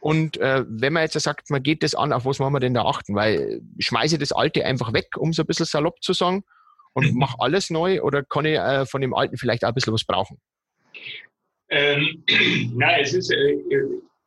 und 0.00 0.36
äh, 0.38 0.64
wenn 0.68 0.92
man 0.92 1.04
jetzt 1.04 1.18
sagt, 1.20 1.48
man 1.50 1.62
geht 1.62 1.82
das 1.82 1.94
an, 1.94 2.12
auf 2.12 2.24
was 2.24 2.40
wollen 2.40 2.52
wir 2.52 2.60
denn 2.60 2.74
da 2.74 2.84
achten? 2.84 3.14
Weil 3.14 3.62
ich 3.78 3.86
schmeiße 3.86 4.18
das 4.18 4.32
Alte 4.32 4.64
einfach 4.64 4.92
weg, 4.92 5.16
um 5.16 5.32
so 5.32 5.42
ein 5.42 5.46
bisschen 5.46 5.66
salopp 5.66 6.02
zu 6.02 6.12
sagen, 6.12 6.42
und 6.94 7.12
mhm. 7.12 7.18
mache 7.18 7.36
alles 7.38 7.70
neu 7.70 8.02
oder 8.02 8.22
kann 8.22 8.44
ich 8.44 8.58
äh, 8.58 8.86
von 8.86 9.00
dem 9.00 9.14
Alten 9.14 9.36
vielleicht 9.36 9.64
auch 9.64 9.68
ein 9.68 9.74
bisschen 9.74 9.92
was 9.92 10.04
brauchen? 10.04 10.38
Ähm, 11.68 12.24
na, 12.74 12.98
es 12.98 13.14
ist, 13.14 13.30
äh, 13.30 13.56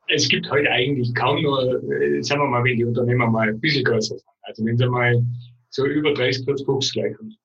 es 0.07 0.29
gibt 0.29 0.49
heute 0.49 0.69
eigentlich 0.69 1.13
kaum 1.15 1.41
nur, 1.41 1.81
äh, 1.91 2.21
sagen 2.21 2.41
wir 2.41 2.47
mal, 2.47 2.63
wenn 2.63 2.77
die 2.77 2.85
Unternehmer 2.85 3.27
mal 3.27 3.49
ein 3.49 3.59
bisschen 3.59 3.83
größer 3.83 4.17
sind. 4.17 4.29
Also 4.43 4.65
wenn 4.65 4.77
sie 4.77 4.87
mal 4.87 5.23
so 5.69 5.85
über 5.85 6.13
30, 6.13 6.45
40 6.45 6.65
Buchs 6.65 6.91
gleich 6.91 7.13
haben, 7.17 7.35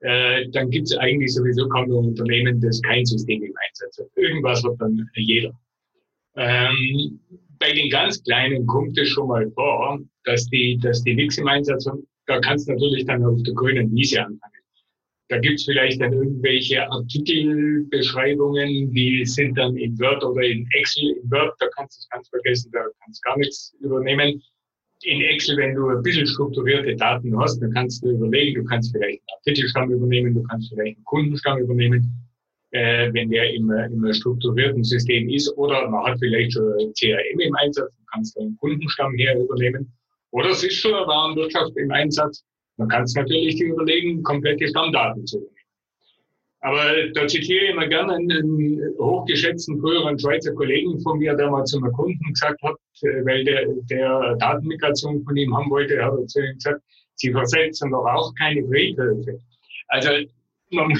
äh, 0.00 0.48
dann 0.50 0.70
gibt 0.70 0.86
es 0.86 0.96
eigentlich 0.96 1.34
sowieso 1.34 1.68
kaum 1.68 1.88
nur 1.88 1.98
Unternehmen, 2.00 2.60
das 2.60 2.80
kein 2.82 3.04
System 3.04 3.42
im 3.42 3.54
Einsatz 3.68 3.98
hat. 3.98 4.08
Irgendwas 4.16 4.62
hat 4.64 4.74
dann 4.78 5.08
jeder. 5.14 5.52
Ähm, 6.36 7.20
bei 7.58 7.72
den 7.72 7.90
ganz 7.90 8.22
Kleinen 8.24 8.66
kommt 8.66 8.98
es 8.98 9.08
schon 9.08 9.28
mal 9.28 9.50
vor, 9.52 9.98
dass 10.24 10.46
die, 10.48 10.78
dass 10.78 11.02
die 11.02 11.14
nichts 11.14 11.38
im 11.38 11.48
Einsatz 11.48 11.86
haben. 11.86 12.06
Da 12.26 12.40
kannst 12.40 12.68
du 12.68 12.72
natürlich 12.72 13.06
dann 13.06 13.24
auf 13.24 13.42
der 13.42 13.54
grünen 13.54 13.94
Wiese 13.94 14.20
anfangen. 14.20 14.52
Da 15.28 15.38
gibt's 15.38 15.64
vielleicht 15.64 16.00
dann 16.00 16.12
irgendwelche 16.12 16.88
Artikelbeschreibungen, 16.90 18.92
die 18.92 19.24
sind 19.26 19.58
dann 19.58 19.76
in 19.76 19.98
Word 19.98 20.22
oder 20.22 20.42
in 20.42 20.68
Excel. 20.72 21.16
In 21.22 21.30
Word, 21.30 21.54
da 21.58 21.66
kannst 21.74 21.98
du 21.98 22.00
es 22.00 22.08
ganz 22.08 22.28
vergessen, 22.28 22.70
da 22.72 22.80
kannst 23.02 23.24
du 23.24 23.28
gar 23.28 23.38
nichts 23.38 23.74
übernehmen. 23.80 24.40
In 25.02 25.20
Excel, 25.22 25.56
wenn 25.56 25.74
du 25.74 25.88
ein 25.88 26.02
bisschen 26.02 26.26
strukturierte 26.26 26.94
Daten 26.96 27.36
hast, 27.38 27.60
dann 27.60 27.72
kannst 27.72 28.04
du 28.04 28.10
überlegen, 28.10 28.62
du 28.62 28.68
kannst 28.68 28.92
vielleicht 28.92 29.20
einen 29.20 29.38
Artikelstamm 29.38 29.90
übernehmen, 29.90 30.34
du 30.34 30.42
kannst 30.44 30.70
vielleicht 30.70 30.96
einen 30.96 31.04
Kundenstamm 31.04 31.58
übernehmen 31.58 32.26
äh, 32.76 33.12
wenn 33.12 33.30
der 33.30 33.54
im, 33.54 33.70
im 33.70 34.12
strukturierten 34.12 34.84
System 34.84 35.28
ist 35.28 35.56
oder 35.56 35.88
man 35.88 36.04
hat 36.04 36.18
vielleicht 36.18 36.52
schon 36.52 36.92
CRM 36.98 37.40
im 37.40 37.54
Einsatz, 37.56 37.90
man 37.98 38.06
kann 38.12 38.22
es 38.22 38.34
dann 38.34 38.56
Kundenstamm 38.58 39.14
her 39.14 39.38
übernehmen. 39.38 39.92
Oder 40.32 40.50
es 40.50 40.62
ist 40.62 40.74
schon 40.74 40.94
eine 40.94 41.06
Warenwirtschaft 41.06 41.76
im 41.76 41.90
Einsatz. 41.90 42.44
Man 42.76 42.88
kann 42.88 43.04
es 43.04 43.14
natürlich 43.14 43.60
überlegen, 43.60 44.22
komplette 44.22 44.68
Stammdaten 44.68 45.26
zu 45.26 45.38
übernehmen. 45.38 45.56
Aber 46.60 46.82
da 47.14 47.26
zitiere 47.28 47.66
ich 47.66 47.70
immer 47.70 47.86
gerne 47.86 48.14
einen, 48.14 48.80
hochgeschätzten 48.98 49.78
früheren 49.80 50.18
Schweizer 50.18 50.52
Kollegen 50.54 50.98
von 51.00 51.18
mir, 51.18 51.34
der 51.34 51.50
mal 51.50 51.64
zu 51.64 51.78
einem 51.78 51.92
Kunden 51.92 52.32
gesagt 52.32 52.60
hat, 52.62 52.74
äh, 53.02 53.24
weil 53.24 53.44
der, 53.44 53.66
der 53.90 54.36
Datenmigration 54.36 55.22
von 55.22 55.36
ihm 55.36 55.56
haben 55.56 55.70
wollte, 55.70 55.94
er 55.94 56.06
hat 56.06 56.28
zu 56.28 56.40
ihm 56.40 56.54
gesagt, 56.54 56.82
Sie 57.16 57.32
versetzen 57.32 57.90
doch 57.90 58.04
auch 58.04 58.34
keine 58.34 58.66
Friedhöfe. 58.66 59.40
Also 59.88 60.10
man, 60.70 60.92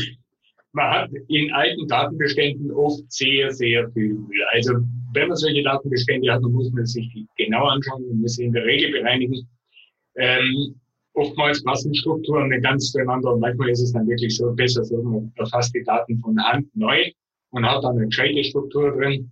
man 0.72 0.90
hat 0.90 1.10
in 1.28 1.52
alten 1.52 1.86
Datenbeständen 1.88 2.70
oft 2.70 3.02
sehr, 3.12 3.50
sehr 3.50 3.90
viel 3.90 4.14
Mühe. 4.14 4.44
Also 4.52 4.74
wenn 5.12 5.28
man 5.28 5.36
solche 5.36 5.62
Datenbestände 5.62 6.32
hat, 6.32 6.42
dann 6.42 6.52
muss 6.52 6.72
man 6.72 6.86
sich 6.86 7.08
die 7.12 7.26
genau 7.36 7.66
anschauen, 7.66 8.06
man 8.08 8.20
muss 8.20 8.34
sie 8.34 8.44
in 8.44 8.52
der 8.52 8.64
Regel 8.64 8.92
bereinigen. 8.92 9.46
Ähm, 10.16 10.80
oftmals 11.16 11.62
passen 11.64 11.94
Strukturen 11.94 12.48
nicht 12.48 12.62
ganz 12.62 12.92
zueinander 12.92 13.32
und 13.32 13.40
manchmal 13.40 13.70
ist 13.70 13.80
es 13.80 13.92
dann 13.92 14.06
wirklich 14.06 14.36
so 14.36 14.52
besser, 14.52 14.84
so 14.84 15.02
man 15.02 15.32
erfasst 15.36 15.74
die 15.74 15.82
Daten 15.82 16.18
von 16.20 16.38
Hand 16.38 16.68
neu 16.74 17.10
und 17.50 17.66
hat 17.66 17.82
dann 17.82 17.96
eine 17.96 18.06
gescheite 18.06 18.44
Struktur 18.44 18.92
drin. 18.92 19.30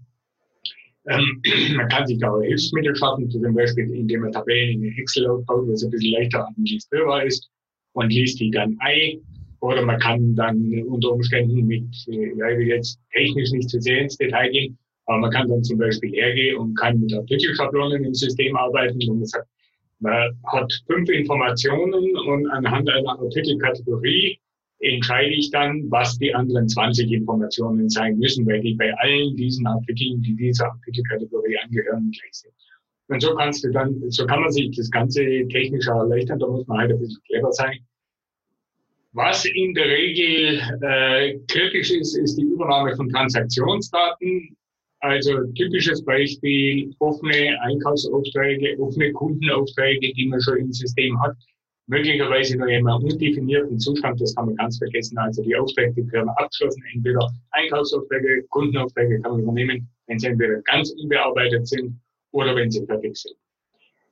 Ähm, 1.06 1.42
man 1.76 1.88
kann 1.88 2.06
sich 2.06 2.24
auch 2.24 2.40
Hilfsmittel 2.40 2.96
schaffen, 2.96 3.30
zum 3.30 3.54
Beispiel 3.54 3.90
indem 3.94 4.22
man 4.22 4.32
Tabellen 4.32 4.82
in 4.82 4.98
Excel 4.98 5.26
aufbaut, 5.26 5.68
was 5.68 5.84
ein 5.84 5.90
bisschen 5.90 6.12
leichter 6.12 6.48
administrierbar 6.48 7.24
ist 7.24 7.50
und 7.92 8.10
liest 8.10 8.40
die 8.40 8.50
dann 8.50 8.76
ein. 8.80 9.20
Oder 9.60 9.82
man 9.82 9.98
kann 9.98 10.34
dann 10.34 10.82
unter 10.88 11.12
Umständen 11.12 11.66
mit, 11.66 11.84
äh, 12.08 12.36
ja, 12.36 12.50
ich 12.50 12.58
will 12.58 12.68
jetzt 12.68 12.98
technisch 13.12 13.50
nicht 13.52 13.68
zu 13.68 13.80
sehr 13.80 14.02
ins 14.02 14.16
Detail 14.16 14.50
gehen, 14.50 14.78
aber 15.06 15.18
man 15.18 15.30
kann 15.30 15.48
dann 15.48 15.62
zum 15.62 15.78
Beispiel 15.78 16.12
hergehen 16.12 16.56
und 16.56 16.74
kann 16.78 17.00
mit 17.00 17.12
Artikelschablonen 17.12 18.04
im 18.04 18.14
System 18.14 18.56
arbeiten 18.56 18.98
und 19.08 19.18
man 19.18 19.26
sagt, 19.26 19.48
man 20.04 20.38
hat 20.44 20.72
fünf 20.86 21.08
Informationen 21.08 22.16
und 22.16 22.46
anhand 22.50 22.88
einer 22.88 23.18
Artikelkategorie 23.18 24.38
entscheide 24.80 25.34
ich 25.34 25.50
dann, 25.50 25.90
was 25.90 26.18
die 26.18 26.34
anderen 26.34 26.68
20 26.68 27.10
Informationen 27.10 27.88
sein 27.88 28.18
müssen, 28.18 28.46
weil 28.46 28.60
die 28.60 28.74
bei 28.74 28.92
allen 28.98 29.34
diesen 29.36 29.66
Artikeln, 29.66 30.20
die 30.22 30.36
dieser 30.36 30.66
Artikelkategorie 30.66 31.56
angehören, 31.64 32.10
gleich 32.10 32.32
sind. 32.34 32.54
Und 33.08 33.20
so 33.20 33.34
kannst 33.34 33.64
du 33.64 33.70
dann, 33.70 34.02
so 34.10 34.26
kann 34.26 34.40
man 34.40 34.52
sich 34.52 34.76
das 34.76 34.90
Ganze 34.90 35.24
technisch 35.48 35.86
erleichtern, 35.86 36.38
da 36.38 36.46
muss 36.46 36.66
man 36.66 36.78
halt 36.78 36.92
ein 36.92 36.98
bisschen 36.98 37.22
clever 37.26 37.52
sein. 37.52 37.78
Was 39.12 39.44
in 39.44 39.74
der 39.74 39.86
Regel 39.86 40.60
äh, 40.82 41.38
kritisch 41.48 41.90
ist, 41.92 42.16
ist 42.16 42.36
die 42.36 42.42
Übernahme 42.42 42.96
von 42.96 43.08
Transaktionsdaten. 43.08 44.56
Also 45.04 45.44
typisches 45.52 46.02
Beispiel, 46.02 46.90
offene 46.98 47.60
Einkaufsaufträge, 47.60 48.80
offene 48.80 49.12
Kundenaufträge, 49.12 50.14
die 50.14 50.28
man 50.28 50.40
schon 50.40 50.56
im 50.56 50.72
System 50.72 51.20
hat 51.20 51.36
möglicherweise 51.88 52.56
noch 52.56 52.68
in 52.68 52.88
einem 52.88 53.04
undefinierten 53.04 53.78
Zustand, 53.78 54.18
das 54.18 54.34
kann 54.34 54.46
man 54.46 54.56
ganz 54.56 54.78
vergessen. 54.78 55.18
Also 55.18 55.42
die 55.42 55.54
Aufträge 55.54 56.10
werden 56.10 56.30
abgeschlossen, 56.30 56.82
entweder 56.94 57.30
Einkaufsaufträge, 57.50 58.44
Kundenaufträge 58.48 59.20
kann 59.20 59.32
man 59.32 59.42
übernehmen, 59.42 59.88
wenn 60.06 60.18
sie 60.18 60.28
entweder 60.28 60.62
ganz 60.62 60.90
unbearbeitet 60.92 61.68
sind 61.68 62.00
oder 62.30 62.56
wenn 62.56 62.70
sie 62.70 62.86
fertig 62.86 63.14
sind. 63.14 63.36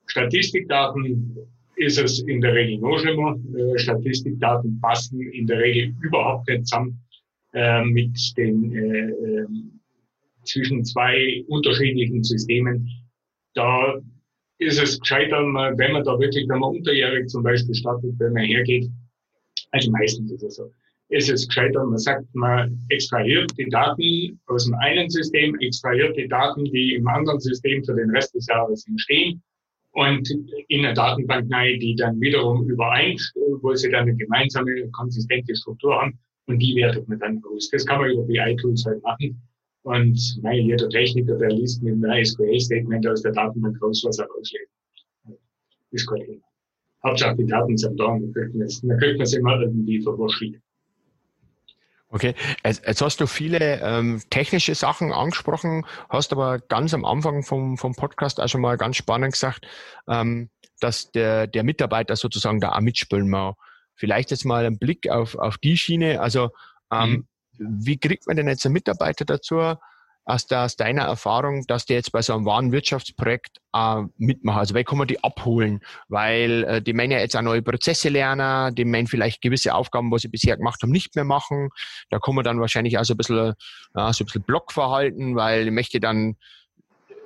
Statistikdaten 0.09 1.39
ist 1.77 1.99
es 1.99 2.21
in 2.21 2.43
der 2.43 2.53
Regel 2.53 2.81
noch 2.81 2.99
schlimmer. 2.99 3.35
Äh, 3.57 3.79
Statistikdaten 3.79 4.79
passen 4.83 5.23
in 5.23 5.47
der 5.47 5.61
Regel 5.61 5.95
überhaupt 6.03 6.49
nicht 6.49 6.67
zusammen 6.67 7.01
äh, 7.55 7.83
mit 7.83 8.15
den 8.37 8.77
äh, 8.77 9.09
äh, 9.09 9.47
zwischen 10.45 10.85
zwei 10.85 11.45
unterschiedlichen 11.49 12.23
Systemen. 12.23 12.89
Da 13.55 14.01
ist 14.59 14.81
es 14.81 15.01
gescheiter, 15.01 15.39
wenn 15.39 15.93
man 15.93 16.05
da 16.05 16.19
wirklich, 16.19 16.49
wenn 16.49 16.61
man 16.61 16.77
unterjährig 16.77 17.29
zum 17.29 17.43
Beispiel 17.43 17.75
startet, 17.75 18.15
wenn 18.19 18.33
man 18.33 18.45
hergeht, 18.45 18.91
also 19.73 19.91
meistens 19.91 20.31
ist 20.33 20.43
es 20.43 20.57
so, 20.57 20.71
ist 21.09 21.31
es 21.31 21.47
gescheiter, 21.47 21.85
man 21.85 21.99
sagt, 21.99 22.25
man 22.35 22.79
extrahiert 22.89 23.53
die 23.59 23.69
Daten 23.69 24.41
aus 24.47 24.65
dem 24.65 24.75
einen 24.77 25.11
System, 25.11 25.59
extrahiert 25.61 26.17
die 26.17 26.29
Daten, 26.29 26.65
die 26.65 26.95
im 26.95 27.07
anderen 27.07 27.41
System 27.41 27.85
für 27.85 27.95
den 27.95 28.11
Rest 28.11 28.35
des 28.35 28.47
Jahres 28.47 28.87
entstehen 28.87 29.43
und 29.93 30.29
in 30.69 30.85
eine 30.85 30.95
Datenbank 30.95 31.53
rein, 31.53 31.79
die 31.81 31.95
dann 31.97 32.21
wiederum 32.21 32.69
übereint, 32.69 33.21
wo 33.61 33.75
sie 33.75 33.91
dann 33.91 34.03
eine 34.03 34.17
gemeinsame, 34.17 34.89
konsistente 34.93 35.55
Struktur 35.55 36.01
haben 36.01 36.19
und 36.47 36.59
die 36.59 36.75
wertet 36.77 37.07
man 37.09 37.19
dann 37.19 37.43
aus. 37.53 37.69
Das 37.71 37.85
kann 37.85 38.01
man 38.01 38.11
über 38.11 38.25
BI-Tools 38.25 38.85
halt 38.87 39.03
machen. 39.03 39.41
Und 39.83 40.39
nein, 40.43 40.67
jeder 40.67 40.89
Techniker, 40.89 41.37
der 41.37 41.51
liest 41.51 41.83
mit 41.83 42.05
einem 42.05 42.25
SQL-Statement 42.25 43.07
aus 43.07 43.23
der 43.23 43.33
Datenbank 43.33 43.83
raus, 43.83 44.03
was 44.07 44.19
er 44.19 44.27
rauslesen. 44.27 44.69
Ist 45.91 46.09
kein 46.09 46.25
Thema. 46.25 46.45
Hauptsache 47.05 47.37
die 47.37 47.47
Daten 47.47 47.77
sind 47.77 47.99
da 47.99 48.07
und 48.07 48.33
dann 48.33 48.33
kriegt 48.33 48.55
man 48.55 49.23
es 49.23 49.33
immer 49.33 49.61
irgendwie 49.61 50.01
verwurschtelt. 50.01 50.63
Okay, 52.09 52.35
jetzt, 52.63 52.87
jetzt 52.87 53.01
hast 53.01 53.21
du 53.21 53.27
viele 53.27 53.81
ähm, 53.81 54.21
technische 54.29 54.75
Sachen 54.75 55.13
angesprochen, 55.13 55.87
hast 56.11 56.33
aber 56.33 56.59
ganz 56.59 56.93
am 56.93 57.07
Anfang 57.07 57.43
vom, 57.43 57.79
vom 57.79 57.95
Podcast 57.95 58.39
auch 58.39 58.49
schon 58.49 58.61
mal 58.61 58.77
ganz 58.77 58.97
spannend 58.97 59.33
gesagt, 59.33 59.67
ähm, 60.07 60.51
dass 60.79 61.11
der, 61.11 61.47
der 61.47 61.65
Mitarbeiter 61.65 62.15
sozusagen 62.15 62.61
da 62.61 62.73
auch 62.73 62.81
mitspielen 62.81 63.31
muss. 63.31 63.55
Vielleicht 63.95 64.31
jetzt 64.31 64.45
mal 64.45 64.67
einen 64.67 64.79
Blick 64.79 65.09
auf, 65.09 65.37
auf 65.37 65.57
die 65.57 65.79
Schiene. 65.79 66.21
Also 66.21 66.51
ähm, 66.93 67.11
mhm. 67.11 67.27
Wie 67.59 67.99
kriegt 67.99 68.27
man 68.27 68.37
denn 68.37 68.49
jetzt 68.49 68.65
einen 68.65 68.73
Mitarbeiter 68.73 69.25
dazu, 69.25 69.77
aus, 70.25 70.47
der, 70.47 70.65
aus 70.65 70.77
deiner 70.77 71.03
Erfahrung, 71.03 71.67
dass 71.67 71.85
die 71.85 71.95
jetzt 71.95 72.13
bei 72.13 72.23
so 72.23 72.35
einem 72.35 72.45
wahren 72.45 72.73
Wirtschaftsprojekt 72.73 73.59
äh, 73.75 74.03
mitmachen? 74.19 74.59
Also 74.59 74.75
wie 74.75 74.85
kann 74.85 74.99
man 74.99 75.09
die 75.09 75.23
abholen? 75.23 75.81
Weil 76.09 76.65
äh, 76.65 76.83
die 76.83 76.93
meinen 76.93 77.13
ja 77.13 77.19
jetzt 77.19 77.37
auch 77.37 77.43
neue 77.43 77.63
Prozesse 77.63 78.09
lernen, 78.09 78.75
die 78.75 78.85
meinen 78.85 79.07
vielleicht 79.07 79.43
gewisse 79.43 79.75
Aufgaben, 79.75 80.11
was 80.13 80.23
sie 80.23 80.29
bisher 80.29 80.57
gemacht 80.57 80.81
haben, 80.83 80.91
nicht 80.91 81.15
mehr 81.17 81.25
machen. 81.25 81.71
Da 82.11 82.19
kann 82.19 82.35
man 82.35 82.45
dann 82.45 82.61
wahrscheinlich 82.61 82.99
auch 82.99 83.05
so 83.05 83.15
ein 83.15 83.17
bisschen, 83.17 83.55
ja, 83.97 84.13
so 84.13 84.23
ein 84.23 84.27
bisschen 84.27 84.43
Blockverhalten, 84.43 85.35
weil 85.35 85.67
ich 85.67 85.73
möchte 85.73 85.99
dann 85.99 86.37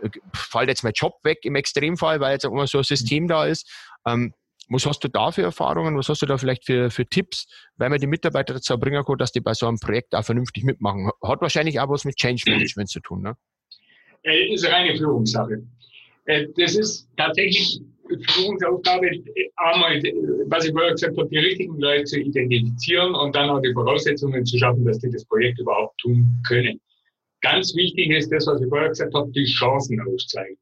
äh, 0.02 0.08
fällt 0.32 0.68
jetzt 0.68 0.82
mein 0.82 0.94
Job 0.94 1.18
weg 1.22 1.40
im 1.42 1.54
Extremfall, 1.54 2.20
weil 2.20 2.32
jetzt 2.32 2.46
auch 2.46 2.52
immer 2.52 2.66
so 2.66 2.78
ein 2.78 2.84
System 2.84 3.28
da 3.28 3.44
ist. 3.44 3.70
Ähm, 4.06 4.32
was 4.68 4.86
hast 4.86 5.04
du 5.04 5.08
da 5.08 5.30
für 5.30 5.42
Erfahrungen? 5.42 5.96
Was 5.96 6.08
hast 6.08 6.22
du 6.22 6.26
da 6.26 6.38
vielleicht 6.38 6.64
für, 6.64 6.90
für 6.90 7.06
Tipps, 7.06 7.46
weil 7.76 7.90
man 7.90 8.00
die 8.00 8.06
Mitarbeiter 8.06 8.54
dazu 8.54 8.78
bringen 8.78 9.04
kann, 9.04 9.18
dass 9.18 9.32
die 9.32 9.40
bei 9.40 9.54
so 9.54 9.66
einem 9.66 9.78
Projekt 9.78 10.14
auch 10.14 10.24
vernünftig 10.24 10.64
mitmachen? 10.64 11.10
Hat 11.22 11.40
wahrscheinlich 11.40 11.78
auch 11.80 11.88
was 11.88 12.04
mit 12.04 12.16
Change 12.16 12.42
Management 12.46 12.88
zu 12.88 13.00
tun, 13.00 13.22
ne? 13.22 13.36
Äh, 14.22 14.52
ist 14.52 14.64
eine 14.64 14.74
reine 14.74 14.96
Führungssache. 14.96 15.62
Äh, 16.24 16.48
das 16.56 16.74
ist 16.74 17.08
tatsächlich 17.16 17.80
Führungsaufgabe, 18.28 19.08
einmal, 19.56 20.00
was 20.46 20.64
ich 20.64 20.72
vorher 20.72 20.92
gesagt 20.92 21.16
habe, 21.16 21.28
die 21.28 21.38
richtigen 21.38 21.78
Leute 21.78 22.04
zu 22.04 22.20
identifizieren 22.20 23.14
und 23.14 23.34
dann 23.34 23.50
auch 23.50 23.60
die 23.60 23.72
Voraussetzungen 23.72 24.44
zu 24.44 24.58
schaffen, 24.58 24.84
dass 24.84 24.98
die 24.98 25.10
das 25.10 25.24
Projekt 25.24 25.58
überhaupt 25.60 25.98
tun 25.98 26.24
können. 26.46 26.80
Ganz 27.40 27.74
wichtig 27.74 28.10
ist 28.10 28.32
das, 28.32 28.46
was 28.46 28.60
ich 28.60 28.68
vorher 28.68 28.88
gesagt 28.88 29.14
habe, 29.14 29.30
die 29.32 29.44
Chancen 29.44 30.00
aufzeigen 30.00 30.56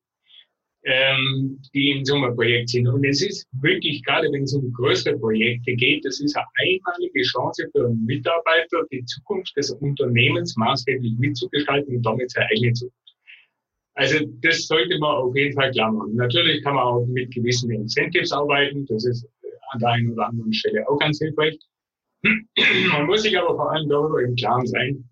ähm, 0.85 1.59
die 1.75 1.91
in 1.91 2.05
so 2.05 2.15
einem 2.17 2.35
Projekt 2.35 2.71
sind. 2.71 2.87
Und 2.87 3.05
es 3.05 3.23
ist 3.23 3.49
wirklich, 3.61 4.03
gerade 4.05 4.31
wenn 4.31 4.43
es 4.43 4.55
um 4.55 4.71
größere 4.73 5.19
Projekte 5.19 5.75
geht, 5.75 6.05
das 6.05 6.21
ist 6.21 6.37
eine 6.37 6.47
einmalige 6.57 7.23
Chance 7.23 7.69
für 7.73 7.87
einen 7.87 8.05
Mitarbeiter, 8.05 8.85
die 8.93 9.05
Zukunft 9.07 9.57
des 9.57 9.71
Unternehmens 9.71 10.57
maßgeblich 10.57 11.15
mitzugestalten 11.19 11.97
und 11.97 12.03
damit 12.05 12.31
seine 12.31 12.47
eigene 12.51 12.73
Zukunft. 12.75 12.99
Also 13.95 14.19
das 14.43 14.67
sollte 14.67 14.99
man 14.99 15.17
auf 15.17 15.35
jeden 15.37 15.55
Fall 15.55 15.71
klar 15.71 15.93
machen. 15.93 16.17
Natürlich 16.17 16.63
kann 16.63 16.75
man 16.75 16.85
auch 16.85 17.07
mit 17.07 17.33
gewissen 17.33 17.71
Incentives 17.71 18.33
arbeiten. 18.33 18.85
Das 18.87 19.07
ist 19.07 19.27
an 19.71 19.79
der 19.79 19.89
einen 19.91 20.13
oder 20.13 20.29
anderen 20.29 20.53
Stelle 20.53 20.87
auch 20.89 20.99
ganz 20.99 21.19
hilfreich. 21.19 21.59
Man 22.23 23.07
muss 23.07 23.23
sich 23.23 23.39
aber 23.39 23.55
vor 23.55 23.73
allem 23.73 23.89
darüber 23.89 24.23
im 24.23 24.35
Klaren 24.35 24.67
sein, 24.67 25.09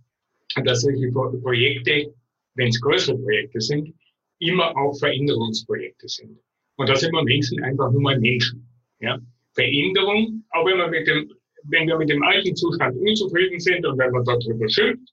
dass 0.64 0.82
solche 0.82 1.10
Projekte, 1.12 2.12
wenn 2.56 2.68
es 2.68 2.80
größere 2.80 3.16
Projekte 3.18 3.60
sind, 3.60 3.94
immer 4.42 4.76
auch 4.76 4.98
Veränderungsprojekte 4.98 6.08
sind. 6.08 6.38
Und 6.76 6.88
da 6.88 6.96
sind 6.96 7.12
wir 7.12 7.22
Menschen 7.22 7.62
einfach 7.62 7.90
nur 7.92 8.02
mal 8.02 8.18
Menschen. 8.18 8.68
Ja? 9.00 9.18
Veränderung, 9.54 10.44
auch 10.50 10.66
wenn 10.66 10.78
wir 10.78 10.88
mit 10.88 11.06
dem, 11.06 11.32
wenn 11.64 11.86
wir 11.86 11.96
mit 11.96 12.08
dem 12.08 12.22
alten 12.22 12.56
Zustand 12.56 12.96
unzufrieden 12.98 13.60
sind 13.60 13.86
und 13.86 13.98
wenn 13.98 14.12
wir 14.12 14.24
darüber 14.24 14.68
schimpft, 14.68 15.12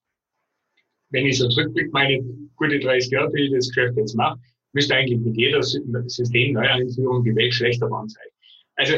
wenn 1.11 1.25
ich 1.25 1.37
so 1.37 1.47
zurückblicke, 1.47 1.89
meine 1.91 2.23
gute 2.55 2.79
30 2.79 3.11
Jahre, 3.11 3.31
wie 3.33 3.45
ich 3.45 3.51
das 3.51 3.67
Geschäft 3.69 3.97
jetzt 3.97 4.15
mache, 4.15 4.39
müsste 4.73 4.95
eigentlich 4.95 5.19
mit 5.19 5.37
jeder 5.37 5.61
Systemneueinführung 5.61 7.23
die 7.23 7.35
Welt 7.35 7.53
schlechter 7.53 7.87
geworden 7.87 8.09
sein. 8.09 8.27
Also, 8.75 8.93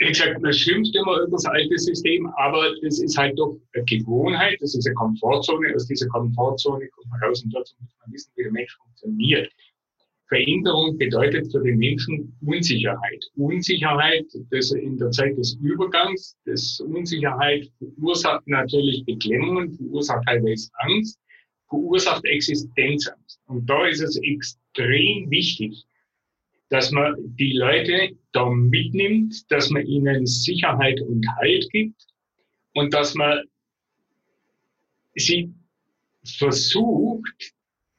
wie 0.00 0.08
gesagt, 0.08 0.40
man 0.40 0.52
schimpft 0.52 0.96
immer 0.96 1.20
über 1.20 1.32
das 1.32 1.44
alte 1.44 1.78
System, 1.78 2.26
aber 2.38 2.74
das 2.82 3.00
ist 3.00 3.18
halt 3.18 3.38
doch 3.38 3.60
eine 3.74 3.84
Gewohnheit, 3.84 4.56
das 4.60 4.74
ist 4.74 4.86
eine 4.86 4.94
Komfortzone. 4.94 5.74
Aus 5.74 5.86
dieser 5.86 6.08
Komfortzone 6.08 6.88
kommt 6.88 7.10
man 7.10 7.22
raus 7.22 7.44
und 7.44 7.54
dazu 7.54 7.74
muss 7.80 7.94
man 8.00 8.12
wissen, 8.12 8.32
wie 8.36 8.42
der 8.44 8.52
Mensch 8.52 8.74
funktioniert. 8.76 9.52
Veränderung 10.28 10.96
bedeutet 10.96 11.50
für 11.52 11.60
den 11.60 11.76
Menschen 11.76 12.34
Unsicherheit. 12.46 13.26
Unsicherheit, 13.36 14.24
das 14.50 14.70
in 14.70 14.96
der 14.96 15.10
Zeit 15.10 15.36
des 15.36 15.58
Übergangs, 15.60 16.36
das 16.46 16.80
Unsicherheit 16.80 17.68
verursacht 17.78 18.46
natürlich 18.46 19.04
Beklemmungen, 19.04 19.74
verursacht 19.74 20.24
teilweise 20.26 20.70
Angst, 20.78 21.18
verursacht 21.68 22.24
Existenzangst. 22.24 23.40
Und 23.46 23.68
da 23.68 23.86
ist 23.86 24.00
es 24.00 24.16
extrem 24.22 25.30
wichtig, 25.30 25.84
dass 26.70 26.90
man 26.92 27.16
die 27.36 27.52
Leute 27.52 28.16
da 28.32 28.48
mitnimmt, 28.48 29.50
dass 29.50 29.70
man 29.70 29.84
ihnen 29.86 30.26
Sicherheit 30.26 31.00
und 31.00 31.26
Halt 31.36 31.68
gibt 31.70 32.06
und 32.74 32.94
dass 32.94 33.14
man 33.14 33.42
sie 35.16 35.52
versucht, 36.24 37.52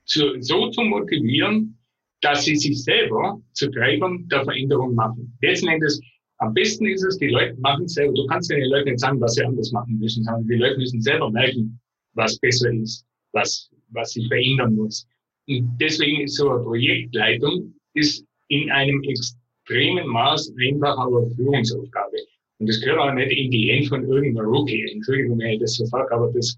zu, 0.06 0.40
so 0.40 0.70
zu 0.70 0.82
motivieren, 0.82 1.78
dass 2.22 2.46
sie 2.46 2.56
sich 2.56 2.84
selber 2.84 3.42
zu 3.54 3.70
Treibern 3.72 4.28
der 4.30 4.44
Veränderung 4.44 4.96
machen. 4.96 5.38
Letzten 5.42 5.68
Endes, 5.68 6.02
am 6.38 6.54
besten 6.54 6.88
ist 6.88 7.04
es, 7.04 7.18
die 7.18 7.28
Leute 7.28 7.56
machen 7.60 7.86
es 7.86 7.94
selber. 7.94 8.14
Du 8.14 8.26
kannst 8.28 8.50
den 8.52 8.64
Leuten 8.66 8.90
nicht 8.90 9.00
sagen, 9.00 9.20
was 9.22 9.36
sie 9.36 9.44
anders 9.44 9.72
machen 9.72 10.00
müssen, 10.00 10.24
sondern 10.24 10.48
die 10.48 10.56
Leute 10.56 10.78
müssen 10.78 11.02
selber 11.02 11.30
merken, 11.30 11.80
was 12.14 12.40
besser 12.40 12.72
ist, 12.72 13.06
was, 13.32 13.70
was 13.90 14.12
sich 14.12 14.28
verändern 14.28 14.76
muss. 14.76 15.08
Und 15.48 15.78
deswegen 15.80 16.22
ist 16.22 16.36
so 16.36 16.50
eine 16.50 16.64
Projektleitung 16.64 17.74
ist 17.94 18.26
in 18.52 18.70
einem 18.70 19.02
extremen 19.04 20.08
Maß 20.08 20.54
einfach 20.60 20.98
aber 20.98 21.26
Führungsaufgabe. 21.32 22.18
Und 22.60 22.68
das 22.70 22.82
gehört 22.82 23.00
auch 23.00 23.14
nicht 23.14 23.32
in 23.32 23.50
die 23.50 23.72
Hände 23.72 23.88
von 23.88 24.04
irgendeinem 24.04 24.50
Rookie. 24.50 24.86
Entschuldigung, 24.92 25.40
wenn 25.40 25.54
ich 25.54 25.60
das 25.60 25.76
so 25.76 25.86
sage, 25.86 26.12
aber 26.14 26.32
das 26.34 26.56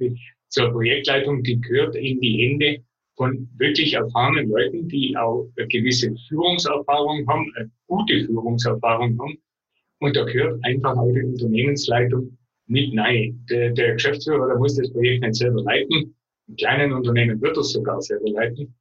zur 0.49 0.71
Projektleitung, 0.71 1.43
die 1.43 1.61
gehört 1.61 1.95
in 1.95 2.19
die 2.19 2.37
Hände 2.37 2.83
von 3.15 3.47
wirklich 3.57 3.93
erfahrenen 3.93 4.49
Leuten, 4.49 4.87
die 4.87 5.15
auch 5.15 5.47
eine 5.55 5.67
gewisse 5.67 6.13
Führungserfahrung 6.27 7.27
haben, 7.27 7.51
eine 7.55 7.71
gute 7.87 8.25
Führungserfahrung 8.25 9.17
haben. 9.19 9.37
Und 9.99 10.15
da 10.15 10.25
gehört 10.25 10.59
einfach 10.63 10.97
auch 10.97 11.11
die 11.13 11.23
Unternehmensleitung 11.23 12.37
mit 12.67 12.93
nein. 12.93 13.45
Der, 13.49 13.71
der 13.71 13.93
Geschäftsführer, 13.93 14.47
der 14.47 14.57
muss 14.57 14.75
das 14.75 14.91
Projekt 14.91 15.23
nicht 15.23 15.35
selber 15.35 15.61
leiten. 15.61 16.15
In 16.47 16.55
kleinen 16.55 16.91
Unternehmen 16.91 17.39
wird 17.41 17.55
er 17.55 17.63
sogar 17.63 18.01
selber 18.01 18.29
leiten. 18.31 18.75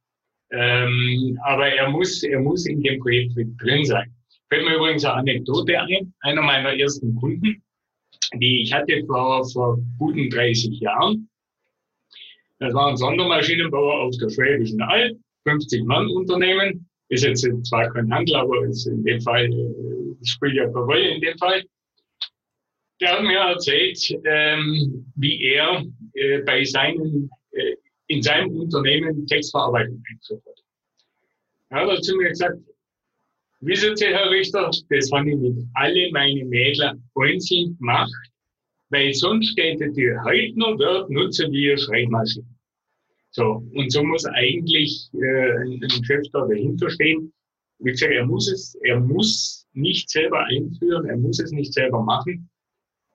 Ähm, 0.53 1.39
aber 1.43 1.67
er 1.67 1.89
muss, 1.89 2.21
er 2.23 2.39
muss 2.39 2.65
in 2.67 2.81
dem 2.83 2.99
Projekt 2.99 3.35
mit 3.35 3.59
drin 3.59 3.85
sein. 3.85 4.13
Fällt 4.49 4.65
mir 4.65 4.75
übrigens 4.75 5.03
eine 5.03 5.15
Anekdote 5.15 5.79
ein. 5.79 6.13
Einer 6.21 6.43
meiner 6.43 6.77
ersten 6.77 7.15
Kunden, 7.15 7.63
die 8.35 8.61
ich 8.61 8.71
hatte 8.71 9.03
vor, 9.07 9.43
vor 9.49 9.79
guten 9.97 10.29
30 10.29 10.79
Jahren. 10.79 11.27
Das 12.59 12.73
war 12.73 12.89
ein 12.89 12.97
Sondermaschinenbauer 12.97 14.01
auf 14.01 14.15
der 14.17 14.29
Schwäbischen 14.29 14.81
Alb, 14.81 15.17
50 15.47 15.85
Mann 15.85 16.07
Unternehmen. 16.07 16.87
Ist 17.09 17.23
jetzt 17.23 17.47
zwar 17.67 17.91
kein 17.91 18.13
Handel, 18.13 18.35
aber 18.35 18.65
ist 18.65 18.85
in 18.85 19.03
dem 19.03 19.21
Fall, 19.21 19.45
äh, 19.45 20.25
spielt 20.25 20.55
ja 20.55 20.65
keine 20.65 20.85
Rolle 20.85 21.09
in 21.09 21.21
dem 21.21 21.37
Fall. 21.37 21.63
Der 23.01 23.11
hat 23.11 23.23
mir 23.23 23.39
erzählt, 23.39 23.99
ähm, 24.23 25.11
wie 25.15 25.43
er 25.43 25.83
äh, 26.13 26.39
bei 26.39 26.63
seinen, 26.63 27.29
in 28.07 28.21
seinem 28.21 28.51
Unternehmen 28.59 29.25
Textverarbeitung 29.27 30.03
eingeführt 30.07 30.43
hat. 30.45 30.63
Er 31.69 31.87
hat 31.87 32.03
zu 32.03 32.15
mir 32.15 32.29
gesagt, 32.29 32.59
wissen 33.61 33.95
Sie, 33.95 34.05
Herr 34.05 34.29
Richter, 34.29 34.69
das 34.89 35.11
habe 35.11 35.29
ich 35.29 35.37
mit 35.37 35.65
alle 35.73 36.11
meine 36.11 36.45
Mädler 36.45 36.95
einzeln 37.15 37.77
gemacht, 37.77 38.13
weil 38.89 39.13
sonst 39.13 39.57
hätte 39.57 39.91
die 39.91 40.11
heute 40.23 40.59
noch 40.59 40.77
Word 40.77 41.09
nutzen 41.09 41.51
wie 41.51 41.71
eine 41.71 41.77
Schreibmaschine. 41.79 42.45
So, 43.31 43.63
und 43.73 43.91
so 43.91 44.03
muss 44.03 44.25
eigentlich 44.25 45.09
äh, 45.13 45.51
ein, 45.63 45.81
ein 45.81 46.03
Chef 46.05 46.21
da 46.31 46.45
dahinter 46.45 46.89
stehen. 46.91 47.33
Wie 47.79 47.91
gesagt, 47.91 48.13
er 48.13 48.25
muss 48.27 48.51
es, 48.51 48.75
er 48.83 48.99
muss 48.99 49.67
nicht 49.73 50.09
selber 50.09 50.45
einführen, 50.45 51.07
er 51.07 51.17
muss 51.17 51.39
es 51.39 51.51
nicht 51.51 51.73
selber 51.73 52.03
machen, 52.03 52.47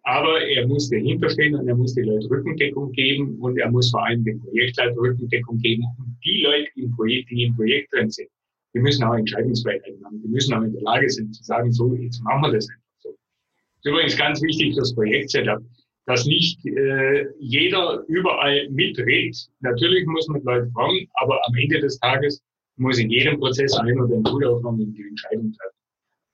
aber 0.09 0.41
er 0.41 0.67
muss 0.67 0.89
dahinter 0.89 1.29
stehen 1.29 1.55
und 1.55 1.69
er 1.69 1.77
muss 1.77 1.95
die 1.95 2.01
Leute 2.01 2.31
Rückendeckung 2.31 2.93
geben 2.93 3.39
und 3.41 3.59
er 3.59 3.71
muss 3.71 3.91
vor 3.91 4.07
allem 4.07 4.25
den 4.25 4.41
Projektleiter 4.41 4.97
Rückendeckung 4.97 5.59
geben 5.59 5.85
und 5.99 6.17
die 6.25 6.41
Leute 6.41 6.69
im 6.77 6.91
Projekt, 6.97 7.31
die 7.31 7.43
im 7.43 7.55
Projekt 7.55 7.93
drin 7.93 8.11
sind, 8.11 8.31
die 8.75 8.81
müssen 8.81 9.05
auch 9.05 9.13
Entscheidungsfreiheit 9.13 9.85
haben. 10.03 10.23
Die 10.23 10.29
müssen 10.29 10.55
auch 10.55 10.63
in 10.63 10.73
der 10.73 10.81
Lage 10.81 11.11
sein 11.11 11.31
zu 11.31 11.45
sagen, 11.45 11.71
so, 11.71 11.95
jetzt 11.95 12.23
machen 12.23 12.41
wir 12.41 12.53
das 12.53 12.67
einfach 12.71 12.97
so. 13.01 13.11
Das 13.11 13.85
ist 13.85 13.91
übrigens 13.91 14.17
ganz 14.17 14.41
wichtig, 14.41 14.77
das 14.77 14.95
Projekt-Setup, 14.95 15.61
dass 16.07 16.25
nicht 16.25 16.65
äh, 16.65 17.27
jeder 17.39 18.03
überall 18.09 18.67
mitredet. 18.71 19.37
Natürlich 19.61 20.07
muss 20.07 20.27
man 20.29 20.43
Leute 20.43 20.71
fragen, 20.71 21.07
aber 21.21 21.39
am 21.47 21.55
Ende 21.55 21.81
des 21.81 21.99
Tages 21.99 22.43
muss 22.77 22.99
in 22.99 23.11
jedem 23.11 23.39
Prozess 23.39 23.73
den 23.73 24.25
Tool 24.25 24.45
aufnehmen 24.47 24.89
und 24.89 24.95
die 24.95 25.07
Entscheidung 25.07 25.53
treffen. 25.53 25.77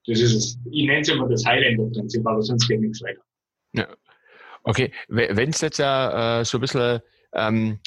Das 0.06 0.20
ist 0.20 0.34
es. 0.34 0.58
Ich 0.70 0.86
nenne 0.86 1.00
es 1.00 1.08
immer 1.08 1.28
das 1.28 1.44
Highlander-Prinzip, 1.44 2.24
aber 2.24 2.40
sonst 2.40 2.68
geht 2.68 2.80
nichts 2.80 3.02
weiter. 3.02 3.20
Ja. 3.74 3.88
Okay, 4.62 4.92
wenn 5.08 5.50
es 5.50 5.60
jetzt 5.60 5.78
äh, 5.78 6.42
so 6.44 6.56
ein 6.56 6.60
bisschen, 6.62 7.02
ähm, 7.34 7.80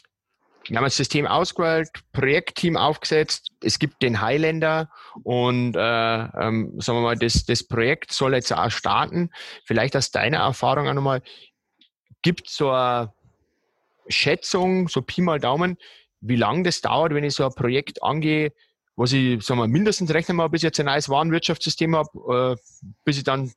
wir 0.67 0.77
haben 0.77 0.83
das 0.83 0.97
System 0.97 1.25
ausgewählt, 1.25 1.89
Projektteam 2.11 2.77
aufgesetzt, 2.77 3.49
es 3.63 3.79
gibt 3.79 4.03
den 4.03 4.21
Highlander 4.21 4.91
und 5.23 5.75
äh, 5.75 5.79
ähm, 5.79 6.79
sagen 6.79 6.99
wir 6.99 7.01
mal, 7.01 7.15
das, 7.15 7.45
das 7.45 7.63
Projekt 7.63 8.11
soll 8.11 8.35
jetzt 8.35 8.53
auch 8.53 8.69
starten. 8.69 9.31
Vielleicht 9.65 9.95
aus 9.95 10.11
deiner 10.11 10.39
Erfahrung 10.39 10.87
auch 10.87 10.93
nochmal, 10.93 11.23
gibt 12.21 12.47
es 12.47 12.57
so 12.57 12.69
eine 12.69 13.11
Schätzung, 14.07 14.87
so 14.87 15.01
Pi 15.01 15.21
mal 15.21 15.39
Daumen, 15.39 15.77
wie 16.19 16.35
lange 16.35 16.63
das 16.63 16.81
dauert, 16.81 17.13
wenn 17.13 17.23
ich 17.23 17.33
so 17.33 17.45
ein 17.45 17.55
Projekt 17.55 18.03
angehe, 18.03 18.51
was 18.95 19.13
ich 19.13 19.43
sagen 19.43 19.59
wir, 19.59 19.67
mindestens 19.67 20.13
rechnen 20.13 20.37
mal, 20.37 20.49
bis 20.49 20.59
ich 20.59 20.65
jetzt 20.65 20.79
ein 20.79 20.87
neues 20.87 21.09
Warenwirtschaftssystem 21.09 21.95
habe, 21.95 22.55
äh, 22.55 22.87
bis 23.03 23.17
ich 23.17 23.23
dann 23.23 23.51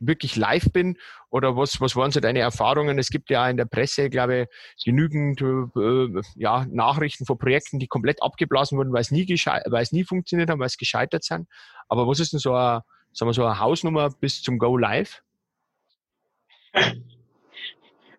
wirklich 0.00 0.36
live 0.36 0.72
bin? 0.72 0.96
Oder 1.30 1.56
was, 1.56 1.80
was 1.80 1.94
waren 1.94 2.10
so 2.10 2.20
deine 2.20 2.40
Erfahrungen? 2.40 2.98
Es 2.98 3.10
gibt 3.10 3.30
ja 3.30 3.48
in 3.48 3.56
der 3.56 3.66
Presse, 3.66 4.10
glaube 4.10 4.48
ich, 4.76 4.84
genügend 4.84 5.40
äh, 5.40 6.22
ja, 6.36 6.66
Nachrichten 6.70 7.26
von 7.26 7.38
Projekten, 7.38 7.78
die 7.78 7.86
komplett 7.86 8.22
abgeblasen 8.22 8.76
wurden, 8.78 8.92
weil 8.92 9.02
es 9.02 9.10
nie, 9.10 9.26
weil 9.26 9.82
es 9.82 9.92
nie 9.92 10.04
funktioniert 10.04 10.50
haben, 10.50 10.58
weil 10.58 10.66
es 10.66 10.76
gescheitert 10.76 11.24
sind. 11.24 11.46
Aber 11.88 12.06
was 12.08 12.20
ist 12.20 12.32
denn 12.32 12.40
so 12.40 12.54
eine, 12.54 12.82
sagen 13.12 13.28
wir 13.28 13.34
so 13.34 13.44
eine 13.44 13.60
Hausnummer 13.60 14.10
bis 14.10 14.42
zum 14.42 14.58
Go 14.58 14.76
Live? 14.76 15.22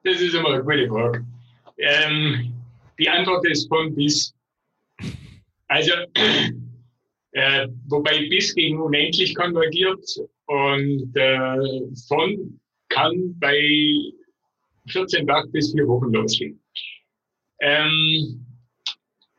Das 0.03 0.19
ist 0.19 0.33
immer 0.33 0.49
eine 0.49 0.63
gute 0.63 0.87
Frage. 0.87 1.25
Ähm, 1.77 2.53
die 2.99 3.09
Antwort 3.09 3.45
ist 3.47 3.67
von 3.67 3.93
bis. 3.95 4.33
Also, 5.67 5.93
äh, 7.31 7.67
wobei 7.87 8.27
bis 8.29 8.53
gegen 8.53 8.81
unendlich 8.81 9.35
konvergiert 9.35 10.03
und 10.47 11.11
äh, 11.15 11.95
von 12.07 12.59
kann 12.89 13.35
bei 13.39 14.11
14 14.87 15.27
Tagen 15.27 15.51
bis 15.51 15.71
vier 15.71 15.87
Wochen 15.87 16.11
losgehen. 16.11 16.59
Ähm, 17.61 18.45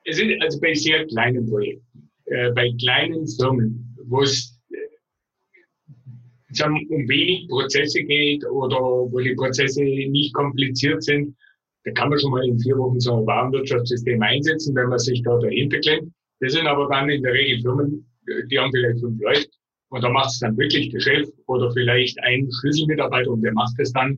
es 0.04 0.16
sind 0.16 0.40
also 0.42 0.60
bei 0.60 0.74
sehr 0.74 1.06
kleinen 1.06 1.46
Projekten, 1.46 2.10
äh, 2.26 2.50
bei 2.52 2.72
kleinen 2.80 3.26
Firmen, 3.28 3.96
wo 4.04 4.22
es 4.22 4.58
äh, 4.70 6.64
um 6.64 7.08
wenig 7.08 7.48
Prozesse 7.48 8.02
geht 8.02 8.44
oder 8.44 8.78
wo 8.78 9.18
die 9.18 9.34
Prozesse 9.34 9.82
nicht 9.82 10.34
kompliziert 10.34 11.02
sind, 11.02 11.36
da 11.84 11.90
kann 11.92 12.10
man 12.10 12.18
schon 12.20 12.30
mal 12.30 12.46
in 12.46 12.58
vier 12.60 12.78
Wochen 12.78 13.00
so 13.00 13.16
ein 13.18 13.26
Warenwirtschaftssystem 13.26 14.22
einsetzen, 14.22 14.74
wenn 14.76 14.88
man 14.88 14.98
sich 14.98 15.22
da 15.22 15.36
dahinter 15.38 15.80
klemmt. 15.80 16.12
Das 16.40 16.52
sind 16.52 16.66
aber 16.66 16.88
dann 16.88 17.10
in 17.10 17.22
der 17.22 17.32
Regel 17.32 17.60
Firmen, 17.60 18.06
die 18.50 18.58
haben 18.58 18.70
vielleicht 18.72 19.00
fünf 19.00 19.20
Leute 19.20 19.48
und 19.92 20.02
da 20.02 20.08
macht 20.08 20.30
es 20.30 20.38
dann 20.38 20.56
wirklich 20.56 20.88
der 20.88 21.00
Chef 21.00 21.28
oder 21.46 21.70
vielleicht 21.70 22.18
ein 22.22 22.48
Schlüsselmitarbeiter 22.50 23.30
und 23.30 23.42
der 23.42 23.52
macht 23.52 23.78
es 23.78 23.92
dann 23.92 24.16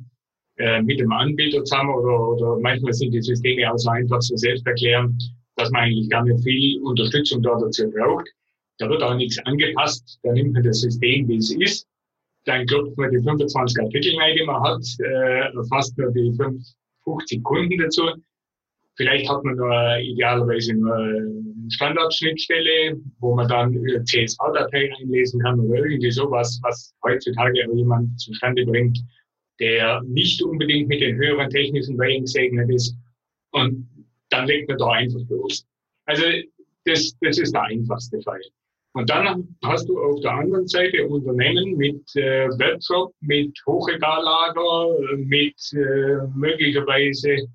äh, 0.56 0.80
mit 0.80 1.00
dem 1.00 1.10
Anbieter 1.10 1.64
zusammen 1.64 1.92
oder, 1.92 2.28
oder 2.28 2.60
manchmal 2.60 2.92
sind 2.92 3.10
die 3.10 3.20
Systeme 3.20 3.72
auch 3.72 3.76
so 3.76 3.90
einfach 3.90 4.22
so 4.22 4.36
selbsterklärend, 4.36 5.20
dass 5.56 5.70
man 5.72 5.82
eigentlich 5.82 6.08
gar 6.10 6.24
nicht 6.24 6.44
viel 6.44 6.80
Unterstützung 6.82 7.42
da 7.42 7.58
dazu 7.58 7.90
braucht. 7.90 8.28
Da 8.78 8.88
wird 8.88 9.02
auch 9.02 9.16
nichts 9.16 9.36
angepasst. 9.46 10.20
Da 10.22 10.32
nimmt 10.32 10.52
man 10.52 10.62
das 10.62 10.80
System, 10.80 11.26
wie 11.26 11.36
es 11.38 11.50
ist. 11.50 11.88
Dann 12.44 12.66
klopft 12.66 12.96
man 12.96 13.10
die 13.10 13.18
25 13.18 13.82
Artikel 13.82 14.16
rein, 14.16 14.36
die 14.36 14.44
man 14.44 14.62
hat, 14.62 14.84
äh, 15.00 15.50
fasst 15.68 15.98
man 15.98 16.14
die 16.14 16.32
50 17.04 17.42
Kunden 17.42 17.78
dazu 17.78 18.02
Vielleicht 18.96 19.28
hat 19.28 19.42
man 19.44 19.56
nur 19.56 19.98
idealerweise 19.98 20.74
nur 20.74 20.94
eine 20.94 21.44
Standardschnittstelle, 21.70 22.96
wo 23.18 23.34
man 23.34 23.48
dann 23.48 23.72
CSV-Dateien 24.04 24.92
einlesen 25.00 25.40
kann 25.40 25.58
oder 25.60 25.84
irgendwie 25.84 26.10
sowas, 26.10 26.60
was 26.62 26.94
heutzutage 27.02 27.66
auch 27.68 27.74
jemand 27.74 28.20
zustande 28.20 28.64
bringt, 28.64 28.98
der 29.58 30.02
nicht 30.02 30.42
unbedingt 30.42 30.88
mit 30.88 31.00
den 31.00 31.16
höheren 31.16 31.50
technischen 31.50 31.98
Wellen 31.98 32.22
gesegnet 32.22 32.70
ist. 32.70 32.96
Und 33.50 33.88
dann 34.30 34.46
legt 34.46 34.68
man 34.68 34.78
da 34.78 34.90
einfach 34.90 35.20
los. 35.28 35.66
Also 36.06 36.24
das, 36.84 37.16
das 37.20 37.38
ist 37.38 37.52
der 37.52 37.62
einfachste 37.62 38.20
Fall. 38.22 38.40
Und 38.92 39.10
dann 39.10 39.56
hast 39.64 39.88
du 39.88 39.98
auf 39.98 40.20
der 40.20 40.32
anderen 40.32 40.68
Seite 40.68 41.04
Unternehmen 41.06 41.76
mit 41.76 42.04
äh, 42.14 42.48
Webshop, 42.58 43.12
mit 43.20 43.58
Hochregallager, 43.66 45.16
mit 45.16 45.56
äh, 45.72 46.28
möglicherweise 46.36 47.48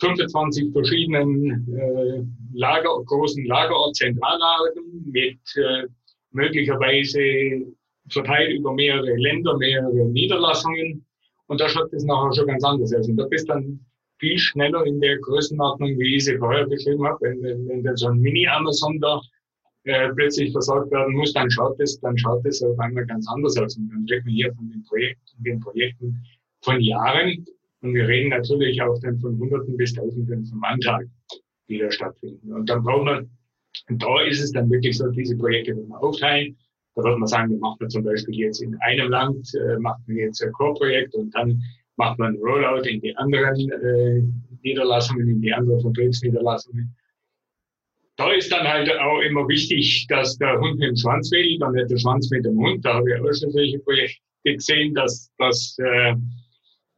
25 0.00 0.72
verschiedenen 0.72 1.68
äh, 1.76 2.22
Lager, 2.52 3.02
großen 3.06 3.44
Lagerort, 3.46 3.96
Zentrallagern 3.96 4.84
mit 5.06 5.38
äh, 5.56 5.86
möglicherweise 6.32 7.66
verteilt 8.08 8.52
über 8.52 8.72
mehrere 8.74 9.16
Länder, 9.16 9.56
mehrere 9.56 10.06
Niederlassungen. 10.08 11.04
Und 11.46 11.60
da 11.60 11.68
schaut 11.68 11.92
es 11.92 12.04
nachher 12.04 12.32
schon 12.34 12.46
ganz 12.46 12.64
anders 12.64 12.92
aus. 12.94 13.08
Und 13.08 13.16
da 13.16 13.26
bist 13.26 13.48
dann 13.48 13.80
viel 14.18 14.38
schneller 14.38 14.84
in 14.84 15.00
der 15.00 15.18
Größenordnung, 15.18 15.98
wie 15.98 16.16
ich 16.16 16.24
sie 16.24 16.38
vorher 16.38 16.66
beschrieben 16.66 17.06
habe. 17.06 17.18
Wenn, 17.20 17.42
wenn, 17.42 17.68
wenn 17.68 17.82
dann 17.84 17.96
so 17.96 18.08
ein 18.08 18.18
Mini-Amazon 18.18 18.98
da 19.00 19.20
äh, 19.84 20.08
plötzlich 20.14 20.52
versorgt 20.52 20.90
werden 20.92 21.14
muss, 21.14 21.32
dann 21.32 21.50
schaut 21.50 21.78
es, 21.80 22.00
dann 22.00 22.16
schaut 22.16 22.44
es 22.46 22.62
auf 22.62 22.78
einmal 22.78 23.06
ganz 23.06 23.28
anders 23.28 23.56
aus. 23.58 23.76
Und 23.76 23.90
dann 23.90 24.06
reden 24.10 24.26
wir 24.26 24.32
hier 24.32 24.54
von 24.54 24.70
den 24.70 24.82
Projekten, 24.84 25.44
den 25.44 25.60
Projekten 25.60 26.22
von 26.62 26.80
Jahren. 26.80 27.44
Und 27.84 27.92
wir 27.94 28.08
reden 28.08 28.30
natürlich 28.30 28.80
auch 28.80 28.98
dann 29.00 29.18
von 29.18 29.38
Hunderten 29.38 29.76
bis 29.76 29.92
Tausenden 29.92 30.46
von 30.46 30.58
Manntagen, 30.58 31.12
die 31.68 31.78
da 31.78 31.90
stattfinden. 31.90 32.50
Und 32.50 32.70
dann 32.70 32.82
braucht 32.82 33.04
man, 33.04 33.30
und 33.90 34.02
da 34.02 34.22
ist 34.22 34.42
es 34.42 34.52
dann 34.52 34.70
wirklich 34.70 34.96
so, 34.96 35.06
diese 35.08 35.36
Projekte 35.36 35.76
wird 35.76 35.88
man 35.88 36.00
aufteilen. 36.00 36.56
Da 36.94 37.02
wird 37.02 37.18
man 37.18 37.28
sagen, 37.28 37.50
wir 37.50 37.58
machen 37.58 37.90
zum 37.90 38.02
Beispiel 38.02 38.36
jetzt 38.36 38.62
in 38.62 38.74
einem 38.80 39.10
Land, 39.10 39.52
äh, 39.54 39.78
macht 39.78 40.00
man 40.06 40.16
jetzt 40.16 40.42
ein 40.42 40.52
Core-Projekt 40.52 41.14
und 41.14 41.34
dann 41.34 41.60
macht 41.96 42.18
man 42.18 42.34
ein 42.34 42.40
Rollout 42.40 42.88
in 42.88 43.02
die 43.02 43.14
anderen 43.18 43.70
äh, 43.70 44.22
Niederlassungen, 44.62 45.28
in 45.28 45.42
die 45.42 45.52
anderen 45.52 45.82
Vertriebsniederlassungen. 45.82 46.96
Da 48.16 48.32
ist 48.32 48.50
dann 48.50 48.66
halt 48.66 48.90
auch 48.98 49.20
immer 49.20 49.46
wichtig, 49.46 50.06
dass 50.08 50.38
der 50.38 50.58
Hund 50.58 50.78
mit 50.78 50.88
dem 50.88 50.96
Schwanz 50.96 51.30
wedelt 51.32 51.62
und 51.62 51.74
nicht 51.74 51.90
der 51.90 51.98
Schwanz 51.98 52.30
mit 52.30 52.46
dem 52.46 52.56
Hund. 52.56 52.82
Da 52.82 52.94
habe 52.94 53.10
ich 53.10 53.20
auch 53.20 53.34
schon 53.34 53.50
solche 53.50 53.78
Projekte 53.80 54.22
gesehen, 54.42 54.94
dass, 54.94 55.30
dass 55.36 55.76
äh, 55.80 56.14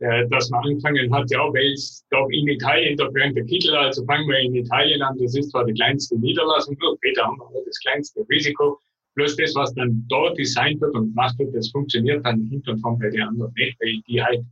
äh, 0.01 0.29
dass 0.29 0.51
man 0.51 0.65
angefangen 0.65 1.13
hat, 1.15 1.31
ja, 1.31 1.41
weil 1.53 1.73
es 1.73 2.05
da 2.11 2.19
in 2.31 2.49
Italien, 2.49 2.97
da 2.97 3.09
brennt 3.09 3.37
der 3.37 3.45
Kittel, 3.45 3.75
also 3.75 4.05
fangen 4.05 4.29
wir 4.29 4.39
in 4.39 4.55
Italien 4.55 5.01
an, 5.03 5.17
das 5.19 5.35
ist 5.35 5.51
zwar 5.51 5.65
die 5.65 5.73
kleinste 5.73 6.19
Niederlassung, 6.19 6.77
später 6.99 7.25
haben 7.25 7.39
wir 7.39 7.63
das 7.65 7.79
kleinste 7.81 8.27
Risiko, 8.29 8.79
bloß 9.15 9.37
das, 9.37 9.55
was 9.55 9.75
dann 9.75 10.05
dort 10.09 10.39
designt 10.39 10.81
wird 10.81 10.95
und 10.95 11.09
gemacht 11.09 11.39
wird, 11.39 11.55
das 11.55 11.71
funktioniert 11.71 12.25
dann 12.27 12.43
hinten 12.51 12.71
und 12.71 12.81
vorn 12.81 12.99
bei 12.99 13.09
den 13.09 13.23
anderen 13.23 13.53
nicht, 13.57 13.77
weil 13.81 14.03
die 14.07 14.23
halt 14.23 14.45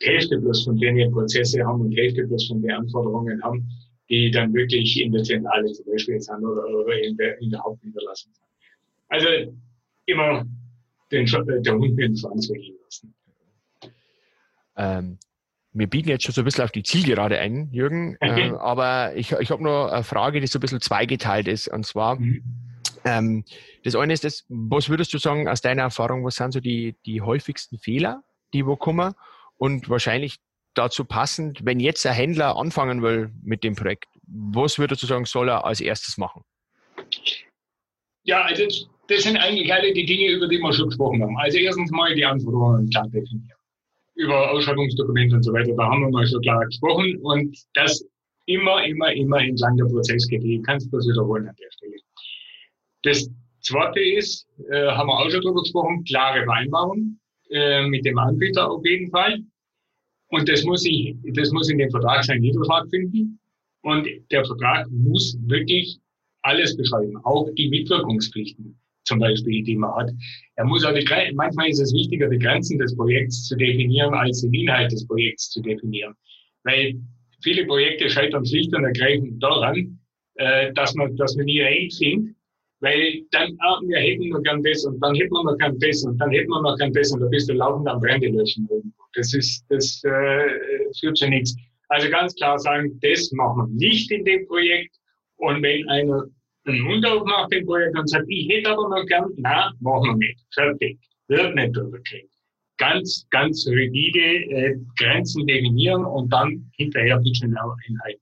Hälfte 0.00 0.38
bloß 0.38 0.64
von 0.64 0.78
denen 0.78 1.12
Prozesse 1.12 1.64
haben 1.64 1.80
und 1.80 1.92
Hälfte 1.92 2.26
bloß 2.26 2.46
von 2.48 2.62
den 2.62 2.70
Anforderungen 2.70 3.42
haben, 3.42 3.66
die 4.08 4.30
dann 4.30 4.52
wirklich 4.54 5.00
in 5.00 5.12
der 5.12 5.22
Zentrale 5.22 5.72
zum 5.72 5.86
Beispiel 5.86 6.20
sind 6.20 6.44
oder, 6.44 6.66
oder 6.66 6.96
in, 7.02 7.16
der, 7.16 7.40
in 7.40 7.50
der 7.50 7.62
Hauptniederlassung 7.62 8.32
sind. 8.32 8.44
Also 9.08 9.28
immer 10.06 10.44
den, 11.10 11.26
der 11.26 11.74
Hund 11.74 11.96
mit 11.96 12.04
dem 12.04 12.16
Schwanz 12.16 12.48
lassen. 12.48 12.73
Ähm, 14.76 15.18
wir 15.72 15.88
biegen 15.88 16.08
jetzt 16.08 16.24
schon 16.24 16.34
so 16.34 16.42
ein 16.42 16.44
bisschen 16.44 16.64
auf 16.64 16.70
die 16.70 16.84
Zielgerade 16.84 17.38
ein, 17.38 17.68
Jürgen, 17.72 18.16
okay. 18.20 18.48
äh, 18.48 18.52
aber 18.52 19.14
ich, 19.16 19.32
ich 19.32 19.50
habe 19.50 19.62
noch 19.62 19.88
eine 19.88 20.04
Frage, 20.04 20.40
die 20.40 20.46
so 20.46 20.58
ein 20.58 20.60
bisschen 20.60 20.80
zweigeteilt 20.80 21.48
ist. 21.48 21.68
Und 21.68 21.84
zwar, 21.84 22.16
mhm. 22.16 22.42
ähm, 23.04 23.44
das 23.82 23.96
eine 23.96 24.12
ist 24.12 24.24
das, 24.24 24.44
was 24.48 24.88
würdest 24.88 25.12
du 25.12 25.18
sagen 25.18 25.48
aus 25.48 25.60
deiner 25.60 25.82
Erfahrung, 25.82 26.24
was 26.24 26.36
sind 26.36 26.52
so 26.52 26.60
die, 26.60 26.94
die 27.04 27.20
häufigsten 27.20 27.78
Fehler, 27.78 28.22
die 28.52 28.66
wo 28.66 28.76
kommen? 28.76 29.14
Und 29.56 29.88
wahrscheinlich 29.88 30.38
dazu 30.74 31.04
passend, 31.04 31.64
wenn 31.64 31.80
jetzt 31.80 32.06
ein 32.06 32.14
Händler 32.14 32.56
anfangen 32.56 33.02
will 33.02 33.32
mit 33.42 33.64
dem 33.64 33.74
Projekt, 33.74 34.06
was 34.26 34.78
würdest 34.78 35.02
du 35.02 35.06
sagen, 35.06 35.24
soll 35.24 35.48
er 35.48 35.64
als 35.64 35.80
erstes 35.80 36.18
machen? 36.18 36.42
Ja, 38.24 38.42
also 38.42 38.64
das 39.08 39.22
sind 39.22 39.36
eigentlich 39.36 39.72
alle 39.72 39.92
die 39.92 40.06
Dinge, 40.06 40.30
über 40.30 40.48
die 40.48 40.58
wir 40.58 40.72
schon 40.72 40.88
gesprochen 40.88 41.22
haben. 41.22 41.36
Also 41.38 41.58
erstens 41.58 41.90
mal 41.90 42.14
die 42.14 42.24
Anforderungen 42.24 42.88
klar 42.90 43.08
definieren. 43.08 43.50
Über 44.16 44.50
Ausschreibungsdokumente 44.52 45.36
und 45.36 45.42
so 45.42 45.52
weiter, 45.52 45.74
da 45.76 45.84
haben 45.84 46.02
wir 46.02 46.10
mal 46.10 46.26
schon 46.26 46.40
klar 46.42 46.64
gesprochen 46.66 47.18
und 47.22 47.56
das 47.74 48.04
immer, 48.46 48.84
immer, 48.84 49.12
immer 49.12 49.38
entlang 49.38 49.76
der 49.76 49.86
Prozesskette. 49.86 50.46
Ich 50.46 50.62
kann 50.62 50.76
es 50.76 50.88
bloß 50.88 51.08
wiederholen 51.08 51.48
an 51.48 51.56
der 51.56 51.70
Stelle. 51.72 51.96
Das 53.02 53.30
zweite 53.60 54.00
ist, 54.00 54.46
äh, 54.70 54.86
haben 54.88 55.08
wir 55.08 55.18
auch 55.18 55.30
schon 55.30 55.40
drüber 55.40 55.62
gesprochen, 55.62 56.04
klare 56.04 56.44
Vereinbarung 56.44 57.18
äh, 57.50 57.86
mit 57.86 58.04
dem 58.04 58.18
Anbieter 58.18 58.70
auf 58.70 58.84
jeden 58.84 59.10
Fall. 59.10 59.40
Und 60.28 60.48
das 60.48 60.64
muss, 60.64 60.84
ich, 60.84 61.16
das 61.34 61.50
muss 61.50 61.68
in 61.68 61.78
dem 61.78 61.90
Vertrag 61.90 62.24
seinen 62.24 62.40
Niederschlag 62.40 62.88
finden. 62.90 63.38
Und 63.82 64.08
der 64.30 64.44
Vertrag 64.44 64.88
muss 64.90 65.36
wirklich 65.46 65.98
alles 66.42 66.76
beschreiben, 66.76 67.16
auch 67.24 67.48
die 67.56 67.68
Mitwirkungspflichten 67.68 68.78
zum 69.04 69.18
Beispiel, 69.18 69.62
die 69.62 69.76
man 69.76 69.94
hat. 69.94 70.10
Er 70.56 70.64
muss 70.64 70.84
auch 70.84 70.94
die, 70.94 71.04
manchmal 71.34 71.68
ist 71.68 71.80
es 71.80 71.94
wichtiger, 71.94 72.28
die 72.28 72.38
Grenzen 72.38 72.78
des 72.78 72.96
Projekts 72.96 73.46
zu 73.46 73.56
definieren, 73.56 74.14
als 74.14 74.42
den 74.42 74.52
Inhalt 74.52 74.92
des 74.92 75.06
Projekts 75.06 75.50
zu 75.50 75.62
definieren. 75.62 76.14
Weil 76.64 76.94
viele 77.42 77.66
Projekte 77.66 78.08
scheitern 78.08 78.44
schlicht 78.44 78.74
und 78.74 78.84
ergreifend 78.84 79.42
daran, 79.42 79.98
äh, 80.36 80.72
dass 80.72 80.94
man, 80.94 81.16
dass 81.16 81.36
man 81.36 81.46
nie 81.46 81.60
eng 81.60 81.90
sind, 81.90 82.34
weil 82.80 83.22
dann, 83.30 83.56
ah, 83.60 83.80
wir 83.86 83.98
hätten 83.98 84.28
noch 84.28 84.42
gern 84.42 84.62
das 84.62 84.84
und 84.84 85.00
dann 85.00 85.14
hätten 85.14 85.30
wir 85.30 85.44
noch 85.44 85.56
gern 85.58 85.78
das 85.78 86.04
und 86.04 86.18
dann 86.18 86.30
hätten 86.30 86.50
wir 86.50 86.62
noch 86.62 86.76
gern 86.76 86.92
das 86.92 87.12
und 87.12 87.20
da 87.20 87.26
bist 87.26 87.48
du 87.48 87.54
laufend 87.54 87.88
am 87.88 88.00
Brände 88.00 88.28
löschen. 88.28 88.68
Das 89.14 89.32
ist, 89.32 89.64
das 89.68 90.02
äh, 90.04 90.48
führt 90.98 91.16
zu 91.16 91.28
nichts. 91.28 91.56
Also 91.88 92.10
ganz 92.10 92.34
klar 92.34 92.58
sagen, 92.58 92.98
das 93.00 93.30
machen 93.32 93.56
wir 93.56 93.88
nicht 93.88 94.10
in 94.10 94.24
dem 94.24 94.46
Projekt. 94.46 94.96
Und 95.36 95.62
wenn 95.62 95.88
einer 95.88 96.24
einen 96.66 96.80
Mund 96.80 97.06
aufmacht 97.06 97.52
im 97.52 97.66
Projekt 97.66 97.98
und 97.98 98.08
sagt, 98.08 98.26
ich 98.28 98.48
hätte 98.48 98.70
aber 98.70 98.88
noch 98.88 99.06
gern, 99.06 99.30
na, 99.36 99.72
machen 99.80 100.18
wir 100.20 100.28
nicht. 100.28 100.40
Fertig. 100.52 100.98
Wird 101.28 101.54
nicht 101.54 101.76
überkriegt. 101.76 102.30
Ganz, 102.78 103.26
ganz 103.30 103.66
rigide 103.68 104.20
äh, 104.20 104.76
Grenzen 104.98 105.46
definieren 105.46 106.04
und 106.04 106.32
dann 106.32 106.70
hinterher 106.76 107.16
ein 107.16 107.22
bisschen 107.22 107.56
einhalten. 107.56 108.20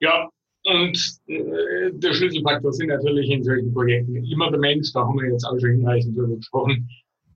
Ja, 0.00 0.28
und 0.64 0.98
äh, 1.28 1.90
der 1.92 2.12
Schlüsselfaktor 2.12 2.72
sind 2.72 2.88
natürlich 2.88 3.30
in 3.30 3.44
solchen 3.44 3.72
Projekten 3.72 4.16
immer 4.24 4.50
der 4.50 4.60
Mensch, 4.60 4.92
da 4.92 5.00
haben 5.00 5.18
wir 5.18 5.30
jetzt 5.30 5.44
auch 5.44 5.58
schon 5.60 5.72
hinreichend 5.72 6.16
drüber 6.16 6.36
gesprochen. 6.36 6.88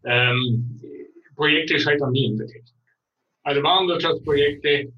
Ähm, 0.05 0.81
Projekte 1.37 1.79
scheitern 1.79 2.13
nie 2.13 2.27
in 2.27 2.39
der 2.39 2.47
Technik. 2.47 2.75
Also 3.45 3.63
Warenwirtschaftsprojekte 3.63 4.93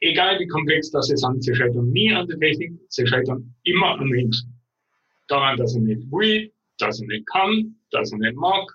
egal 0.00 0.38
wie 0.38 0.46
komplex 0.46 0.90
das 0.90 1.10
ist, 1.10 1.26
sie 1.40 1.54
scheitern 1.54 1.90
nie 1.90 2.12
an 2.12 2.26
der 2.28 2.38
Technik, 2.38 2.72
sie 2.88 3.06
scheitern 3.06 3.54
immer 3.64 3.98
am 3.98 4.08
Menschen. 4.08 4.54
Daran, 5.28 5.56
dass 5.56 5.74
er 5.74 5.82
nicht 5.82 6.10
will, 6.10 6.50
dass 6.78 7.00
er 7.00 7.06
nicht 7.06 7.26
kann, 7.26 7.74
dass 7.90 8.12
er 8.12 8.18
nicht 8.18 8.36
mag, 8.36 8.70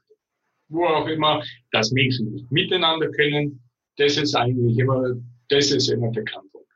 wo 0.70 0.86
auch 0.86 1.08
immer, 1.08 1.44
dass 1.72 1.92
Menschen 1.92 2.32
nicht 2.32 2.52
miteinander 2.52 3.10
können, 3.12 3.64
das 3.98 4.18
ist 4.18 4.36
eigentlich 4.36 4.78
immer, 4.78 5.16
das 5.50 5.72
ist 5.72 5.90
immer 5.90 6.12
der 6.12 6.24
Kernpunkt. 6.26 6.68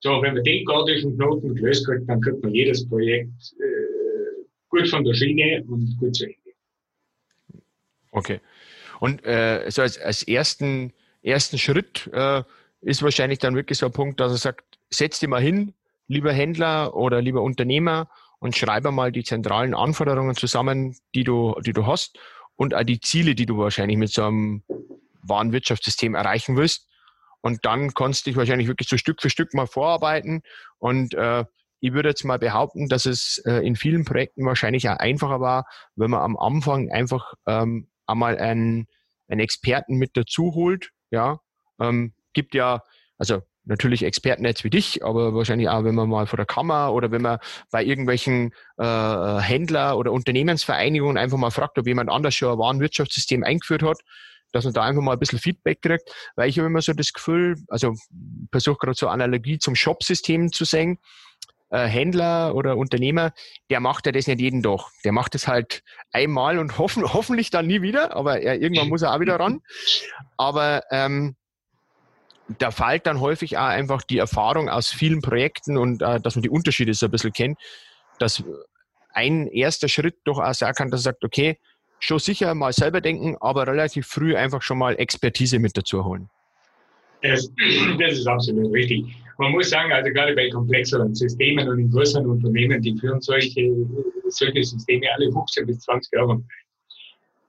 So, 0.00 0.20
wenn 0.22 0.34
man 0.34 0.44
den 0.44 0.64
gordischen 0.64 1.16
Knoten 1.16 1.54
gelöst 1.54 1.86
kriegt, 1.86 2.08
dann 2.08 2.20
kriegt 2.20 2.42
man 2.42 2.52
jedes 2.52 2.86
Projekt 2.88 3.32
äh, 3.58 4.44
gut 4.68 4.88
von 4.88 5.04
der 5.04 5.14
Schiene 5.14 5.64
und 5.68 5.96
gut 5.98 6.14
zu 6.14 6.24
Ende. 6.24 6.36
Okay. 8.10 8.40
Und 9.00 9.24
äh, 9.24 9.70
so 9.70 9.82
als, 9.82 9.98
als 9.98 10.22
ersten, 10.22 10.92
ersten 11.22 11.58
Schritt 11.58 12.08
äh, 12.12 12.42
ist 12.84 13.02
wahrscheinlich 13.02 13.38
dann 13.38 13.56
wirklich 13.56 13.78
so 13.78 13.86
ein 13.86 13.92
Punkt, 13.92 14.20
dass 14.20 14.32
er 14.32 14.38
sagt, 14.38 14.78
setz 14.90 15.20
dich 15.20 15.28
mal 15.28 15.40
hin, 15.40 15.74
lieber 16.06 16.32
Händler 16.32 16.94
oder 16.94 17.22
lieber 17.22 17.42
Unternehmer 17.42 18.08
und 18.38 18.56
schreibe 18.56 18.90
mal 18.92 19.10
die 19.10 19.24
zentralen 19.24 19.74
Anforderungen 19.74 20.36
zusammen, 20.36 20.96
die 21.14 21.24
du, 21.24 21.54
die 21.64 21.72
du 21.72 21.86
hast 21.86 22.18
und 22.56 22.74
auch 22.74 22.84
die 22.84 23.00
Ziele, 23.00 23.34
die 23.34 23.46
du 23.46 23.56
wahrscheinlich 23.58 23.96
mit 23.96 24.12
so 24.12 24.24
einem 24.24 24.62
Warenwirtschaftssystem 25.22 26.14
erreichen 26.14 26.56
willst. 26.56 26.88
Und 27.40 27.64
dann 27.64 27.92
kannst 27.92 28.24
du 28.24 28.30
dich 28.30 28.36
wahrscheinlich 28.36 28.68
wirklich 28.68 28.88
so 28.88 28.96
Stück 28.96 29.20
für 29.20 29.30
Stück 29.30 29.54
mal 29.54 29.66
vorarbeiten. 29.66 30.42
Und 30.78 31.14
äh, 31.14 31.44
ich 31.80 31.92
würde 31.92 32.10
jetzt 32.10 32.24
mal 32.24 32.38
behaupten, 32.38 32.88
dass 32.88 33.04
es 33.06 33.38
äh, 33.44 33.66
in 33.66 33.76
vielen 33.76 34.04
Projekten 34.04 34.46
wahrscheinlich 34.46 34.88
auch 34.88 34.96
einfacher 34.96 35.40
war, 35.40 35.66
wenn 35.96 36.10
man 36.10 36.20
am 36.20 36.36
Anfang 36.38 36.90
einfach 36.90 37.34
ähm, 37.46 37.88
einmal 38.06 38.38
einen, 38.38 38.86
einen 39.28 39.40
Experten 39.40 39.96
mit 39.96 40.16
dazu 40.16 40.54
holt, 40.54 40.90
ja, 41.10 41.40
ähm, 41.80 42.14
gibt 42.34 42.54
ja, 42.54 42.82
also 43.18 43.42
natürlich 43.64 44.04
Experten 44.04 44.44
jetzt 44.44 44.64
wie 44.64 44.70
dich, 44.70 45.04
aber 45.04 45.34
wahrscheinlich 45.34 45.68
auch, 45.68 45.84
wenn 45.84 45.94
man 45.94 46.08
mal 46.08 46.26
vor 46.26 46.36
der 46.36 46.46
Kammer 46.46 46.92
oder 46.92 47.10
wenn 47.10 47.22
man 47.22 47.38
bei 47.70 47.82
irgendwelchen 47.82 48.52
äh, 48.76 49.38
Händler 49.38 49.96
oder 49.96 50.12
Unternehmensvereinigungen 50.12 51.16
einfach 51.16 51.38
mal 51.38 51.50
fragt, 51.50 51.78
ob 51.78 51.86
jemand 51.86 52.10
anders 52.10 52.34
schon 52.34 52.52
ein 52.52 52.58
Warenwirtschaftssystem 52.58 53.42
eingeführt 53.42 53.82
hat, 53.82 53.98
dass 54.52 54.64
man 54.64 54.74
da 54.74 54.82
einfach 54.82 55.02
mal 55.02 55.14
ein 55.14 55.18
bisschen 55.18 55.38
Feedback 55.38 55.82
kriegt, 55.82 56.10
weil 56.36 56.48
ich 56.48 56.58
habe 56.58 56.66
immer 56.66 56.82
so 56.82 56.92
das 56.92 57.12
Gefühl, 57.12 57.56
also 57.68 57.94
versuche 58.52 58.78
gerade 58.78 58.96
so 58.96 59.08
Analogie 59.08 59.58
zum 59.58 59.74
Shop-System 59.74 60.52
zu 60.52 60.64
sehen, 60.64 60.98
äh, 61.70 61.86
Händler 61.86 62.54
oder 62.54 62.76
Unternehmer, 62.76 63.32
der 63.70 63.80
macht 63.80 64.06
ja 64.06 64.12
das 64.12 64.26
nicht 64.26 64.40
jeden 64.40 64.62
Tag. 64.62 64.80
Der 65.04 65.12
macht 65.12 65.34
es 65.34 65.48
halt 65.48 65.82
einmal 66.12 66.58
und 66.58 66.78
hoffen, 66.78 67.02
hoffentlich 67.12 67.50
dann 67.50 67.66
nie 67.66 67.82
wieder, 67.82 68.14
aber 68.14 68.40
er, 68.40 68.60
irgendwann 68.60 68.88
muss 68.88 69.02
er 69.02 69.14
auch 69.14 69.20
wieder 69.20 69.40
ran. 69.40 69.60
Aber 70.36 70.82
ähm, 70.90 71.36
da 72.58 72.70
fällt 72.70 73.06
dann 73.06 73.20
häufig 73.20 73.56
auch 73.56 73.66
einfach 73.66 74.02
die 74.02 74.18
Erfahrung 74.18 74.68
aus 74.68 74.90
vielen 74.90 75.22
Projekten 75.22 75.76
und 75.76 76.02
äh, 76.02 76.20
dass 76.20 76.36
man 76.36 76.42
die 76.42 76.50
Unterschiede 76.50 76.92
so 76.94 77.06
ein 77.06 77.10
bisschen 77.10 77.32
kennt, 77.32 77.58
dass 78.18 78.42
ein 79.12 79.46
erster 79.48 79.88
Schritt 79.88 80.16
durchaus 80.24 80.58
sein 80.58 80.74
kann, 80.74 80.90
dass 80.90 81.00
er 81.00 81.12
sagt, 81.12 81.24
okay, 81.24 81.58
schon 82.00 82.18
sicher 82.18 82.54
mal 82.54 82.72
selber 82.72 83.00
denken, 83.00 83.36
aber 83.40 83.66
relativ 83.66 84.06
früh 84.06 84.36
einfach 84.36 84.62
schon 84.62 84.78
mal 84.78 84.94
Expertise 84.96 85.58
mit 85.58 85.76
dazu 85.76 86.04
holen. 86.04 86.28
Das, 87.22 87.50
das 87.98 88.18
ist 88.18 88.26
absolut 88.26 88.70
richtig. 88.72 89.04
Man 89.38 89.52
muss 89.52 89.70
sagen, 89.70 89.90
also 89.90 90.10
gerade 90.12 90.34
bei 90.34 90.50
komplexeren 90.50 91.14
Systemen 91.14 91.68
und 91.68 91.78
in 91.78 91.90
größeren 91.90 92.26
Unternehmen, 92.26 92.82
die 92.82 92.96
führen 92.98 93.20
solche, 93.20 93.74
solche 94.28 94.62
Systeme 94.62 95.06
alle 95.14 95.32
15 95.32 95.66
bis 95.66 95.80
20 95.80 96.12
Jahre. 96.12 96.42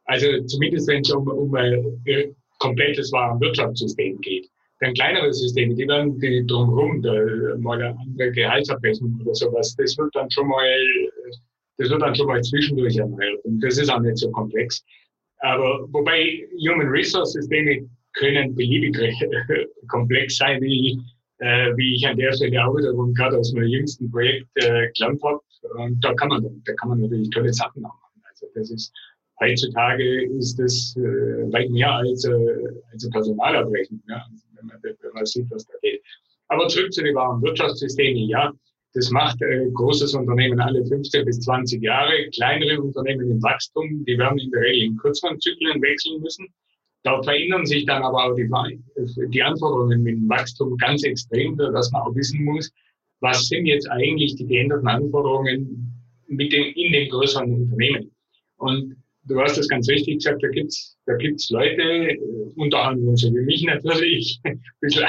Also 0.06 0.28
zumindest 0.46 0.88
wenn 0.88 1.02
es 1.02 1.12
um, 1.12 1.28
um 1.28 1.54
ein 1.56 2.02
äh, 2.06 2.30
komplettes 2.60 3.12
Warenwirtschaftssystem 3.12 4.22
geht. 4.22 4.50
Dann 4.86 4.94
kleinere 4.94 5.34
Systeme, 5.34 5.74
die 5.74 5.88
werden 5.88 6.20
die 6.20 6.46
drumherum, 6.46 7.02
da, 7.02 7.12
mal 7.58 7.82
eine 7.82 7.98
andere 7.98 8.32
Gehaltsabrechnung 8.32 9.20
oder 9.20 9.34
sowas, 9.34 9.76
das 9.78 9.98
wird 9.98 10.14
dann 10.14 10.30
schon 10.30 10.48
mal, 10.48 10.70
das 11.80 11.90
wird 11.90 12.04
dann 12.04 12.14
schon 12.14 12.28
mal 12.28 12.40
zwischendurch 12.44 12.96
erneuert. 12.96 13.44
Und 13.46 13.62
das 13.62 13.80
ist 13.80 13.90
auch 13.90 14.00
nicht 14.02 14.20
so 14.20 14.30
komplex. 14.30 14.84
Aber 15.40 15.88
wobei 15.92 16.48
Human 16.60 16.88
Resource 16.90 17.34
Systeme 17.34 17.90
können 18.14 18.54
beliebig 18.54 18.96
komplex 19.88 20.38
sein, 20.38 20.62
wie, 20.62 21.00
äh, 21.40 21.76
wie 21.76 21.96
ich 21.96 22.08
an 22.08 22.18
der 22.18 22.32
Stelle 22.34 22.64
auch 22.64 22.78
wiederum 22.78 23.12
gerade 23.16 23.40
aus 23.40 23.52
meinem 23.54 23.70
jüngsten 23.70 24.12
Projekt 24.12 24.48
äh, 24.54 24.92
gelernt 24.96 25.20
habe. 25.24 25.40
Und 25.80 26.00
da 26.06 26.14
kann 26.14 26.30
man, 26.30 26.62
da 26.64 26.74
kann 26.74 26.90
man 26.90 27.02
natürlich 27.02 27.32
tolle 27.32 27.52
Sachen 27.52 27.84
auch 27.86 27.90
machen. 27.90 28.22
Also 28.30 28.46
das 28.54 28.70
ist, 28.70 28.94
heutzutage 29.40 30.26
ist 30.26 30.60
das 30.60 30.96
äh, 30.96 31.52
weit 31.52 31.72
mehr 31.72 31.92
als, 31.92 32.24
äh, 32.26 32.34
als 32.92 33.10
Personalabrechnung. 33.10 34.04
Ja. 34.08 34.24
Also 34.32 34.45
wenn 34.58 34.68
man, 34.68 34.78
wenn 34.82 35.14
man 35.14 35.26
sieht, 35.26 35.50
was 35.52 35.66
da 35.66 35.74
geht. 35.82 36.02
Aber 36.48 36.68
zurück 36.68 36.94
zu 36.94 37.04
den 37.04 37.16
wahren 37.16 37.42
Wirtschaftssystemen. 37.42 38.30
Ja, 38.30 38.54
das 38.94 39.10
macht 39.12 39.42
äh, 39.42 39.70
großes 39.74 40.14
Unternehmen 40.14 40.60
alle 40.60 40.86
15 40.86 41.26
bis 41.26 41.40
20 41.42 41.82
Jahre. 41.82 42.30
Kleinere 42.34 42.82
Unternehmen 42.82 43.30
im 43.30 43.44
Wachstum, 43.44 44.06
die 44.06 44.18
werden 44.18 44.40
in 44.40 44.52
der 44.52 44.62
Regel 44.62 44.88
in 44.88 44.98
kürzeren 44.98 45.40
Zyklen 45.40 45.82
wechseln 45.82 46.22
müssen. 46.22 46.48
Da 47.04 47.22
verändern 47.22 47.66
sich 47.66 47.86
dann 47.86 48.04
aber 48.04 48.26
auch 48.26 48.36
die, 48.36 48.50
die 49.30 49.44
Anforderungen 49.44 50.02
mit 50.02 50.16
dem 50.16 50.30
Wachstum 50.30 50.78
ganz 50.78 51.04
extrem, 51.04 51.58
dass 51.58 51.92
man 51.92 52.02
auch 52.04 52.16
wissen 52.16 52.44
muss, 52.44 52.72
was 53.20 53.48
sind 53.48 53.66
jetzt 53.66 53.90
eigentlich 53.92 54.36
die 54.36 54.48
geänderten 54.48 54.88
Anforderungen 54.88 55.94
mit 56.28 56.52
dem, 56.52 56.74
in 56.74 56.94
den 56.94 57.10
größeren 57.10 57.54
Unternehmen. 57.54 58.12
Und 58.58 58.96
du 59.26 59.40
hast 59.40 59.58
das 59.58 59.68
ganz 59.68 59.90
richtig 59.90 60.16
gesagt, 60.16 60.44
da 60.44 60.48
gibt's 60.50 60.98
da 61.06 61.16
gibt's 61.16 61.50
Leute, 61.50 61.82
äh, 61.82 62.20
unter 62.56 62.84
anderem 62.84 63.16
so 63.16 63.34
wie 63.34 63.42
mich 63.42 63.64
natürlich, 63.64 64.40
ein 64.44 64.62
bisschen, 64.80 65.08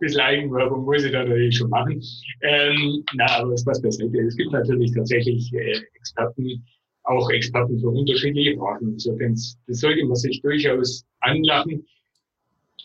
bisschen 0.00 0.20
Eigenwerbung 0.20 0.84
muss 0.84 1.04
ich 1.04 1.12
da 1.12 1.24
natürlich 1.24 1.56
schon 1.56 1.70
machen. 1.70 2.02
Ähm, 2.42 3.04
na, 3.14 3.26
aber 3.38 3.52
was 3.52 3.64
das 3.64 3.82
beiseite. 3.82 4.18
Es 4.20 4.36
gibt 4.36 4.52
natürlich 4.52 4.92
tatsächlich 4.92 5.52
äh, 5.54 5.80
Experten, 5.94 6.64
auch 7.04 7.30
Experten 7.30 7.78
für 7.78 7.88
unterschiedliche 7.88 8.56
Branchen. 8.56 8.92
Also 8.94 9.16
das, 9.18 9.58
das 9.66 9.80
sollte 9.80 10.04
man 10.04 10.16
sich 10.16 10.40
durchaus 10.42 11.04
anlachen. 11.20 11.84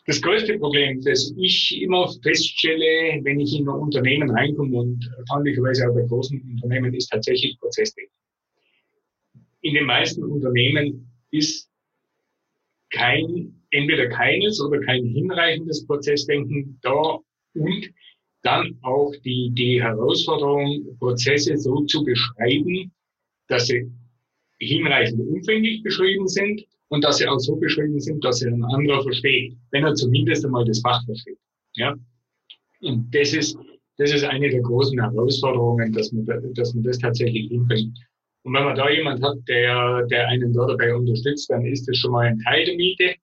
Das 0.05 0.21
größte 0.21 0.59
Problem, 0.59 1.01
das 1.01 1.33
ich 1.37 1.81
immer 1.81 2.11
feststelle, 2.21 3.21
wenn 3.23 3.39
ich 3.39 3.57
in 3.57 3.69
ein 3.69 3.75
Unternehmen 3.75 4.29
reinkomme 4.29 4.77
und 4.77 5.09
erstaunlicherweise 5.17 5.89
auch 5.89 5.95
bei 5.95 6.01
großen 6.01 6.41
Unternehmen, 6.41 6.93
ist 6.93 7.07
tatsächlich 7.07 7.57
Prozessdenken. 7.59 8.13
In 9.63 9.73
den 9.73 9.85
meisten 9.85 10.23
Unternehmen 10.23 11.11
ist 11.31 11.69
kein, 12.91 13.53
entweder 13.71 14.07
keines 14.07 14.61
oder 14.61 14.79
kein 14.81 15.03
hinreichendes 15.05 15.85
Prozessdenken 15.87 16.79
da 16.81 17.19
und 17.55 17.93
dann 18.43 18.77
auch 18.81 19.13
die, 19.23 19.51
die 19.53 19.81
Herausforderung, 19.81 20.97
Prozesse 20.99 21.57
so 21.57 21.83
zu 21.85 22.03
beschreiben, 22.03 22.91
dass 23.47 23.67
sie 23.67 23.89
hinreichend 24.59 25.21
umfänglich 25.21 25.81
beschrieben 25.81 26.27
sind 26.27 26.63
und 26.89 27.03
dass 27.03 27.17
sie 27.17 27.27
auch 27.27 27.39
so 27.39 27.55
beschrieben 27.55 27.99
sind, 27.99 28.23
dass 28.23 28.39
sie 28.39 28.47
ein 28.47 28.63
anderer 28.63 29.01
versteht, 29.01 29.55
wenn 29.71 29.83
er 29.83 29.95
zumindest 29.95 30.45
einmal 30.45 30.65
das 30.65 30.81
Fach 30.81 31.03
versteht. 31.05 31.39
Ja? 31.75 31.95
Und 32.81 33.13
das 33.15 33.33
ist, 33.33 33.57
das 33.97 34.13
ist 34.13 34.23
eine 34.23 34.49
der 34.49 34.61
großen 34.61 34.99
Herausforderungen, 34.99 35.93
dass 35.93 36.11
man, 36.11 36.25
dass 36.53 36.73
man 36.73 36.83
das 36.83 36.99
tatsächlich 36.99 37.47
hinbringt. 37.47 37.97
Und 38.43 38.53
wenn 38.53 38.63
man 38.65 38.75
da 38.75 38.89
jemand 38.89 39.23
hat, 39.23 39.37
der, 39.47 40.05
der 40.07 40.27
einen 40.27 40.53
da 40.53 40.67
dabei 40.67 40.93
unterstützt, 40.93 41.49
dann 41.49 41.65
ist 41.65 41.87
das 41.87 41.97
schon 41.97 42.11
mal 42.11 42.27
ein 42.27 42.39
Teil 42.39 42.65
der 42.65 42.75
Miete. 42.75 43.15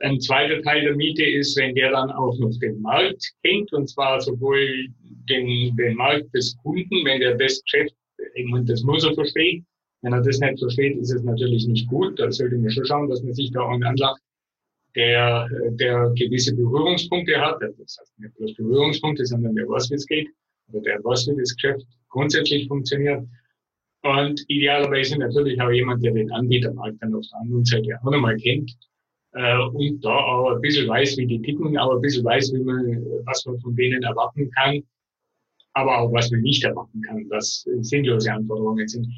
Ein 0.00 0.20
zweiter 0.20 0.62
Teil 0.62 0.82
der 0.82 0.94
Miete 0.94 1.24
ist, 1.24 1.56
wenn 1.56 1.74
der 1.74 1.90
dann 1.90 2.10
auch 2.10 2.38
noch 2.38 2.56
den 2.60 2.80
Markt 2.80 3.32
kennt, 3.42 3.72
und 3.72 3.88
zwar 3.88 4.20
sowohl 4.20 4.88
den, 5.28 5.76
den 5.76 5.96
Markt 5.96 6.32
des 6.34 6.56
Kunden, 6.58 7.04
wenn 7.04 7.20
der 7.20 7.36
das 7.36 7.62
Geschäft, 7.62 7.94
und 8.52 8.68
das 8.68 8.82
muss 8.82 9.04
er 9.04 9.14
verstehen, 9.14 9.66
wenn 10.02 10.12
er 10.12 10.20
das 10.20 10.38
nicht 10.38 10.58
versteht, 10.58 10.98
ist 10.98 11.12
es 11.12 11.22
natürlich 11.22 11.66
nicht 11.66 11.88
gut. 11.88 12.18
Da 12.18 12.30
sollte 12.30 12.56
man 12.56 12.70
schon 12.70 12.84
schauen, 12.84 13.08
dass 13.08 13.22
man 13.22 13.32
sich 13.32 13.50
da 13.52 13.66
einen 13.66 13.82
anlacht, 13.82 14.20
der, 14.94 15.48
der 15.70 16.12
gewisse 16.14 16.54
Berührungspunkte 16.54 17.40
hat. 17.40 17.60
Das 17.62 17.96
heißt 17.98 18.12
nicht 18.18 18.36
bloß 18.36 18.54
Berührungspunkte, 18.54 19.24
sondern 19.24 19.54
der 19.54 19.66
weiß, 19.66 19.90
wie 19.90 19.94
es 19.94 20.06
geht. 20.06 20.28
Oder 20.68 20.82
der 20.82 21.04
weiß, 21.04 21.28
wie 21.28 21.40
das 21.40 21.54
Geschäft 21.56 21.86
grundsätzlich 22.10 22.68
funktioniert. 22.68 23.24
Und 24.04 24.44
idealerweise 24.48 25.18
natürlich 25.18 25.58
auch 25.60 25.70
jemand, 25.70 26.04
der 26.04 26.12
den 26.12 26.30
Anbietermarkt 26.30 26.96
dann 27.00 27.14
auf 27.14 27.24
der 27.32 27.40
anderen 27.40 27.64
Seite 27.64 27.98
auch 28.02 28.10
nochmal 28.10 28.36
kennt. 28.36 28.70
Äh, 29.32 29.58
und 29.58 30.04
da 30.04 30.10
auch 30.10 30.54
ein 30.54 30.60
bisschen 30.60 30.86
weiß, 30.86 31.16
wie 31.16 31.26
die 31.26 31.40
ticken, 31.40 31.76
aber 31.78 31.94
ein 31.94 32.02
bisschen 32.02 32.22
weiß, 32.22 32.52
wie 32.52 32.62
man, 32.62 32.84
was 33.24 33.46
man 33.46 33.58
von 33.60 33.74
denen 33.74 34.02
erwarten 34.02 34.50
kann. 34.50 34.82
Aber 35.72 35.98
auch 35.98 36.12
was 36.12 36.30
man 36.30 36.42
nicht 36.42 36.62
erwarten 36.64 37.00
kann, 37.00 37.24
was 37.30 37.66
sinnlose 37.80 38.30
Anforderungen 38.30 38.86
sind. 38.86 39.08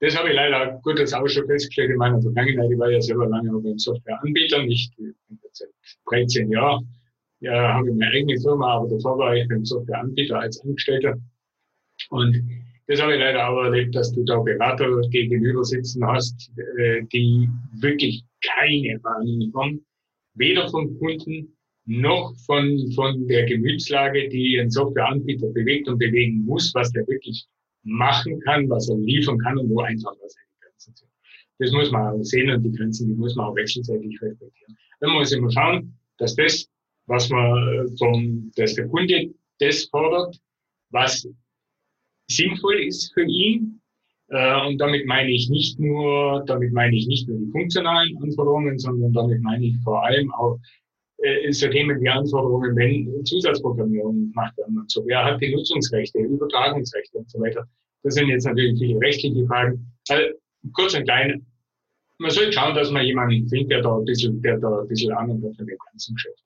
Das 0.00 0.16
habe 0.16 0.28
ich 0.28 0.34
leider 0.34 0.78
gut 0.82 1.00
als 1.00 1.14
auch 1.14 1.26
schon 1.26 1.46
festgestellt 1.46 1.90
in 1.90 1.96
meiner 1.96 2.20
Vergangenheit. 2.20 2.70
Ich 2.70 2.78
war 2.78 2.90
ja 2.90 3.00
selber 3.00 3.26
lange 3.26 3.50
noch 3.50 3.64
ein 3.64 3.78
Softwareanbieter, 3.78 4.62
nicht 4.64 4.92
seit 5.52 5.70
13 6.10 6.50
Jahren. 6.50 6.86
Ja, 7.40 7.74
habe 7.74 7.88
ich 7.88 7.94
meine 7.94 8.12
eigene 8.12 8.38
Firma, 8.38 8.74
aber 8.74 8.88
davor 8.88 9.18
war 9.18 9.34
ich 9.34 9.48
beim 9.48 9.64
Softwareanbieter 9.64 10.38
als 10.38 10.60
Angestellter. 10.60 11.16
Und 12.10 12.44
das 12.86 13.00
habe 13.00 13.14
ich 13.14 13.20
leider 13.20 13.48
auch 13.48 13.62
erlebt, 13.64 13.94
dass 13.94 14.12
du 14.12 14.24
da 14.24 14.38
Berater 14.40 15.00
gegenüber 15.10 15.64
sitzen 15.64 16.04
hast, 16.06 16.50
äh, 16.78 17.02
die 17.12 17.48
wirklich 17.80 18.24
keine 18.42 19.00
Ahnung 19.04 19.52
haben, 19.54 19.86
weder 20.34 20.68
vom 20.68 20.98
Kunden 20.98 21.56
noch 21.86 22.34
von, 22.46 22.90
von 22.94 23.26
der 23.26 23.44
Gemütslage, 23.46 24.28
die 24.28 24.58
ein 24.58 24.70
Softwareanbieter 24.70 25.48
bewegt 25.48 25.88
und 25.88 25.98
bewegen 25.98 26.44
muss, 26.44 26.74
was 26.74 26.92
der 26.92 27.06
wirklich 27.06 27.46
machen 27.82 28.40
kann, 28.40 28.68
was 28.68 28.88
er 28.88 28.96
liefern 28.96 29.38
kann 29.38 29.58
und 29.58 29.70
wo 29.70 29.80
einfach 29.80 30.12
was 30.22 30.32
seine 30.32 30.46
Grenzen 30.60 30.94
sind. 30.96 31.10
Das 31.58 31.72
muss 31.72 31.90
man 31.90 32.14
auch 32.14 32.22
sehen 32.22 32.50
und 32.50 32.62
die 32.62 32.72
Grenzen, 32.72 33.08
die 33.08 33.14
muss 33.14 33.34
man 33.36 33.46
auch 33.46 33.56
wechselseitig 33.56 34.20
respektieren. 34.20 34.76
Dann 35.00 35.12
muss 35.12 35.32
immer 35.32 35.50
schauen, 35.50 35.94
dass 36.18 36.34
das, 36.36 36.68
was 37.06 37.28
man 37.28 37.94
vom, 37.98 38.50
dass 38.56 38.74
der 38.74 38.88
Kunde 38.88 39.30
das 39.58 39.84
fordert, 39.84 40.38
was 40.90 41.28
sinnvoll 42.28 42.80
ist 42.80 43.12
für 43.14 43.24
ihn. 43.24 43.80
Äh, 44.28 44.66
und 44.66 44.78
damit 44.78 45.06
meine 45.06 45.30
ich 45.30 45.48
nicht 45.50 45.78
nur, 45.78 46.44
damit 46.46 46.72
meine 46.72 46.96
ich 46.96 47.06
nicht 47.06 47.28
nur 47.28 47.38
die 47.38 47.50
funktionalen 47.50 48.16
Anforderungen, 48.22 48.78
sondern 48.78 49.12
damit 49.12 49.40
meine 49.42 49.66
ich 49.66 49.76
vor 49.84 50.04
allem 50.04 50.32
auch 50.32 50.58
äh, 51.18 51.52
so 51.52 51.68
Themen 51.68 52.00
wie 52.00 52.08
Anforderungen, 52.08 52.74
wenn 52.76 53.24
Zusatzprogrammierung 53.24 54.30
gemacht 54.30 54.56
werden 54.58 54.78
und 54.78 54.90
so. 54.90 55.04
Wer 55.06 55.24
hat 55.24 55.40
die 55.40 55.54
Nutzungsrechte, 55.54 56.18
Übertragungsrechte 56.18 57.18
und 57.18 57.30
so 57.30 57.40
weiter? 57.40 57.66
Das 58.02 58.14
sind 58.14 58.28
jetzt 58.28 58.44
natürlich 58.44 58.78
viele 58.78 59.00
rechtliche 59.00 59.46
Fragen. 59.46 59.86
Also, 60.08 60.24
kurz 60.72 60.94
und 60.94 61.04
klein, 61.04 61.46
man 62.18 62.30
soll 62.30 62.52
schauen, 62.52 62.74
dass 62.74 62.90
man 62.90 63.04
jemanden 63.04 63.48
findet, 63.48 63.70
der 63.70 63.82
da 63.82 63.96
ein 63.96 64.04
bisschen, 64.04 64.40
der 64.42 64.58
da 64.58 64.80
ein 64.80 64.88
bisschen 64.88 65.12
Ahnung 65.12 65.42
hat 65.44 65.56
von 65.56 65.66
dem 65.66 65.78
ganzen 65.90 66.14
Geschäft. 66.14 66.42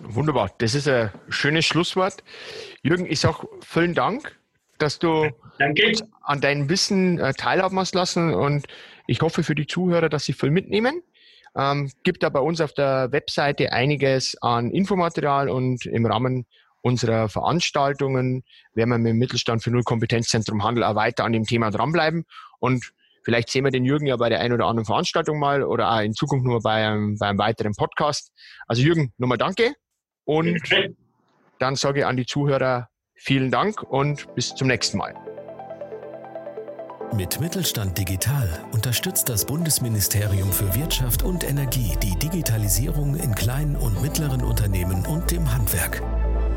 Wunderbar, 0.00 0.50
das 0.58 0.74
ist 0.74 0.88
ein 0.88 1.10
schönes 1.28 1.64
Schlusswort. 1.64 2.22
Jürgen, 2.82 3.06
ich 3.06 3.20
sage 3.20 3.48
vielen 3.60 3.94
Dank, 3.94 4.38
dass 4.78 4.98
du 4.98 5.30
Danke. 5.58 5.92
an 6.22 6.40
deinem 6.40 6.68
Wissen 6.68 7.18
äh, 7.18 7.32
teilhaben 7.34 7.78
hast 7.78 7.94
lassen 7.94 8.34
und 8.34 8.66
ich 9.06 9.20
hoffe 9.20 9.42
für 9.42 9.54
die 9.54 9.66
Zuhörer, 9.66 10.08
dass 10.08 10.24
sie 10.24 10.32
viel 10.32 10.50
mitnehmen. 10.50 11.02
Ähm, 11.56 11.90
gibt 12.02 12.22
da 12.22 12.28
bei 12.28 12.40
uns 12.40 12.60
auf 12.60 12.72
der 12.72 13.12
Webseite 13.12 13.72
einiges 13.72 14.36
an 14.40 14.70
Infomaterial 14.70 15.48
und 15.48 15.86
im 15.86 16.04
Rahmen 16.04 16.46
unserer 16.82 17.28
Veranstaltungen 17.28 18.42
werden 18.74 18.90
wir 18.90 18.98
mit 18.98 19.10
dem 19.10 19.18
Mittelstand 19.18 19.62
für 19.62 19.70
Null 19.70 19.84
Kompetenzzentrum 19.84 20.64
Handel 20.64 20.84
auch 20.84 20.96
weiter 20.96 21.24
an 21.24 21.32
dem 21.32 21.44
Thema 21.44 21.70
dranbleiben 21.70 22.24
und 22.58 22.92
vielleicht 23.24 23.48
sehen 23.50 23.64
wir 23.64 23.70
den 23.70 23.84
Jürgen 23.84 24.06
ja 24.06 24.16
bei 24.16 24.28
der 24.28 24.40
einen 24.40 24.52
oder 24.52 24.66
anderen 24.66 24.84
Veranstaltung 24.84 25.38
mal 25.38 25.62
oder 25.62 25.92
auch 25.92 26.00
in 26.00 26.12
Zukunft 26.12 26.44
nur 26.44 26.60
bei 26.60 26.86
einem, 26.86 27.16
bei 27.16 27.28
einem 27.28 27.38
weiteren 27.38 27.74
Podcast. 27.74 28.32
Also 28.66 28.82
Jürgen, 28.82 29.12
nochmal 29.16 29.38
danke 29.38 29.74
und 30.24 30.60
dann 31.58 31.76
sage 31.76 32.00
ich 32.00 32.06
an 32.06 32.16
die 32.16 32.26
Zuhörer 32.26 32.88
vielen 33.14 33.50
Dank 33.50 33.82
und 33.82 34.34
bis 34.34 34.54
zum 34.54 34.68
nächsten 34.68 34.98
Mal. 34.98 35.14
Mit 37.14 37.40
Mittelstand 37.40 37.96
Digital 37.96 38.60
unterstützt 38.72 39.28
das 39.28 39.44
Bundesministerium 39.44 40.50
für 40.50 40.74
Wirtschaft 40.74 41.22
und 41.22 41.48
Energie 41.48 41.96
die 42.02 42.18
Digitalisierung 42.18 43.14
in 43.14 43.36
kleinen 43.36 43.76
und 43.76 44.02
mittleren 44.02 44.42
Unternehmen 44.42 45.06
und 45.06 45.30
dem 45.30 45.52
Handwerk. 45.52 46.02